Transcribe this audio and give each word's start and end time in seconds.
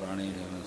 ಪ್ರಾಣಿದೇವಸ್ಯ 0.00 0.59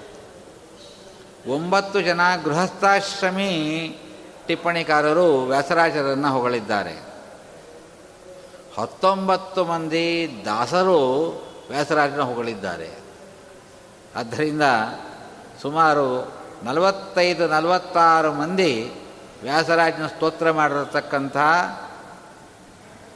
ಒಂಬತ್ತು 1.49 2.01
ಜನ 2.01 2.21
ಗೃಹಸ್ಥಾಶ್ರಮಿ 2.45 3.51
ಟಿಪ್ಪಣಿಕಾರರು 4.47 5.43
ವ್ಯಾಸರಾಜರನ್ನು 5.43 6.29
ಹೊಗಳಿದ್ದಾರೆ. 6.29 7.03
ಹತ್ತೊಂಬತ್ತು 8.79 9.65
ಮಂದಿ 9.65 10.43
ದಾಸರು 10.45 11.27
ವ್ಯಾಸರಾಜನ 11.69 12.21
ಹೊಗಳಿದ್ದಾರೆ. 12.21 12.91
ಆದ್ದರಿಂದ 14.17 14.63
ಸುಮಾರು 15.63 16.33
ನಲವತ್ತೈದು, 16.63 17.49
ನಲವತ್ತಾರು 17.49 18.33
ಮಂದಿ 18.33 18.93
ವ್ಯಾಸರಾಜನ 19.43 20.07
ಸ್ತೋತ್ರ 20.07 20.51
ಮಾಡಿರತಕ್ಕಂಥ 20.51 21.37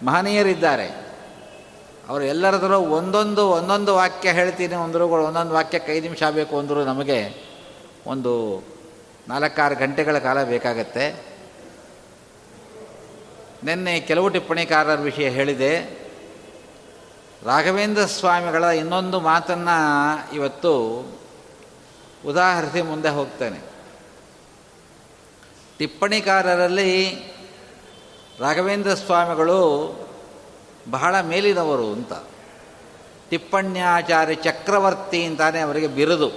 ಮಹನೀಯರಿದ್ದಾರೆ. 0.04 1.03
ಅವರು 2.08 2.24
ಎಲ್ಲರದರೂ 2.24 2.78
ಒಂದೊಂದು 2.80 3.48
ಒಂದೊಂದು 3.48 3.94
ವಾಕ್ಯ 3.94 4.30
ಹೇಳ್ತೀನಿ 4.32 4.74
ಅಂದರೂ 4.74 5.08
ಒಂದೊಂದು 5.08 5.52
ವಾಕ್ಯಕ್ಕೆ 5.52 5.92
ಐದು 5.92 6.02
ನಿಮಿಷ 6.02 6.22
ಬೇಕು 6.22 6.58
ಅಂದರೂ 6.58 6.84
ನಮಗೆ 6.84 7.34
ಒಂದು 8.06 8.62
ನಾಲ್ಕಾರು 9.28 9.74
ಗಂಟೆಗಳ 9.74 10.18
ಕಾಲ 10.18 10.44
ಬೇಕಾಗತ್ತೆ. 10.44 11.24
ನಿನ್ನೆ 13.64 14.00
ಕೆಲವು 14.00 14.28
ಟಿಪ್ಪಣಿಕಾರರ 14.28 14.94
ವಿಷಯ 14.94 15.28
ಹೇಳಿದೆ. 15.28 16.04
ರಾಘವೇಂದ್ರ 17.44 18.04
ಸ್ವಾಮಿಗಳ 18.04 18.64
ಇನ್ನೊಂದು 18.64 19.20
ಮಾತನ್ನು 19.20 20.34
ಇವತ್ತು 20.34 20.72
ಉದಾಹರಿಸಿ 22.26 22.82
ಮುಂದೆ 22.82 23.08
ಹೋಗ್ತೇನೆ. 23.08 23.60
ಟಿಪ್ಪಣಿಕಾರರಲ್ಲಿ 25.78 27.12
ರಾಘವೇಂದ್ರ 28.40 28.94
ಸ್ವಾಮಿಗಳು 28.94 30.03
ಬಹಳ 30.90 31.20
ಮೇಲಿನವರು 31.20 31.92
ಅಂತ. 31.92 32.12
ಟಿಪ್ಪಣ್ಯಾಚಾರ್ಯ 33.30 34.34
ಚಕ್ರವರ್ತಿ 34.34 35.24
ಅಂತಾನೆ 35.24 35.60
ಅವರಿಗೆ 35.60 35.86
ಬಿರುದು. 35.86 36.30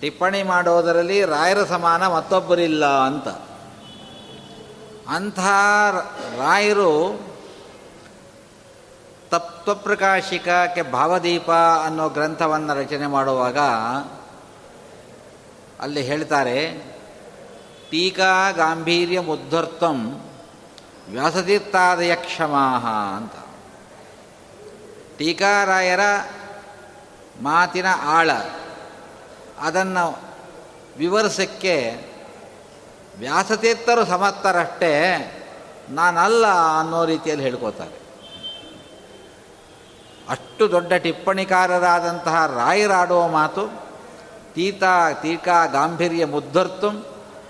ಟಿಪ್ಪಣಿ 0.00 0.42
ಮಾಡೋದರಲ್ಲಿ 0.42 1.24
ರಾಯರ 1.24 1.64
ಸಮಾನ 1.64 2.06
ಮತ್ತೊಬ್ಬರಿಲ್ಲ 2.06 2.86
ಅಂತ. 2.86 3.28
ಅಂಥ 5.08 5.38
ರಾಯರು 6.38 7.20
ತತ್ವಪ್ರಕಾಶಿಕಕ್ಕೆ 9.30 10.82
ಭಾವದೀಪ 10.82 11.50
ಅನ್ನೋ 11.84 12.08
ಗ್ರಂಥವನ್ನು 12.08 12.74
ರಚನೆ 12.74 13.06
ಮಾಡುವಾಗ 13.06 13.58
ಅಲ್ಲಿ 15.80 16.02
ಹೇಳ್ತಾರೆ 16.02 16.84
ಟೀಕಾ 17.90 18.50
ಗಾಂಭೀರ್ಯ 18.50 19.20
ಮುದ್ಧರ್ಥಂ 19.20 20.20
ವ್ಯಾಸತೀರ್ಥಾದಯ 21.12 22.14
ಕ್ಷಮಾಹ 22.14 22.86
ಅಂತ. 23.16 23.32
ಟೀಕಾರಾಯರ 25.18 26.00
ಮಾತಿನ 27.42 27.86
ಆಳ, 28.04 28.30
ಅದನ್ನು 29.58 30.18
ವಿವರಿಸಕ್ಕೆ 30.98 31.74
ವ್ಯಾಸತೀರ್ಥರು 33.18 34.04
ಸಮರ್ಥರಷ್ಟೇ 34.04 34.92
ನಾನಲ್ಲ 35.90 36.46
ಅನ್ನೋ 36.80 37.04
ರೀತಿಯಲ್ಲಿ 37.04 37.44
ಹೇಳ್ಕೋತಾರೆ 37.44 37.96
ಅಷ್ಟು 40.28 40.70
ದೊಡ್ಡ 40.70 40.92
ಟಿಪ್ಪಣಿಕಾರರಾದಂತಹ 40.94 42.46
ರಾಯರಾಡುವ 42.46 43.28
ಮಾತು, 43.28 43.64
ತೀತಾ 44.54 45.12
ಟೀಕಾ 45.12 45.66
ಗಾಂಭೀರ್ಯ 45.66 46.24
ಮುದ್ದರ್ತು 46.24 46.88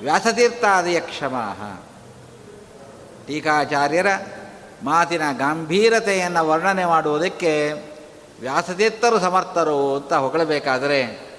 ವ್ಯಾಸತೀರ್ಥಾದಿಯ 0.01 1.01
ಕ್ಷಮಾಹ 1.01 1.81
ಟೀಕಾಚಾರ್ಯರ 3.27 4.07
ಮಾತಿನ 4.85 5.23
ಗಂಭೀರತೆಯನ್ನು 5.39 6.49
ವರ್ಣನೆ 6.49 6.85
ಮಾಡುವುದಕ್ಕೆ 6.85 7.73
ವ್ಯಾಸತೀರ್ಥರು 8.41 9.21
ಸಮರ್ಥರು 9.21 9.97
ಅಂತ 9.97 10.13
ಹೊಗಳಬೇಕಾದರೆ 10.13 11.33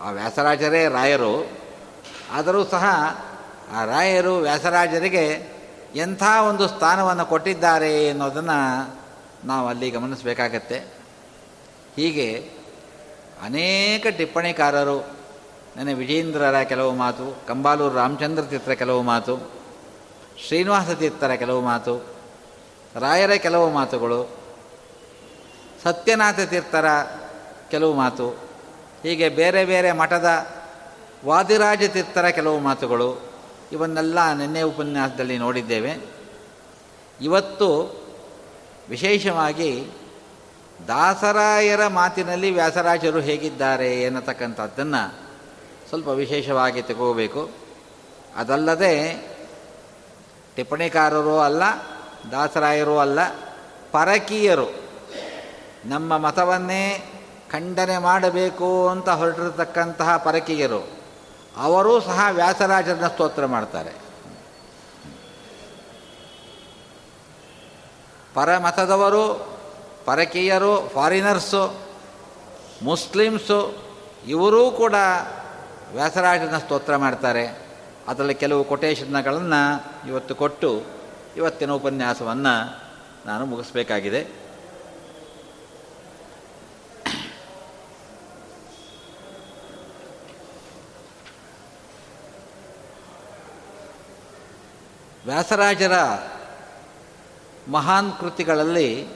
ಆ 0.00 0.10
ವ್ಯಾಸರಾಜರೇ 0.10 0.88
ರಾಯರು. 0.88 1.62
ಆದರೂ 2.32 2.64
ಸಹ 2.64 2.84
ಆ 3.72 3.84
ರಾಯರು 3.84 4.36
ವ್ಯಾಸರಾಜರಿಗೆ 4.36 5.48
ಎಂಥ 5.94 6.22
ಒಂದು 6.48 6.68
ಸ್ಥಾನವನ್ನು 6.68 7.26
ಕೊಟ್ಟಿದ್ದಾರೆ 7.26 8.08
ಅನ್ನೋದನ್ನು 8.08 8.94
ನಾವು 9.46 9.68
ಅಲ್ಲಿ 9.68 9.90
ಗಮನಿಸಬೇಕಾಗತ್ತೆ. 9.90 10.78
ಹೀಗೆ 11.96 12.50
ಅನೇಕ 13.44 14.06
ಟಿಪ್ಪಣಿಕಾರರು, 14.18 15.06
ನನ್ನ 15.76 15.92
ವಿಜೇಂದ್ರರ 15.92 16.62
ಕೆಲವು 16.62 16.92
ಮಾತು, 16.92 17.46
ಕಂಬಾಲೂರು 17.46 17.94
ರಾಮಚಂದ್ರ 17.94 18.42
ಚಿತ್ರ 18.42 18.72
ಕೆಲವು 18.72 19.02
ಮಾತು 19.02 19.61
ಶ್ರೀನಿವಾಸ 20.46 20.90
ತೀರ್ಥರ 20.90 21.34
ಕೆಲವು 21.34 21.60
ಮಾತು, 21.60 22.06
ರಾಯರ 22.98 23.30
ಕೆಲವು 23.30 23.70
ಮಾತುಗಳು, 23.70 24.36
ಸತ್ಯನಾಥ 25.82 26.40
ತೀರ್ಥರ 26.40 26.84
ಕೆಲವು 27.70 27.94
ಮಾತು, 27.94 28.28
ಹೀಗೆ 29.02 29.28
ಬೇರೆ 29.28 29.64
ಬೇರೆ 29.64 29.92
ಮಠದ 29.92 30.46
ವಾದಿರಾಜ 31.24 31.82
ತೀರ್ಥರ 31.88 32.28
ಕೆಲವು 32.28 32.58
ಮಾತುಗಳು, 32.58 33.22
ಇವನ್ನೆಲ್ಲ 33.72 34.32
ನಿನ್ನೆ 34.32 34.62
ಉಪನ್ಯಾಸದಲ್ಲಿ 34.62 35.38
ನೋಡಿದ್ದೇವೆ. 35.38 35.98
ಇವತ್ತು 37.20 38.02
ವಿಶೇಷವಾಗಿ 38.88 39.90
ದಾಸರಾಯರ 40.88 41.86
ಮಾತಿನಲ್ಲಿ 41.86 42.50
ವ್ಯಾಸರಾಜರು 42.50 43.20
ಹೇಗಿದ್ದಾರೆ 43.20 44.02
ಎನ್ನತಕ್ಕಂಥದ್ದನ್ನು 44.02 45.18
ಸ್ವಲ್ಪ 45.88 46.08
ವಿಶೇಷವಾಗಿ 46.08 46.82
ತಗೋಬೇಕು 46.82 47.50
ಅದಲ್ಲದೆ 48.36 49.31
ಟಿಪ್ಪಣಿಕಾರರೂ 50.56 51.38
ಅಲ್ಲ, 51.38 51.62
ದಾಸರಾಯರೂ 52.30 52.98
ಅಲ್ಲ, 52.98 53.26
ಪರಕೀಯರು. 53.92 54.82
ನಮ್ಮ 55.84 56.18
ಮತವನ್ನೇ 56.18 57.12
ಖಂಡನೆ 57.50 57.98
ಮಾಡಬೇಕು 57.98 58.88
ಅಂತ 58.88 59.08
ಹೊರಟಿರತಕ್ಕಂತಹ 59.08 60.16
ಪರಕೀಯರು. 60.16 60.90
ಅವರೂ 61.56 62.00
ಸಹ 62.00 62.26
ವ್ಯಾಸರಾಜರನ್ನ 62.30 63.06
ಸ್ತೋತ್ರ 63.06 63.46
ಮಾಡ್ತಾರೆ. 63.46 63.90
ಪರಮತದವರು, 68.34 69.52
ಪರಕೀಯರು, 70.04 70.88
ಫಾರಿನರ್ಸು, 70.88 71.74
ಮುಸ್ಲಿಮ್ಸು, 72.82 73.74
ಇವರೂ 74.28 74.70
ಕೂಡ 74.70 74.94
ವ್ಯಾಸರಾಜನ 75.92 76.58
ಸ್ತೋತ್ರ 76.58 76.96
ಮಾಡ್ತಾರೆ. 76.96 77.61
ಅದರಲ್ಲಿ 78.08 78.34
ಕೆಲವು 78.34 78.64
ಕೊಟೇಶನ್ಗಳನ್ನು 78.64 79.84
ಇವತ್ತು 80.08 80.34
ಕೊಟ್ಟು 80.34 80.82
ಇವತ್ತಿನ 81.36 81.70
ಉಪನ್ಯಾಸವನ್ನು 81.70 82.82
ನಾನು 83.26 83.46
ಮುಗಿಸ್ಬೇಕಾಗಿದೆ. 83.46 84.42
ವ್ಯಾಸರಾಜರ 95.26 95.92
ಮಹಾನ್ 97.68 98.12
ಕೃತಿಗಳಲ್ಲಿ 98.20 99.08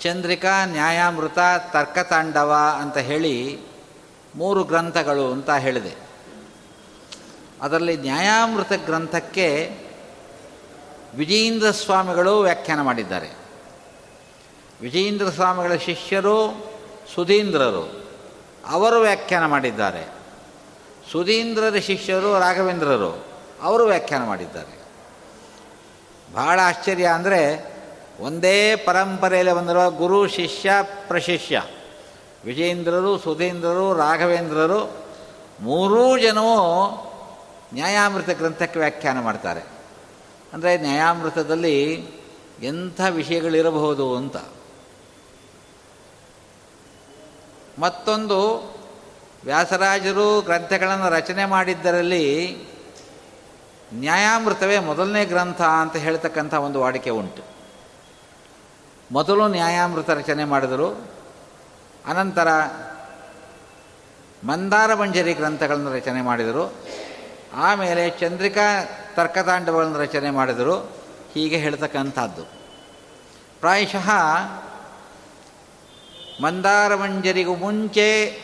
ಚಂದ್ರಿಕಾ 0.00 0.64
ನ್ಯಾಯಾಮೃತ 0.64 1.38
ತರ್ಕತಾಂಡವ 1.72 2.56
ಅಂತ 2.80 2.96
ಹೇಳಿ 2.96 3.60
ಮೂರು 4.34 4.64
ಗ್ರಂಥಗಳು 4.64 5.32
ಅಂತ 5.32 5.50
ಹೇಳಿದೆ. 5.50 6.13
ಅದರಲ್ಲಿ 7.64 7.96
ನ್ಯಾಯಾಮೃತ 7.96 8.72
ಗ್ರಂಥಕ್ಕೆ 8.86 9.46
ವಿಜಯೇಂದ್ರ 11.14 11.70
ಸ್ವಾಮಿಗಳು 11.70 12.40
ವ್ಯಾಖ್ಯಾನ 12.40 12.80
ಮಾಡಿದ್ದಾರೆ. 12.80 13.30
ವಿಜಯೇಂದ್ರ 14.80 15.30
ಸ್ವಾಮಿಗಳ 15.30 15.74
ಶಿಷ್ಯರು 15.74 16.36
ಸುಧೀಂದ್ರರು, 17.14 18.08
ಅವರು 18.68 19.00
ವ್ಯಾಖ್ಯಾನ 19.00 19.46
ಮಾಡಿದ್ದಾರೆ. 19.46 20.02
ಸುಧೀಂದ್ರರ 21.12 21.74
ಶಿಷ್ಯರು 21.78 22.38
ರಾಘವೇಂದ್ರರು, 22.38 23.24
ಅವರು 23.62 23.84
ವ್ಯಾಖ್ಯಾನ 23.84 24.24
ಮಾಡಿದ್ದಾರೆ. 24.26 24.74
ಬಹಳ 26.34 26.60
ಆಶ್ಚರ್ಯ 26.62 27.06
ಅಂದರೆ 27.06 27.40
ಒಂದೇ 28.20 28.76
ಪರಂಪರೆಯಲ್ಲಿ 28.76 29.52
ಬಂದಿರುವ 29.52 29.90
ಗುರು 29.90 30.28
ಶಿಷ್ಯ 30.28 30.70
ಪ್ರಶಿಷ್ಯ, 31.08 31.62
ವಿಜಯೇಂದ್ರರು, 32.44 33.18
ಸುಧೀಂದ್ರರು, 33.18 33.94
ರಾಘವೇಂದ್ರರು, 33.94 34.80
ಮೂರೂ 35.60 36.18
ಜನವೂ 36.18 36.56
ನ್ಯಾಯಾಮೃತ 37.74 38.30
ಗ್ರಂಥಕ್ಕೆ 38.30 38.78
ವ್ಯಾಖ್ಯಾನ 38.78 39.20
ಮಾಡ್ತಾರೆ. 39.20 39.60
ಅಂದರೆ 40.52 40.76
ನ್ಯಾಯಾಮೃತದಲ್ಲಿ 40.76 41.92
ಎಂಥ 42.62 43.00
ವಿಷಯಗಳಿರಬಹುದು 43.10 44.16
ಅಂತ. 44.16 44.36
ಮತ್ತೊಂದು, 47.78 48.58
ವ್ಯಾಸರಾಜರು 49.44 50.40
ಗ್ರಂಥಗಳನ್ನು 50.40 51.08
ರಚನೆ 51.08 51.44
ಮಾಡಿದ್ದರಲ್ಲಿ 51.44 52.56
ನ್ಯಾಯಾಮೃತವೇ 53.94 54.78
ಮೊದಲನೇ 54.78 55.24
ಗ್ರಂಥ 55.24 55.62
ಅಂತ 55.62 55.96
ಹೇಳ್ತಕ್ಕಂಥ 55.96 56.54
ಒಂದು 56.54 56.80
ವಾಡಿಕೆ 56.80 57.10
ಉಂಟು. 57.10 57.42
ಮೊದಲು 59.12 59.48
ನ್ಯಾಯಾಮೃತ 59.48 60.10
ರಚನೆ 60.10 60.44
ಮಾಡಿದರು. 60.44 61.10
ಅನಂತರ 62.06 62.48
ಮಂದಾರ 64.44 64.94
ಮಂಜರಿ 64.94 65.34
ಗ್ರಂಥಗಳನ್ನು 65.34 65.92
ರಚನೆ 65.92 66.22
ಮಾಡಿದರು. 66.22 66.74
ಆಮೇಲೆ 67.54 68.10
ಚಂದ್ರಿಕಾ 68.10 68.84
ತರ್ಕತಾಂಡವಗಳನ್ನು 69.14 69.98
ರಚನೆ 69.98 70.30
ಮಾಡಿದರು. 70.30 70.96
ಹೀಗೆ 71.34 71.56
ಹೇಳ್ತಕ್ಕಂಥದ್ದು. 71.56 72.42
ಪ್ರಾಯಶಃ 73.60 74.10
ಮಂದಾರ 76.42 76.94
ಮಂಜರಿಗೂ 76.94 77.54
ಮುಂಚೆ 77.54 78.40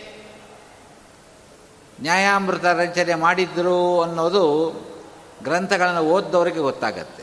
ನ್ಯಾಯಾಮೃತ 2.01 2.65
ರಚನೆ 2.65 3.15
ಮಾಡಿದ್ದರು 3.15 4.03
ಅನ್ನೋದು 4.03 4.71
ಗ್ರಂಥಗಳನ್ನು 5.43 6.01
ಓದ್ದವರಿಗೆ 6.01 6.59
ಗೊತ್ತಾಗತ್ತೆ. 6.59 7.23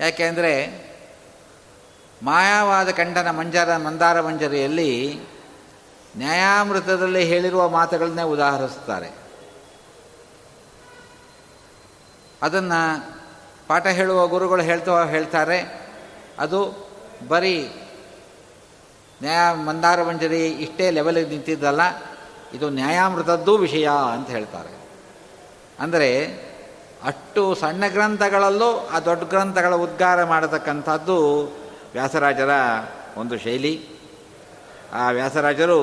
ಯಾಕೆಂದರೆ 0.00 0.84
ಮಾಯಾವಾದ 2.22 2.90
ಕಂಡನ 2.90 3.30
ಮಂಜರ 3.30 3.76
ಮಂದಾರ 3.76 4.20
ಮಂಜರಿಯಲ್ಲಿ 4.20 5.20
ನ್ಯಾಯಾಮೃತದಲ್ಲಿ 6.16 7.24
ಹೇಳಿರುವ 7.24 7.68
ಮಾತುಗಳನ್ನೇ 7.68 8.22
ಉದಾಹರಿಸ್ತಾರೆ. 8.22 9.23
ಅದನ್ನು 12.44 12.80
ಪಾಠ 13.68 13.86
ಹೇಳುವ 13.86 14.26
ಗುರುಗಳು 14.26 14.62
ಹೇಳ್ತಾ 14.62 15.04
ಹೇಳ್ತಾರೆ. 15.04 15.58
ಅದು 16.38 16.60
ಬರೀ 17.28 17.56
ನ್ಯಾಯ 19.22 19.54
ಮಂದಾರ 19.54 20.02
ಮಂಜರಿ 20.02 20.46
ಇಷ್ಟೇ 20.46 20.90
ಲೆವೆಲಿಗೆ 20.90 21.28
ನಿಂತಿದ್ದಲ್ಲ, 21.28 21.80
ಇದು 22.52 22.70
ನ್ಯಾಯಾಮೃತದ್ದು 22.70 23.56
ವಿಷಯ 23.56 23.88
ಅಂತ 24.12 24.28
ಹೇಳ್ತಾರೆ. 24.30 24.72
ಅಂದರೆ 25.80 26.10
ಅಷ್ಟು 27.04 27.54
ಸಣ್ಣ 27.54 27.84
ಗ್ರಂಥಗಳಲ್ಲೂ 27.88 28.88
ಆ 28.88 28.98
ದೊಡ್ಡ 29.00 29.22
ಗ್ರಂಥಗಳ 29.24 29.74
ಉದ್ಗಾರ 29.74 30.24
ಮಾಡತಕ್ಕಂಥದ್ದು 30.24 31.18
ವ್ಯಾಸರಾಜರ 31.92 32.52
ಒಂದು 33.16 33.38
ಶೈಲಿ. 33.38 33.74
ಆ 34.92 35.10
ವ್ಯಾಸರಾಜರು 35.10 35.80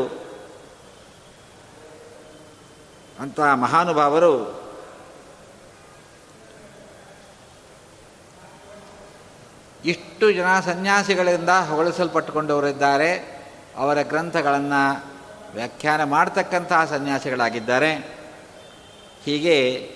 ಅಂತ 3.20 3.40
ಮಹಾನುಭಾವರು 3.40 4.61
ಇಷ್ಟು 9.86 10.32
ಜನ 10.32 10.60
ಸನ್ಯಾಸಿಗಳಿಂದ 10.60 11.50
ಹೊಗಳಿಸಲ್ಪಟ್ಟುಕೊಂಡವರಿದ್ದಾರೆ. 11.50 13.42
ಅವರ 13.78 14.02
ಗ್ರಂಥಗಳನ್ನು 14.02 15.04
ವ್ಯಾಖ್ಯಾನ 15.54 16.04
ಮಾಡತಕ್ಕಂತಹ 16.04 16.86
ಸನ್ಯಾಸಿಗಳಾಗಿದ್ದಾರೆ. 16.86 17.96
ಹೀಗೆ 19.24 19.90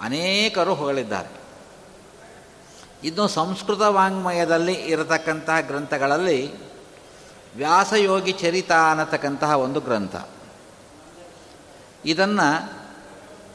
ಅನೇಕರು 0.00 0.74
ಹೊಗಳಿದ್ದಾರೆ. 0.74 1.42
ಇನ್ನು 3.04 3.28
ಸಂಸ್ಕೃತ 3.28 3.80
ವಾಂಗ್ಮಯದಲ್ಲಿ 3.80 4.72
ಇರತಕ್ಕಂತಹ 4.72 5.60
ಗ್ರಂಥಗಳಲ್ಲಿ 5.60 6.52
ವ್ಯಾಸಯೋಗಿ 7.56 8.32
ಚರಿತ 8.32 8.72
ಅನ್ನತಕ್ಕಂತಹ 8.72 9.50
ಒಂದು 9.50 9.80
ಗ್ರಂಥ. 9.80 10.16
ಇದನ್ನು 12.04 12.72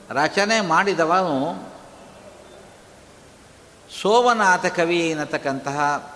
ರಚನೆ 0.10 0.62
ಮಾಡಿದವನು 0.62 1.67
ಸೋಮನಾಥ 3.92 4.66
ಕವಿ 4.66 5.10
ಎನ್ನತಕ್ಕಂತಹ 5.10 6.12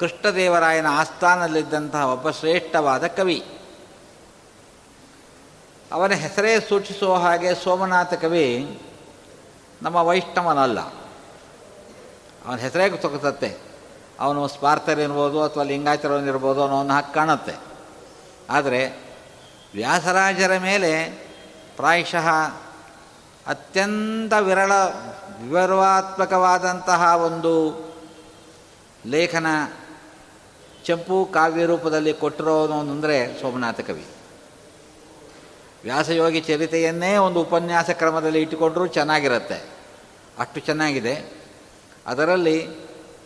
ಕೃಷ್ಣದೇವರಾಯನ 0.00 0.86
ಆಸ್ಥಾನದಲ್ಲಿದ್ದಂತಹ 0.90 2.06
ಒಬ್ಬ 2.06 2.30
ಶ್ರೇಷ್ಠವಾದ 2.30 3.06
ಕವಿ. 3.06 3.44
ಅವನ 5.92 6.12
ಹೆಸರೇ 6.12 6.60
ಸೂಚಿಸುವ 6.60 7.14
ಹಾಗೆ 7.14 7.54
ಸೋಮನಾಥ 7.54 8.14
ಕವಿ 8.14 8.80
ನಮ್ಮ 9.82 9.96
ವೈಷ್ಣವನಲ್ಲ. 9.96 10.80
ಅವನ 12.46 12.56
ಹೆಸರೇ 12.56 12.90
ತೊಗೊತತ್ತೆ 12.90 13.58
ಅವನು 14.20 14.48
ಸ್ಪಾರ್ಥರಿರ್ಬೋದು 14.48 15.42
ಅಥವಾ 15.42 15.62
ಲಿಂಗಾಯತರವನಿರ್ಬೋದು 15.62 16.62
ಅನ್ನೋ 16.62 16.76
ಒಂದು 16.76 16.92
ಹಾಕಿ 16.92 17.14
ಕಾಣುತ್ತೆ. 17.14 17.54
ಆದರೆ 18.50 19.10
ವ್ಯಾಸರಾಜರ 19.74 20.58
ಮೇಲೆ 20.58 21.06
ಪ್ರಾಯಶಃ 21.76 22.28
ಅತ್ಯಂತ 23.46 24.32
ವಿರಳ 24.32 24.72
ವಿವರವಾತ್ಮಕವಾದಂತಹ 25.48 27.14
ಒಂದು 27.16 27.84
ಲೇಖನ 29.06 29.46
ಚಂಪು 30.84 31.30
ಕಾವ್ಯ 31.32 31.64
ರೂಪದಲ್ಲಿ 31.64 32.14
ಕೊಟ್ಟಿರೋನು 32.14 32.80
ಅಂದರೆ 32.80 33.40
ಸೋಮನಾಥ 33.40 33.80
ಕವಿ. 33.80 34.04
ವ್ಯಾಸಯೋಗಿ 35.82 36.40
ಚರಿತೆಯನ್ನೇ 36.40 37.16
ಒಂದು 37.16 37.40
ಉಪನ್ಯಾಸ 37.40 37.90
ಕ್ರಮದಲ್ಲಿ 37.90 38.42
ಇಟ್ಟುಕೊಂಡರೂ 38.42 38.86
ಚೆನ್ನಾಗಿರುತ್ತೆ. 38.86 39.70
ಅಷ್ಟು 40.38 40.60
ಚೆನ್ನಾಗಿದೆ. 40.60 41.42
ಅದರಲ್ಲಿ 42.06 42.68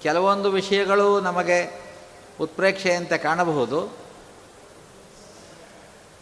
ಕೆಲವೊಂದು 0.02 0.50
ವಿಷಯಗಳು 0.50 1.20
ನಮಗೆ 1.20 1.82
ಉತ್ಪ್ರೇಕ್ಷೆಯಂತೆ 2.40 3.18
ಕಾಣಬಹುದು. 3.18 3.96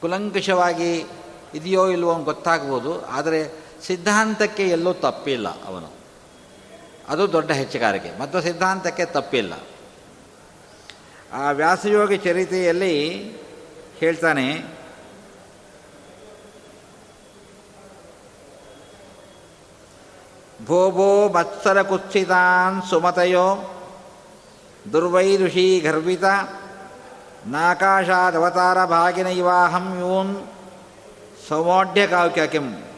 ಕುಲಂಕುಷವಾಗಿ 0.00 1.04
ಇದೆಯೋ 1.54 1.86
ಇಲ್ವೋ 1.86 2.14
ಗೊತ್ತಾಗ್ಬೋದು. 2.14 3.06
ಆದರೆ 3.06 3.61
ಸಿದ್ಧಾಂತಕ್ಕೆ 3.86 4.68
ಎಲ್ಲೂ 4.68 4.92
ತಪ್ಪಿಲ್ಲ 4.92 5.48
ಅವನು. 5.64 5.90
ಅದು 7.08 7.32
ದೊಡ್ಡ 7.32 7.50
ಹೆಚ್ಚುಗಾರಿಕೆ. 7.50 8.18
ಮತ್ತು 8.18 8.40
ಸಿದ್ಧಾಂತಕ್ಕೆ 8.40 9.04
ತಪ್ಪಿಲ್ಲ. 9.04 9.52
ಆ 11.32 11.50
ವ್ಯಾಸಯೋಗಿ 11.50 12.16
ಚರಿತೆಯಲ್ಲಿ 12.16 13.18
ಹೇಳ್ತಾನೆ, 13.98 14.62
ಭೋಭೋ 20.66 21.28
ಮತ್ಸರ 21.28 21.82
ಕುತ್ಸಿತಾನ್ 21.82 22.82
ಸುಮತಯೋ 22.82 23.74
ದುರ್ವೈರುಷಿ 24.92 25.80
ಗರ್ವಿತ, 25.80 26.24
ನಾಕಾಶಾದವತಾರ 27.46 28.84
ಭಾಗಿನ 28.84 29.26
ಇವಾಹಂ 29.26 29.98
ಯೂನ್ 29.98 30.46
ಸೌಮೋಢ್ಯ 31.48 32.06
ಕಿಂ. 32.46 32.91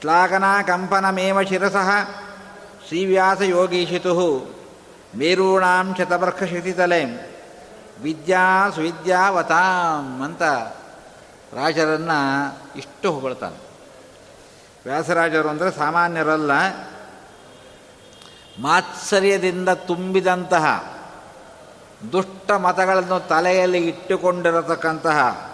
ಶ್ಲಾಘನಾ 0.00 0.62
ಕಂಪನಮೇವ 0.62 1.42
ಶಿರಸಃ 1.42 1.90
ಶ್ರೀವ್ಯಾಸಯೋಗೀಶಿತು 2.88 4.54
ಮೇರೂಣಾಂ 5.16 5.94
ಶತಬರ್ಷಿತಲೆ 5.98 7.04
ವಿದ್ಯಾ 8.02 8.70
ಸುವಿದ್ಯಾವತಾಂ 8.70 10.22
ಅಂತ 10.22 10.42
ರಾಜರನ್ನು 11.52 12.78
ಇಷ್ಟು 12.78 13.12
ಹೊಗಳ್ತಾನೆ. 13.12 13.56
ವ್ಯಾಸರಾಜರು 14.84 15.48
ಅಂದರೆ 15.48 15.70
ಸಾಮಾನ್ಯರಲ್ಲ. 15.70 16.50
ಮಾತ್ಸರ್ಯದಿಂದ 18.60 19.68
ತುಂಬಿದಂತಹ 19.68 20.94
ದುಷ್ಟ 22.12 22.50
ಮತಗಳನ್ನು 22.50 23.28
ತಲೆಯಲ್ಲಿ 23.28 23.88
ಇಟ್ಟುಕೊಂಡಿರತಕ್ಕಂತಹ 23.88 25.50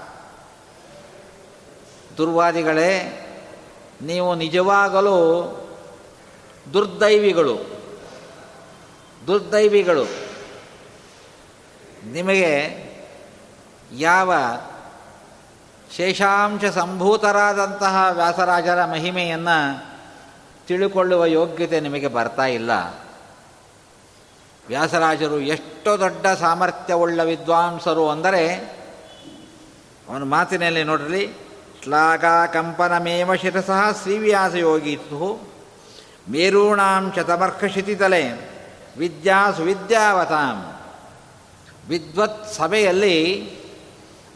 ದುರ್ವಾದಿಗಳೇ 2.17 3.23
ನೀವು 4.03 4.35
ನಿಜವಾಗಲೂ 4.35 5.19
ದುರ್ದೈವಿಗಳು 6.73 7.77
ದುರ್ದೈವಿಗಳು. 9.27 10.05
ನಿಮಗೆ 12.05 12.87
ಯಾವ 13.93 14.35
ಶೇಷಾಂಶ 15.97 16.65
ಸಂಭೂತರಾದಂತಹ 16.65 18.09
ವ್ಯಾಸರಾಜರ 18.11 18.85
ಮಹಿಮೆಯನ್ನು 18.85 19.87
ತಿಳಿಕೊಳ್ಳುವ 20.67 21.25
ಯೋಗ್ಯತೆ 21.25 21.81
ನಿಮಗೆ 21.81 22.09
ಬರ್ತಾ 22.09 22.47
ಇಲ್ಲ. 22.47 22.71
ವ್ಯಾಸರಾಜರು 24.69 25.41
ಎಷ್ಟು 25.41 26.01
ದೊಡ್ಡ 26.01 26.27
ಸಾಮರ್ಥ್ಯವುಳ್ಳ 26.27 27.23
ವಿದ್ವಾಂಸರು 27.23 28.11
ಅಂದರೆ 28.11 28.57
ಅವನ 30.09 30.23
ಮಾತಿನಲ್ಲಿ 30.23 30.85
ನೋಡ್ರಿ 30.85 31.35
ಶ್ಲಾಘ 31.87 32.25
ಕಂಪನಮೇವ 32.53 33.35
ಶಿರಸಃ 33.35 34.03
ಶ್ರೀವ್ಯಾಸಯೋಗಿತ್ತು 34.03 35.49
ಮೇರೂಣಾಂ 36.31 37.13
ಶತಮರ್ಕಶಿತಿತಲೆ 37.17 38.33
ವಿದ್ಯಾಸು 38.99 39.63
ವಿದ್ಯಾವತಾಂ. 39.63 40.81
ವಿದ್ವತ್ 41.89 42.55
ಸಭೆಯಲ್ಲಿ 42.55 43.47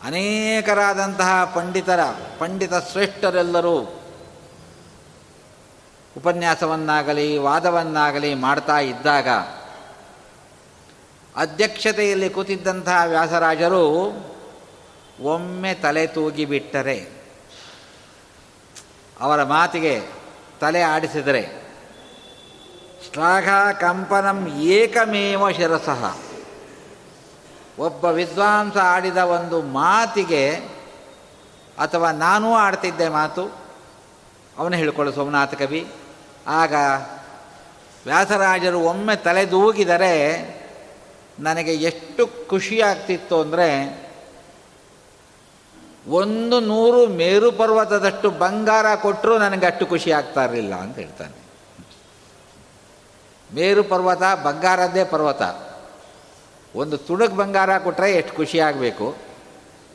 ಅನೇಕರಾದಂತಹ 0.04 1.52
ಪಂಡಿತರ, 1.54 2.00
ಪಂಡಿತ 2.38 2.72
ಶ್ರೇಷ್ಠರೆಲ್ಲರೂ 2.74 4.00
ಉಪನ್ಯಾಸವನ್ನಾಗಲಿ 6.16 7.38
ವಾದವನ್ನಾಗಲಿ 7.38 8.34
ಮಾಡ್ತಾ 8.34 8.78
ಇದ್ದಾಗ 8.78 9.28
ಅಧ್ಯಕ್ಷತೆಯಲ್ಲಿ 11.36 12.30
ಕೂತಿದ್ದಂತಹ 12.30 13.02
ವ್ಯಾಸರಾಜರು 13.06 13.84
ಒಮ್ಮೆ 15.22 15.74
ತಲೆ 15.74 16.06
ತೂಗಿಬಿಟ್ಟರೆ. 16.06 17.19
ಅವರ 19.20 19.42
ಮಾತಿಗೆ 19.42 20.02
ತಲೆ 20.60 20.82
ಆಡಿಸಿದರೆ, 20.82 21.42
ಶ್ಲಾಘ 23.12 23.48
ಕಂಪನಂ 23.80 24.46
ಏಕಮೇವ 24.46 25.50
ಶಿರಸಃ. 25.50 26.16
ಒಬ್ಬ 27.78 28.04
ವಿದ್ವಾಂಸ 28.04 28.76
ಆಡಿದ 28.76 29.16
ಒಂದು 29.16 29.62
ಮಾತಿಗೆ, 29.62 30.50
ಅಥವಾ 31.78 32.12
ನಾನೂ 32.12 32.54
ಆಡ್ತಿದ್ದೆ 32.54 33.08
ಮಾತು, 33.08 33.44
ಅವನು 34.58 34.76
ಹೇಳಿಕೊಳ್ಳು 34.76 35.12
ಸೋಮನಾಥ 35.12 35.54
ಕವಿ. 35.54 35.88
ಆಗ 36.46 36.72
ವ್ಯಾಸರಾಜರು 38.06 38.80
ಒಮ್ಮೆ 38.80 39.16
ತಲೆದೂಗಿದರೆ, 39.16 40.14
ನನಗೆ 41.40 41.74
ಎಷ್ಟು 41.74 42.48
ಖುಷಿಯಾಗ್ತಿತ್ತು 42.48 43.40
ಅಂದರೆ 43.40 43.68
ಒಂದು 46.08 46.60
ನೂರು 46.60 47.06
ಮೇರು 47.06 47.52
ಪರ್ವತದಷ್ಟು 47.52 48.30
ಬಂಗಾರ 48.30 48.94
ಕೊಟ್ಟರೂ 48.94 49.38
ನನಗೆ 49.38 49.66
ಅಷ್ಟು 49.66 49.86
ಖುಷಿ 49.86 50.12
ಆಗ್ತಾ 50.12 50.44
ಇರಲಿಲ್ಲ 50.44 50.74
ಅಂತ 50.74 50.98
ಹೇಳ್ತಾನೆ. 50.98 51.40
ಮೇರು 53.54 53.84
ಪರ್ವತ, 53.84 54.22
ಬಂಗಾರದ್ದೇ 54.44 55.04
ಪರ್ವತ. 55.04 55.42
ಒಂದು 56.76 56.96
ತುಣುಕು 56.96 57.36
ಬಂಗಾರ 57.36 57.78
ಕೊಟ್ಟರೆ 57.78 58.12
ಎಷ್ಟು 58.12 58.36
ಖುಷಿಯಾಗಬೇಕು 58.36 59.16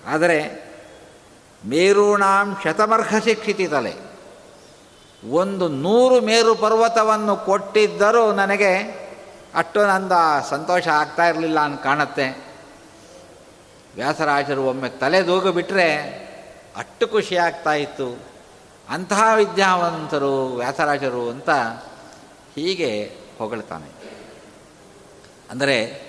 ಆದರೆ 0.07 0.65
ಮೇರೂಣಾಂ 1.65 2.57
ಶಿಕ್ಷಿತಿ 3.23 3.67
ತಲೆ. 3.67 3.93
ಒಂದು 5.31 5.67
ನೂರು 5.67 6.21
ಮೇರು 6.21 6.55
ಪರ್ವತವನ್ನು 6.55 7.35
ಕೊಟ್ಟಿದ್ದರೂ 7.35 8.31
ನನಗೆ 8.31 9.05
ಅಷ್ಟು 9.55 9.87
ನಂದ 9.87 10.11
ಸಂತೋಷ 10.49 10.87
ಆಗ್ತಾ 10.87 11.27
ಇರಲಿಲ್ಲ 11.27 11.59
ಅಂತ 11.59 11.81
ಕಾಣುತ್ತೆ. 11.81 12.54
ವ್ಯಾಸರಾಜರು 13.95 14.63
ಒಮ್ಮೆ 14.63 14.89
ತಲೆ 14.89 15.27
ದೂಗು 15.27 15.51
ಬಿಟ್ಟರೆ 15.51 15.95
ಅಷ್ಟು 16.77 17.07
ಖುಷಿ 17.07 17.37
ಆಗ್ತಾ 17.37 17.73
ಇತ್ತು. 17.73 18.17
ಅಂತಹ 18.89 19.23
ವಿದ್ಯಾವಂತರು 19.35 20.55
ವ್ಯಾಸರಾಜರು 20.55 21.29
ಅಂತ 21.29 21.49
ಹೀಗೆ 22.55 23.17
ಹೊಗಳ್ತಾನೆ. 23.37 23.91
ಅಂದರೆ 25.49 26.01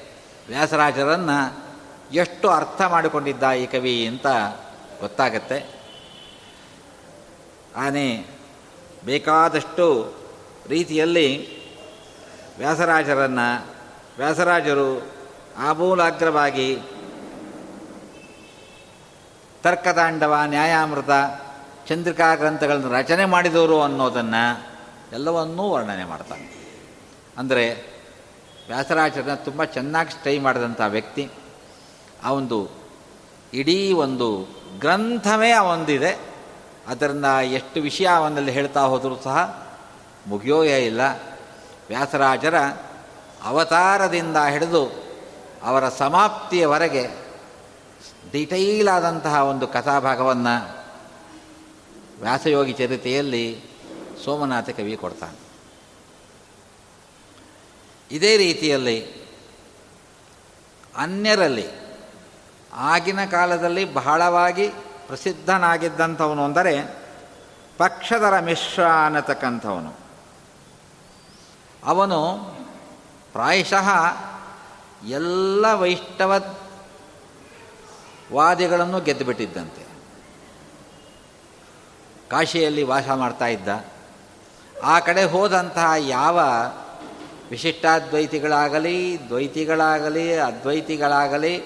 ವ್ಯಾಸರಾಜರನ್ನು 0.49 1.67
ಎಷ್ಟು 2.13 2.49
ಅರ್ಥ 2.49 2.83
ಮಾಡಿಕೊಂಡಿದ್ದ 2.83 3.51
ಈ 3.51 3.67
ಕವಿ 3.67 4.07
ಅಂತ 4.07 4.27
ಗೊತ್ತಾಗತ್ತೆ. 5.01 5.77
ಆನೆ, 7.77 8.27
ಬೇಕಾದಷ್ಟು 9.05 10.15
ರೀತಿಯಲ್ಲಿ 10.69 11.57
ವ್ಯಾಸರಾಜರನ್ನು 12.59 13.67
ವ್ಯಾಸರಾಜರು 14.19 15.07
ಆಮೂಲಾಗ್ರವಾಗಿ 15.59 16.79
ತರ್ಕತಾಂಡವ 19.67 20.35
ನ್ಯಾಯಾಮೃತ, 20.47 21.11
ಚಂದ್ರಿಕಾ 21.89 22.35
ಗ್ರಂಥಗಳನ್ನು 22.35 22.93
ರಚನೆ 22.93 23.25
ಮಾಡಿದವರು 23.25 23.83
ಅನ್ನೋದನ್ನು 23.83 24.67
ಎಲ್ಲವನ್ನೂ 25.13 25.71
ವರ್ಣನೆ 25.71 26.05
ಮಾಡ್ತಾನೆ. 26.05 26.75
ಅಂದರೆ 27.39 27.71
ವ್ಯಾಸರಾಜರನ್ನ 28.67 29.35
ತುಂಬ 29.35 29.65
ಚೆನ್ನಾಗಿ 29.65 30.11
ಸ್ಟೈ 30.11 30.39
ಮಾಡಿದಂಥ 30.39 30.81
ವ್ಯಕ್ತಿ. 30.89 31.31
ಆ 32.25 32.33
ಒಂದು 32.33 32.71
ಇಡೀ 33.55 33.93
ಒಂದು 33.93 34.47
ಗ್ರಂಥವೇ 34.79 35.51
ಅವೊಂದಿದೆ 35.51 36.19
ಅದರಿಂದ 36.87 37.25
ಎಷ್ಟು 37.45 37.81
ವಿಷಯ 37.81 38.07
ಅವನಲ್ಲಿ 38.07 38.53
ಹೇಳ್ತಾ 38.53 38.81
ಹೋದರೂ 38.81 39.21
ಸಹ 39.25 39.67
ಮುಗಿಯೋಯೇ 40.27 40.87
ಇಲ್ಲ. 40.87 41.01
ವ್ಯಾಸರಾಜರ 41.89 42.59
ಅವತಾರದಿಂದ 43.45 44.37
ಹಿಡಿದು 44.51 45.07
ಅವರ 45.63 45.89
ಸಮಾಪ್ತಿಯವರೆಗೆ 45.89 47.26
ಡಿಟೈಲ್ 48.33 48.89
ಆದಂತಹ 48.89 49.35
ಒಂದು 49.35 49.69
ಕಥಾಭಾಗವನ್ನು 49.69 50.77
ವ್ಯಾಸಯೋಗಿ 52.21 52.73
ಚರಿತೆಯಲ್ಲಿ 52.73 53.61
ಸೋಮನಾಥ 54.25 54.71
ಕವಿ 54.71 54.97
ಕೊಡ್ತಾನೆ. 54.97 55.47
ಇದೇ 58.11 58.37
ರೀತಿಯಲ್ಲಿ 58.37 59.27
ಅನ್ಯರಲ್ಲಿ, 60.97 61.67
ಆಗಿನ 62.73 63.25
ಕಾಲದಲ್ಲಿ 63.25 63.95
ಬಹಳವಾಗಿ 63.95 64.69
ಪ್ರಸಿದ್ಧನಾಗಿದ್ದಂಥವನು 65.07 66.45
ಅಂದರೆ 66.45 67.07
ಪಕ್ಷದರ 67.79 68.41
ಮಿಶ್ರ 68.41 68.87
ಅನ್ನತಕ್ಕಂಥವನು 68.87 69.93
ಅವನು 71.85 72.21
ಪ್ರಾಯಶಃ 73.33 73.89
ಎಲ್ಲ 75.09 75.73
ವೈಷ್ಣವ 75.73 76.39
ವಾದಿಗಳನ್ನು 78.33 79.01
ಗೆದ್ದುಬಿಟ್ಟಿದ್ದಂತೆ. 79.01 79.87
ಕಾಶಿಯಲ್ಲಿ 82.31 82.83
ವಾಸ 82.83 83.09
ಮಾಡ್ತಾ 83.09 83.47
ಇದ್ದ. 83.47 83.69
ಆ 84.85 85.01
ಕಡೆ 85.01 85.25
ಹೋದಂತಹ 85.25 85.91
ಯಾವ 85.99 86.41
ವಿಶಿಷ್ಟಾದ್ವೈತಿಗಳಾಗಲಿ, 87.51 89.19
ದ್ವೈತಿಗಳಾಗಲಿ, 89.29 90.35
ಅದ್ವೈತಿಗಳಾಗಲಿ, 90.35 91.63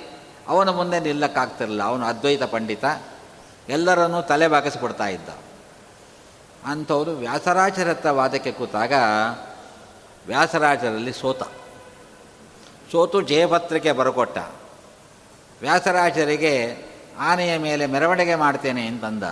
ಅವನ 0.48 0.68
ಮುಂದೆ 0.68 1.00
ನಿಲ್ಲಕ್ಕಾಗ್ತಿರಲಿಲ್ಲ. 1.00 1.82
ಅವನು 1.82 2.06
ಅದ್ವೈತ 2.06 2.42
ಪಂಡಿತ. 2.42 2.84
ಎಲ್ಲರನ್ನೂ 3.68 4.22
ತಲೆ 4.22 4.48
ಬಾಗಿಸ್ಬಿಡ್ತಾ 4.48 5.06
ಇದ್ದ. 5.06 5.28
ಅಂಥವರು 6.66 7.10
ವ್ಯಾಸರಾಜರತ್ತ 7.10 8.06
ವಾದಕ್ಕೆ 8.06 8.52
ಕೂತಾಗ 8.52 8.92
ವ್ಯಾಸರಾಜರಲ್ಲಿ 10.26 11.12
ಸೋತ. 11.12 11.42
ಸೋತು 12.92 13.20
ಜಯಪತ್ರಿಕೆ 13.20 13.92
ಬರಕೊಟ್ಟ. 13.92 14.38
ವ್ಯಾಸರಾಜರಿಗೆ 15.62 16.54
ಆನೆಯ 17.18 17.58
ಮೇಲೆ 17.58 17.86
ಮೆರವಣಿಗೆ 17.86 18.34
ಮಾಡ್ತೇನೆ 18.34 18.86
ಅಂತಂದ 18.86 19.22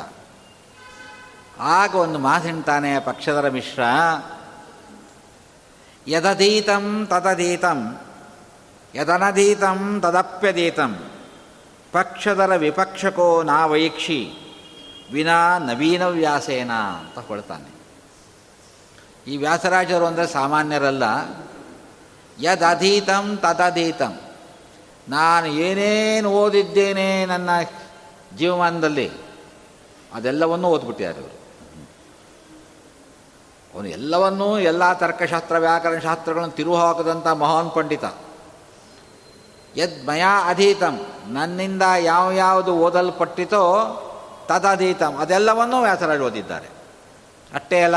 ಆಗ 1.61 1.94
ಒಂದು 1.94 2.18
ಮಾತಿಂತಾನೆ 2.18 3.00
ಪಕ್ಷದರ 3.00 3.49
ಮಿಶ್ರ, 3.49 3.82
ಯದಧೀತಂ 6.06 7.06
ತದಧೀತಂ, 7.11 7.80
ಯದನಧೀತಂ 8.94 10.00
ತದಪ್ಯದೀತಂ 10.00 10.92
ಪಕ್ಷದರ 11.92 12.52
ವಿಪಕ್ಷಕೋ 12.56 13.42
ನಾ 13.42 13.66
ವೈಕ್ಷಿ, 13.66 14.20
ವಿನಾ 15.12 15.58
ನವೀನ 15.58 16.06
ವ್ಯಾಸೇನ 16.06 16.73
ಅಂತ 16.73 17.18
ಕೊಳ್ತಾನೆ 17.18 17.70
ಈ 19.26 19.37
ವ್ಯಾಸರಾಜರು 19.37 20.06
ಅಂದರೆ 20.06 20.26
ಸಾಮಾನ್ಯರಲ್ಲ. 20.26 21.04
ಯದಧೀತಂ 22.40 23.37
ತದಧೀತಂ 23.37 24.14
ನಾನು 25.09 25.47
ಏನೇನು 25.47 26.31
ಓದಿದ್ದೇನೆ 26.31 27.27
ನನ್ನ 27.27 27.50
ಜೀವಮಾನದಲ್ಲಿ, 28.37 29.11
ಅದೆಲ್ಲವನ್ನೂ 30.15 30.69
ಓದ್ಬಿಟ್ಟಿದ್ದಾರೆ 30.69 31.19
ಇವರು. 31.19 31.38
ಅವನು 33.75 33.88
ಎಲ್ಲವನ್ನೂ 33.88 34.59
ಎಲ್ಲ 34.59 34.93
ತರ್ಕಶಾಸ್ತ್ರ, 34.93 35.59
ವ್ಯಾಕರಣ 35.59 35.99
ಶಾಸ್ತ್ರಗಳನ್ನು 35.99 36.55
ತಿರುವು 36.55 36.77
ಹಾಕದಂಥ 36.77 37.27
ಮಹಾನ್ 37.27 37.71
ಪಂಡಿತ. 37.71 38.05
ಯದ್ 39.77 40.07
ಮಯಾ 40.07 40.50
ಅಧೀತಂ, 40.50 41.07
ನನ್ನಿಂದ 41.27 41.83
ಯಾವ 41.99 42.31
ಯಾವುದು 42.31 42.75
ಓದಲ್ಪಟ್ಟಿತೋ 42.75 43.65
ತದಧೀತಂ, 44.49 45.17
ಅದೆಲ್ಲವನ್ನೂ 45.17 45.83
ವ್ಯಾಸರಾಜ್ 45.83 46.21
ಓದಿದ್ದಾರೆ. 46.21 46.67
ಅಷ್ಟೇ 47.55 47.81
ಅಲ್ಲ, 47.81 47.95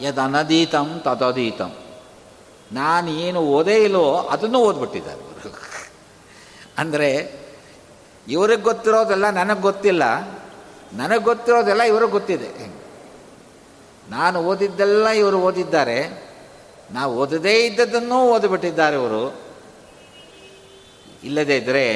ಯದ್ 0.00 0.18
ಅನಧೀತಂ 0.18 1.00
ತದಧೀತಂ. 1.04 1.76
ನಾನು 2.72 3.10
ಏನು 3.10 3.40
ಓದೇ 3.40 3.84
ಇಲ್ಲೋ 3.84 4.14
ಅದನ್ನು 4.14 4.58
ಓದ್ಬಿಟ್ಟಿದ್ದಾರೆ. 4.58 5.27
ಅಂದರೆ 6.78 7.10
ಇವ್ರಿಗೆ 8.26 8.62
ಗೊತ್ತಿರೋದೆಲ್ಲ 8.62 9.30
ನನಗೆ 9.30 9.60
ಗೊತ್ತಿಲ್ಲ, 9.60 10.04
ನನಗೆ 10.92 11.18
ಗೊತ್ತಿರೋದೆಲ್ಲ 11.18 11.82
ಇವ್ರಿಗೆ 11.82 12.12
ಗೊತ್ತಿದೆ. 12.12 12.50
ನಾನು 14.10 14.38
ಓದಿದ್ದೆಲ್ಲ 14.42 15.08
ಇವರು 15.08 15.38
ಓದಿದ್ದಾರೆ, 15.40 15.98
ನಾವು 16.90 17.16
ಓದದೇ 17.16 17.66
ಇದ್ದದನ್ನೂ 17.66 18.18
ಓದಿಬಿಟ್ಟಿದ್ದಾರೆ 18.30 18.96
ಇವರು. 18.96 19.24
ಇಲ್ಲದೇ 21.24 21.56
ಇದ್ದರೆ 21.56 21.86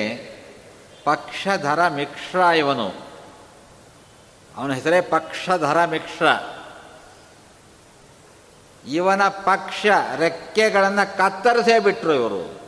ಪಕ್ಷಧರ 1.05 1.89
ಮಿಶ್ರ 1.89 2.39
ಇವನು. 2.39 2.89
ಅವನ 4.57 4.73
ಹೆಸರೇ 4.73 5.01
ಪಕ್ಷಧರ 5.01 5.85
ಮಿಕ್ಷ್ರ 5.85 6.27
ಇವನ 8.85 9.23
ಪಕ್ಷ 9.29 9.87
ರೆಕ್ಕೆಗಳನ್ನು 10.17 11.05
ಕತ್ತರಿಸೇ 11.17 11.79
ಬಿಟ್ಟರು 11.79 12.15
ಇವರು. 12.15 12.62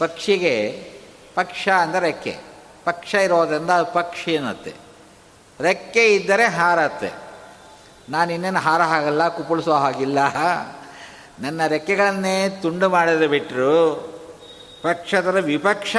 ಪಕ್ಷಿಗೆ 0.00 0.90
ಪಕ್ಷ 1.34 1.68
ಅಂದರೆ 1.68 2.00
ರೆಕ್ಕೆ. 2.00 2.38
ಪಕ್ಷ 2.84 3.14
ಇರೋದರಿಂದ 3.14 3.70
ಅದು 3.70 3.92
ಪಕ್ಷಿ 3.92 4.36
ಅನ್ನತ್ತೆ. 4.36 4.74
ರೆಕ್ಕೆ 5.60 6.14
ಇದ್ದರೆ 6.14 6.46
ಹಾರತ್ತೆ. 6.46 7.10
ನಾನು 8.08 8.32
ಇನ್ನೇನು 8.32 8.58
ಹಾರ 8.58 8.82
ಹಾಗಲ್ಲ, 8.82 9.28
ಕುಪ್ಪಳಿಸೋ 9.28 9.72
ಹಾಗಿಲ್ಲ. 9.72 10.18
ನನ್ನ 11.40 11.66
ರೆಕ್ಕೆಗಳನ್ನೇ 11.66 12.58
ತುಂಡು 12.62 12.88
ಮಾಡಿದ್ರೆ 12.88 13.26
ಬಿಟ್ಟರು 13.26 13.96
ಪಕ್ಷದರ 14.82 15.40
ವಿಪಕ್ಷ 15.40 15.96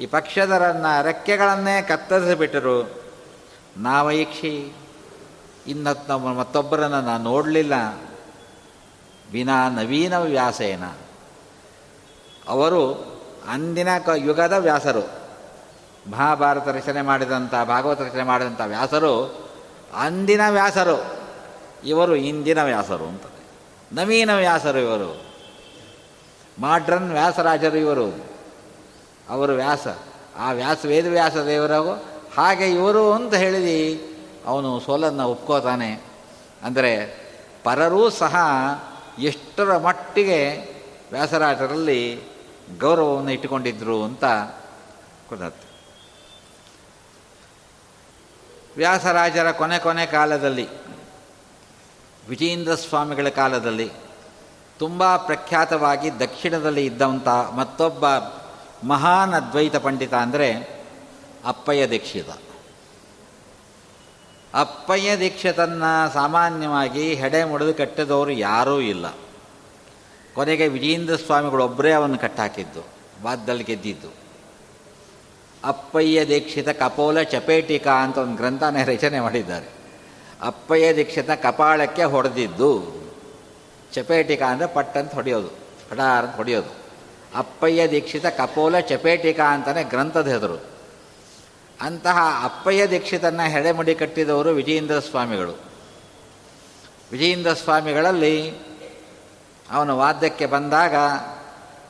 ಈ 0.00 0.06
ಪಕ್ಷದರನ್ನ 0.06 0.86
ರೆಕ್ಕೆಗಳನ್ನೇ 1.02 1.82
ಕತ್ತರಿಸಿಬಿಟ್ಟರು 1.82 3.02
ನಾವೈಕ್ಷಿ 3.76 4.72
ಇನ್ನತ್ತ 5.66 6.10
ಮತ್ತೊಬ್ಬರನ್ನು 6.10 7.00
ನಾನು 7.00 7.24
ನೋಡಲಿಲ್ಲ. 7.24 7.72
ವಿನಾ 9.32 9.68
ನವೀನ 9.68 10.18
ವ್ಯಾಸೇನ. 10.18 10.84
ಅವರು 12.50 12.94
ಅಂದಿನ 13.48 13.98
ಕ 13.98 14.08
ಯುಗದ 14.16 14.52
ವ್ಯಾಸರು. 14.52 15.00
ಮಹಾಭಾರತ 16.10 16.68
ರಚನೆ 16.68 17.02
ಮಾಡಿದಂಥ 17.02 17.54
ಭಾಗವತ 17.54 18.00
ರಚನೆ 18.00 18.22
ಮಾಡಿದಂಥ 18.22 18.60
ವ್ಯಾಸರು 18.66 19.26
ಅಂದಿನ 19.94 20.40
ವ್ಯಾಸರು. 20.50 21.16
ಇವರು 21.84 22.16
ಇಂದಿನ 22.16 22.64
ವ್ಯಾಸರು 22.64 23.06
ಅಂತ 23.06 23.22
ನವೀನ 23.92 24.36
ವ್ಯಾಸರು 24.36 24.78
ಇವರು. 24.78 25.22
ಮಾಡ್ರನ್ 26.58 27.12
ವ್ಯಾಸರಾಜರು 27.12 27.76
ಇವರು. 27.76 28.24
ಅವರು 29.28 29.52
ವ್ಯಾಸ. 29.52 29.86
ಆ 30.36 30.52
ವ್ಯಾಸ 30.52 30.78
ವೇದವ್ಯಾಸ 30.86 31.36
ದೇವರಾಗು. 31.36 31.92
ಹಾಗೆ 32.36 32.70
ಇವರು 32.70 33.12
ಅಂತ 33.12 33.34
ಹೇಳಿದಿ, 33.34 34.02
ಅವನು 34.46 34.80
ಸೋಲನ್ನು 34.80 35.28
ಒಪ್ಕೋತಾನೆ. 35.28 36.02
ಅಂದರೆ 36.62 37.20
ಪರರೂ 37.64 38.10
ಸಹ 38.10 38.36
ಎಷ್ಟರ 39.18 39.76
ಮಟ್ಟಿಗೆ 39.76 40.70
ವ್ಯಾಸರಾಜರಲ್ಲಿ 41.12 42.29
ಗೌರವವನ್ನು 42.78 43.30
ಇಟ್ಟುಕೊಂಡಿದ್ದರು 43.30 44.04
ಅಂತ 44.04 44.24
ಗೊತ್ತಾಗ್ತದೆ 45.28 45.70
ವ್ಯಾಸರಾಜರ 48.76 49.50
ಕೊನೆ 49.50 49.78
ಕೊನೆ 49.78 50.06
ಕಾಲದಲ್ಲಿ 50.06 50.68
ವಿಜೇಂದ್ರ 52.28 52.74
ಸ್ವಾಮಿಗಳ 52.74 53.28
ಕಾಲದಲ್ಲಿ 53.28 53.90
ತುಂಬ 54.78 55.16
ಪ್ರಖ್ಯಾತವಾಗಿ 55.16 56.18
ದಕ್ಷಿಣದಲ್ಲಿ 56.18 56.86
ಇದ್ದಂಥ 56.86 57.28
ಮತ್ತೊಬ್ಬ 57.28 58.04
ಮಹಾನ್ 58.86 59.34
ಅದ್ವೈತ 59.34 59.76
ಪಂಡಿತ 59.76 60.14
ಅಂದರೆ 60.14 60.80
ಅಪ್ಪಯ್ಯ 61.44 61.88
ದೀಕ್ಷಿತ. 61.88 62.26
ಅಪ್ಪಯ್ಯ 64.54 65.16
ದೀಕ್ಷಿತನ್ನು 65.16 66.12
ಸಾಮಾನ್ಯವಾಗಿ 66.12 67.14
ಹೆಡೆ 67.14 67.44
ಮುಡಿದು 67.44 67.74
ಕಟ್ಟಿದವರು 67.74 68.30
ಯಾರೂ 68.30 68.80
ಇಲ್ಲ. 68.80 69.06
ಕೊನೆಗೆ 70.34 70.66
ವಿಜೇಂದ್ರ 70.68 71.16
ಸ್ವಾಮಿಗಳೊಬ್ಬರೇ 71.16 71.92
ಅವನ್ನು 71.92 72.18
ಕಟ್ಟಾಕಿದ್ದು, 72.18 72.82
ವಾದ್ದಲ್ಲಿ 73.22 73.64
ಗೆದ್ದಿದ್ದು. 73.64 74.10
ಅಪ್ಪಯ್ಯ 75.64 76.18
ದೀಕ್ಷಿತ 76.26 76.68
ಕಪೋಲ 76.68 77.22
ಚಪೇಟಿಕಾ 77.22 77.94
ಅಂತ 78.04 78.18
ಒಂದು 78.18 78.36
ಗ್ರಂಥನೇ 78.36 78.82
ರಚನೆ 78.84 79.20
ಮಾಡಿದ್ದಾರೆ. 79.20 79.68
ಅಪ್ಪಯ್ಯ 80.42 80.94
ದೀಕ್ಷಿತ 80.94 81.30
ಕಪಾಳಕ್ಕೆ 81.30 82.04
ಹೊಡೆದಿದ್ದು, 82.04 82.70
ಚಪೇಟಿಕಾ 83.94 84.46
ಅಂದರೆ 84.46 84.68
ಪಟ್ಟಂತ 84.74 85.12
ಹೊಡೆಯೋದು 85.14 85.50
ಹಡಾರ್ 85.90 86.26
ಅಂತ 86.26 86.36
ಹೊಡೆಯೋದು. 86.36 86.72
ಅಪ್ಪಯ್ಯ 87.36 87.88
ದೀಕ್ಷಿತ 87.88 88.26
ಕಪೋಲ 88.26 88.80
ಚಪೇಟಿಕಾ 88.80 89.46
ಅಂತಲೇ 89.54 89.82
ಗ್ರಂಥದ 89.84 90.28
ಹೆದರು 90.28 90.58
ಅಂತಹ 91.80 92.18
ಅಪ್ಪಯ್ಯ 92.44 92.82
ದೀಕ್ಷಿತನ್ನ 92.86 93.42
ಹೆಡೆಮುಡಿ 93.42 93.94
ಕಟ್ಟಿದವರು 93.94 94.50
ವಿಜಯೇಂದ್ರ 94.50 94.98
ಸ್ವಾಮಿಗಳು. 95.00 95.54
ವಿಜಯೇಂದ್ರ 97.12 97.52
ಸ್ವಾಮಿಗಳಲ್ಲಿ 97.52 98.34
ಅವನು 99.70 99.98
ವಾದ್ಯಕ್ಕೆ 99.98 100.46
ಬಂದಾಗ 100.46 100.94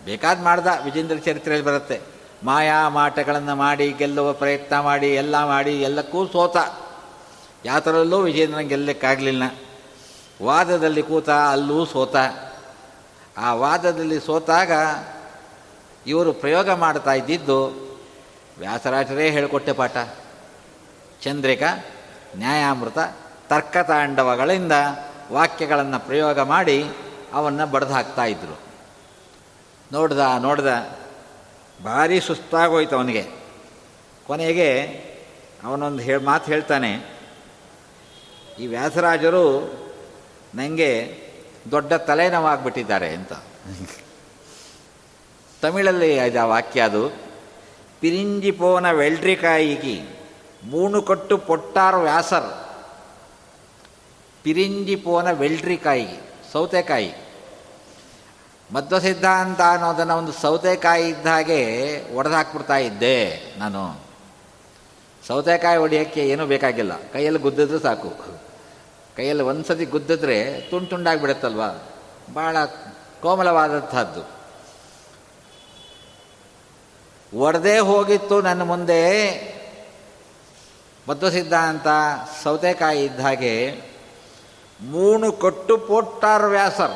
ಬೇಕಾದ 0.04 0.42
ಮಾಡ್ದ, 0.42 0.66
ವಿಜೇಂದ್ರ 0.84 1.16
ಚರಿತ್ರೆಯಲ್ಲಿ 1.16 1.66
ಬರುತ್ತೆ. 1.66 2.00
ಮಾಯಾ 2.44 2.88
ಮಾಟಗಳನ್ನು 2.88 3.54
ಮಾಡಿ, 3.54 3.92
ಗೆಲ್ಲುವ 3.92 4.32
ಪ್ರಯತ್ನ 4.32 4.80
ಮಾಡಿ, 4.80 5.14
ಎಲ್ಲ 5.14 5.44
ಮಾಡಿ, 5.44 5.82
ಎಲ್ಲಕ್ಕೂ 5.82 6.26
ಸೋತ. 6.26 6.56
ಯಾತರಲ್ಲೂ 7.64 8.20
ವಿಜೇಂದ್ರನ 8.20 8.60
ಗೆಲ್ಲಕ್ಕಾಗಲಿಲ್ಲ. 8.60 9.42
ವಾದದಲ್ಲಿ 10.42 11.02
ಕೂತ 11.02 11.30
ಅಲ್ಲೂ 11.30 11.84
ಸೋತ. 11.84 12.16
ಆ 13.38 13.54
ವಾದದಲ್ಲಿ 13.54 14.20
ಸೋತಾಗ 14.20 14.72
ಇವರು 16.06 16.32
ಪ್ರಯೋಗ 16.32 16.70
ಮಾಡ್ತಾ 16.70 17.12
ಇದ್ದಿದ್ದು 17.12 17.66
ವ್ಯಾಸರಾಜರೇ 18.58 19.30
ಹೇಳಿಕೊಟ್ಟೆ 19.30 19.72
ಪಾಠ. 19.72 19.96
ಚಂದ್ರಿಕ, 21.22 21.62
ನ್ಯಾಯಾಮೃತ, 22.36 22.98
ತರ್ಕತಾಂಡವಗಳಿಂದ 23.48 24.72
ವಾಕ್ಯಗಳನ್ನು 25.32 26.00
ಪ್ರಯೋಗ 26.00 26.40
ಮಾಡಿ 26.40 26.90
ಅವನ್ನು 27.32 27.64
ಬಡ್ದು 27.66 27.92
ಹಾಕ್ತಾ 27.92 28.24
ಇದ್ದರು 28.24 28.56
ನೋಡ್ದ 29.92 30.18
ನೋಡ್ದ, 30.38 30.70
ಭಾರಿ 31.84 32.18
ಸುಸ್ತಾಗೋಯ್ತು 32.20 32.94
ಅವನಿಗೆ. 32.96 33.24
ಕೊನೆಗೆ 34.26 34.68
ಅವನೊಂದು 35.64 36.02
ಹೇಳಿ 36.02 36.22
ಮಾತು 36.24 36.46
ಹೇಳ್ತಾನೆ, 36.52 36.90
ಈ 38.58 38.66
ವ್ಯಾಸರಾಜರು 38.66 39.44
ನನಗೆ 40.54 40.90
ದೊಡ್ಡ 41.70 41.92
ತಲೆನೋವಾಗ್ಬಿಟ್ಟಿದ್ದಾರೆ 42.08 43.08
ಅಂತ. 43.14 43.32
ತಮಿಳಲ್ಲಿ 45.62 46.10
ಇದೆ 46.16 46.42
ವಾಕ್ಯ 46.52 46.80
ಅದು, 46.80 47.04
ಪಿರಿಂಜಿಪೋನ 48.00 48.86
ವೆಲ್ಟ್ರಿಕಾಯಿಗಿ 48.92 49.96
ಮೂಣು 50.64 50.98
ಕೊಟ್ಟು 51.02 51.34
ಪೊಟ್ಟಾರು 51.48 52.00
ವ್ಯಾಸರ್. 52.00 52.50
ಪಿರಿಂಜಿಪೋನ 54.42 55.28
ವೆಲ್ಟ್ರಿಕಾಯಿ 55.32 56.10
ಸೌತೆಕಾಯಿ. 56.52 57.12
ಮಧ್ವ 58.72 58.98
ಸಿದ್ಧಾಂತ 58.98 59.60
ಅನ್ನೋದನ್ನು 59.60 60.16
ಒಂದು 60.16 60.32
ಸೌತೆಕಾಯಿ 60.32 61.08
ಇದ್ದ 61.08 61.26
ಹಾಗೆ 61.26 61.60
ಒಡೆದು 62.14 62.34
ಹಾಕ್ಬಿಡ್ತಾ 62.34 62.76
ಇದ್ದೆ 62.76 63.42
ನಾನು. 63.58 64.04
ಸೌತೆಕಾಯಿ 65.26 65.78
ಹೊಡಿಯೋಕ್ಕೆ 65.78 66.28
ಏನೂ 66.28 66.46
ಬೇಕಾಗಿಲ್ಲ. 66.46 66.92
ಕೈಯಲ್ಲಿ 67.12 67.40
ಗುದ್ದಿದ್ರೆ 67.40 67.78
ಸಾಕು. 67.78 68.40
ಕೈಯಲ್ಲಿ 69.16 69.42
ಒಂದು 69.42 69.64
ಸತಿ 69.64 69.84
ಗುದ್ದಿದ್ರೆ 69.84 70.60
ತುಂಡು 70.60 70.90
ತುಂಡಾಗಿಬಿಡುತ್ತಲ್ವ? 70.90 71.62
ಭಾಳ 72.34 72.56
ಕೋಮಲವಾದಂಥದ್ದು 73.22 74.40
ಒಡೆದೇ 77.38 77.78
ಹೋಗಿತ್ತು 77.78 78.40
ನನ್ನ 78.40 78.62
ಮುಂದೆ 78.62 79.00
ಮಧ್ವ 81.08 81.30
ಸಿದ್ಧಾಂತ 81.30 81.86
ಸೌತೆಕಾಯಿ 82.42 83.04
ಇದ್ದ 83.04 83.20
ಹಾಗೆ 83.20 83.80
ಮೂಣು 84.82 85.32
ಕಟ್ಟು 85.32 85.78
ಪೋಟ್ಟಾರ 85.78 86.46
ವ್ಯಾಸರ್. 86.46 86.92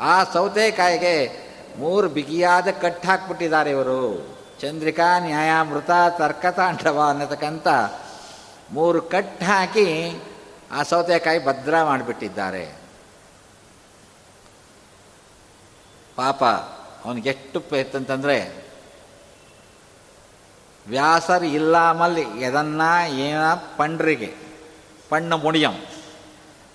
ಆ 0.00 0.24
ಸೌತೆಕಾಯಿಗೆ 0.24 1.46
ಮೂರು 1.78 2.08
ಬಿಗಿಯಾದ 2.08 2.68
ಕಟ್ಟು 2.80 3.08
ಹಾಕ್ಬಿಟ್ಟಿದ್ದಾರೆ 3.08 3.70
ಇವರು. 3.70 4.36
ಚಂದ್ರಿಕಾ, 4.60 5.18
ನ್ಯಾಯಾಮೃತ, 5.18 5.90
ತರ್ಕತಾಂಡವ 6.08 7.06
ಅನ್ನತಕ್ಕಂಥ 7.08 7.68
ಮೂರು 8.70 9.02
ಕಟ್ಟು 9.02 9.44
ಹಾಕಿ 9.44 10.20
ಆ 10.72 10.82
ಸೌತೆಕಾಯಿ 10.82 11.46
ಭದ್ರ 11.46 11.82
ಮಾಡಿಬಿಟ್ಟಿದ್ದಾರೆ. 11.82 12.76
ಪಾಪ 16.16 16.44
ಅವನಿಗೆಷ್ಟು 17.04 17.60
ಅಂತಂತಂದರೆ 17.60 18.66
ವ್ಯಾಸರ್ 20.88 21.44
ಇಲ್ಲಾಮಲ್ಲಿ 21.44 22.20
ಎದನ್ನ 22.20 22.82
ಏನ 23.08 23.54
ಪಂಡ್ರಿಗೆ, 23.76 24.34
ಪಣ್ಣ 25.08 25.32
ಮುಡಿಯಂ 25.32 25.72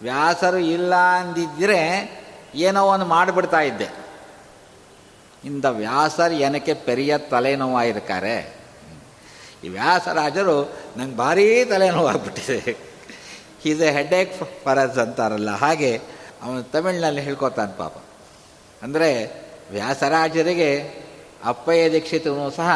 ವ್ಯಾಸರು 0.02 0.58
ಇಲ್ಲ 0.58 0.96
ಅಂದಿದ್ದರೆ 0.96 2.12
ಏನೋ 2.56 2.88
ಒಂದು 2.88 3.06
ಮಾಡಿಬಿಡ್ತಾ 3.06 3.60
ಇದ್ದೆ. 3.60 3.88
ಇಂದ 5.44 5.66
ವ್ಯಾಸರು 5.66 6.34
ಏನಕ್ಕೆ 6.34 6.74
ಪೆರಿಯ 6.74 7.18
ತಲೆನೋವಾಗಿರ್ತಾರೆ? 7.18 8.58
ಈ 9.64 9.68
ವ್ಯಾಸರಾಜರು 9.68 10.74
ನಂಗೆ 10.98 11.18
ಭಾರೀ 11.18 11.66
ತಲೆನೋವಾಗ್ಬಿಟ್ಟಿದೆ. 11.66 12.78
Is 13.66 13.82
a 13.82 13.92
headache 14.14 14.64
for us 14.64 14.98
ಅಂತಾರಲ್ಲ. 14.98 15.50
ಹಾಗೆ 15.50 16.02
ಅವನು 16.44 16.64
ತಮಿಳಿನಲ್ಲಿ 16.64 17.22
ಹೇಳ್ಕೊತಾನೆ 17.22 17.78
ಪಾಪ. 17.78 17.98
ಅಂದರೆ 18.84 19.42
ವ್ಯಾಸರಾಜರಿಗೆ 19.72 21.02
ಅಪ್ಪಯ್ಯ 21.44 21.92
ದೀಕ್ಷಿತನು 21.92 22.52
ಸಹ 22.52 22.70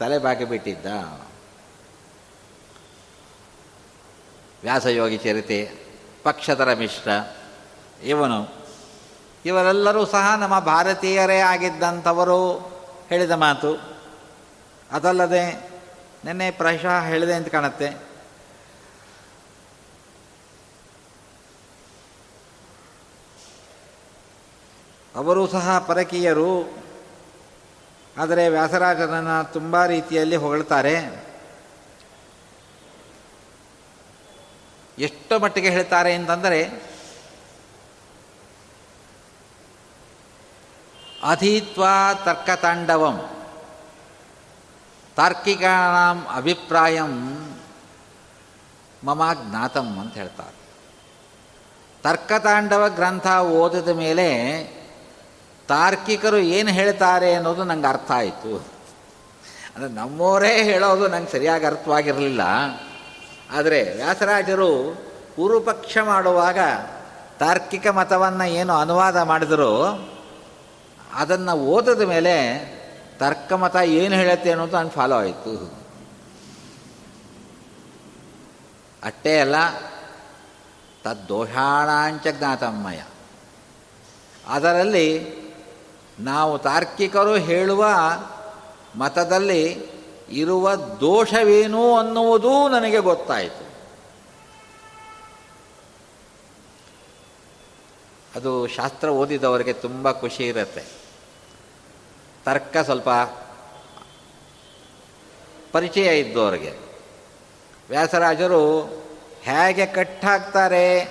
ತಲೆ 0.00 0.44
ಬಿಟ್ಟಿದ್ದ. 0.44 0.86
ವ್ಯಾಸಯೋಗಿ 4.62 5.16
ಚರಿತೆ 5.16 5.81
ಪಕ್ಷಧರ 6.22 6.72
ಮಿಶ್ರ 6.74 7.10
ಇವನು, 8.02 8.54
ಇವರೆಲ್ಲರೂ 9.44 10.06
ಸಹ 10.06 10.34
ನಮ್ಮ 10.38 10.58
ಭಾರತೀಯರೇ 10.58 11.38
ಆಗಿದ್ದಂಥವರು 11.38 12.40
ಹೇಳಿದ 13.08 13.30
ಮಾತು. 13.30 13.72
ಅದಲ್ಲದೆ 14.92 15.44
ನಿನ್ನೆ 16.24 16.50
ಪ್ರಾಯಶಃ 16.50 17.02
ಹೇಳಿದೆ 17.02 17.34
ಅಂತ 17.34 17.48
ಕಾಣುತ್ತೆ. 17.48 17.88
ಅವರು 25.16 25.46
ಸಹ 25.46 25.78
ಪರಕೀಯರು, 25.78 26.52
ಆದರೆ 28.18 28.48
ವ್ಯಾಸರಾಜನನ್ನು 28.48 29.52
ತುಂಬ 29.52 29.86
ರೀತಿಯಲ್ಲಿ 29.86 30.36
ಹೊಗಳ್ತಾರೆ. 30.36 31.31
ಎಷ್ಟು 35.02 35.38
ಮಟ್ಟಿಗೆ 35.38 35.70
ಹೇಳ್ತಾರೆ 35.70 36.14
ಅಂತಂದರೆ, 36.14 36.92
ಅಧೀತ್ವ 41.22 41.84
ತರ್ಕತಾಂಡವಂ 42.24 43.28
ತಾರ್ಕಿಕಾಂ 45.16 46.26
ಅಭಿಪ್ರಾಯಂ 46.34 47.12
ಮಮ 49.04 49.22
ಜ್ಞಾತಂ 49.32 50.00
ಅಂತ 50.00 50.14
ಹೇಳ್ತಾರೆ. 50.14 50.56
ತರ್ಕತಾಂಡವ 52.02 52.88
ಗ್ರಂಥ 52.88 53.26
ಓದಿದ 53.26 53.88
ಮೇಲೆ 53.88 54.28
ತಾರ್ಕಿಕರು 55.68 56.38
ಏನು 56.38 56.70
ಹೇಳ್ತಾರೆ 56.70 57.34
ಅನ್ನೋದು 57.34 57.64
ನಂಗೆ 57.64 57.86
ಅರ್ಥ 57.86 58.10
ಆಯಿತು. 58.10 58.56
ಅಂದರೆ 59.74 59.90
ನಮ್ಮವರೇ 59.90 60.62
ಹೇಳೋದು 60.62 61.08
ನಂಗೆ 61.08 61.30
ಸರಿಯಾಗಿ 61.30 61.64
ಅರ್ಥವಾಗಿರಲಿಲ್ಲ. 61.64 62.40
ಆದರೆ 63.52 63.94
ವ್ಯಾಸರಾಜರು 63.96 64.70
ಪೂರ್ವಪಕ್ಷ 65.36 65.98
ಮಾಡುವಾಗ 66.02 66.58
ತಾರ್ಕಿಕ 67.38 67.86
ಮತವನ್ನು 67.86 68.48
ಏನು 68.48 68.72
ಅನುವಾದ 68.72 69.16
ಮಾಡಿದರೂ, 69.16 69.72
ಅದನ್ನು 71.14 71.52
ಓದಿದ 71.52 72.00
ಮೇಲೆ 72.00 72.36
ತರ್ಕಮತ 73.18 73.76
ಏನು 73.76 74.14
ಹೇಳುತ್ತೆ 74.14 74.50
ಅನ್ನೋದು 74.50 74.72
ನಾನು 74.72 74.90
ಫಾಲೋ 74.90 75.16
ಆಯಿತು. 75.16 75.54
ಅಷ್ಟೇ 79.02 79.40
ಅಲ್ಲ, 79.40 79.56
ತದ್ದೋಷಾಣಾಂಚ 81.04 82.26
ಜ್ಞಾತಮ್ಮಯ 82.38 83.00
ಅದರಲ್ಲಿ 84.48 85.08
ನಾವು 86.20 86.58
ತಾರ್ಕಿಕರು 86.58 87.34
ಹೇಳುವ 87.34 87.84
ಮತದಲ್ಲಿ 88.96 89.91
ಇರುವ 90.30 90.74
ದೋಷವೇನು 90.74 91.96
ಅನ್ನುವುದೂ 91.96 92.68
ನನಗೆ 92.68 92.98
ಗೊತ್ತಾಯಿತು. 92.98 93.72
ಅದು 98.36 98.66
ಶಾಸ್ತ್ರ 98.66 99.08
ಓದಿದವರಿಗೆ 99.08 99.72
ತುಂಬ 99.72 100.12
ಖುಷಿ 100.12 100.46
ಇರುತ್ತೆ. 100.46 100.84
ತರ್ಕ 102.44 102.76
ಸ್ವಲ್ಪ 102.76 103.08
ಪರಿಚಯ 105.72 106.20
ಇದ್ದವರಿಗೆ 106.20 106.72
ವ್ಯಾಸರಾಜರು 107.88 108.82
ಹೇಗೆ 109.42 109.86
ಕಟ್ಟಾಕ್ತಾರೆ 109.86 111.04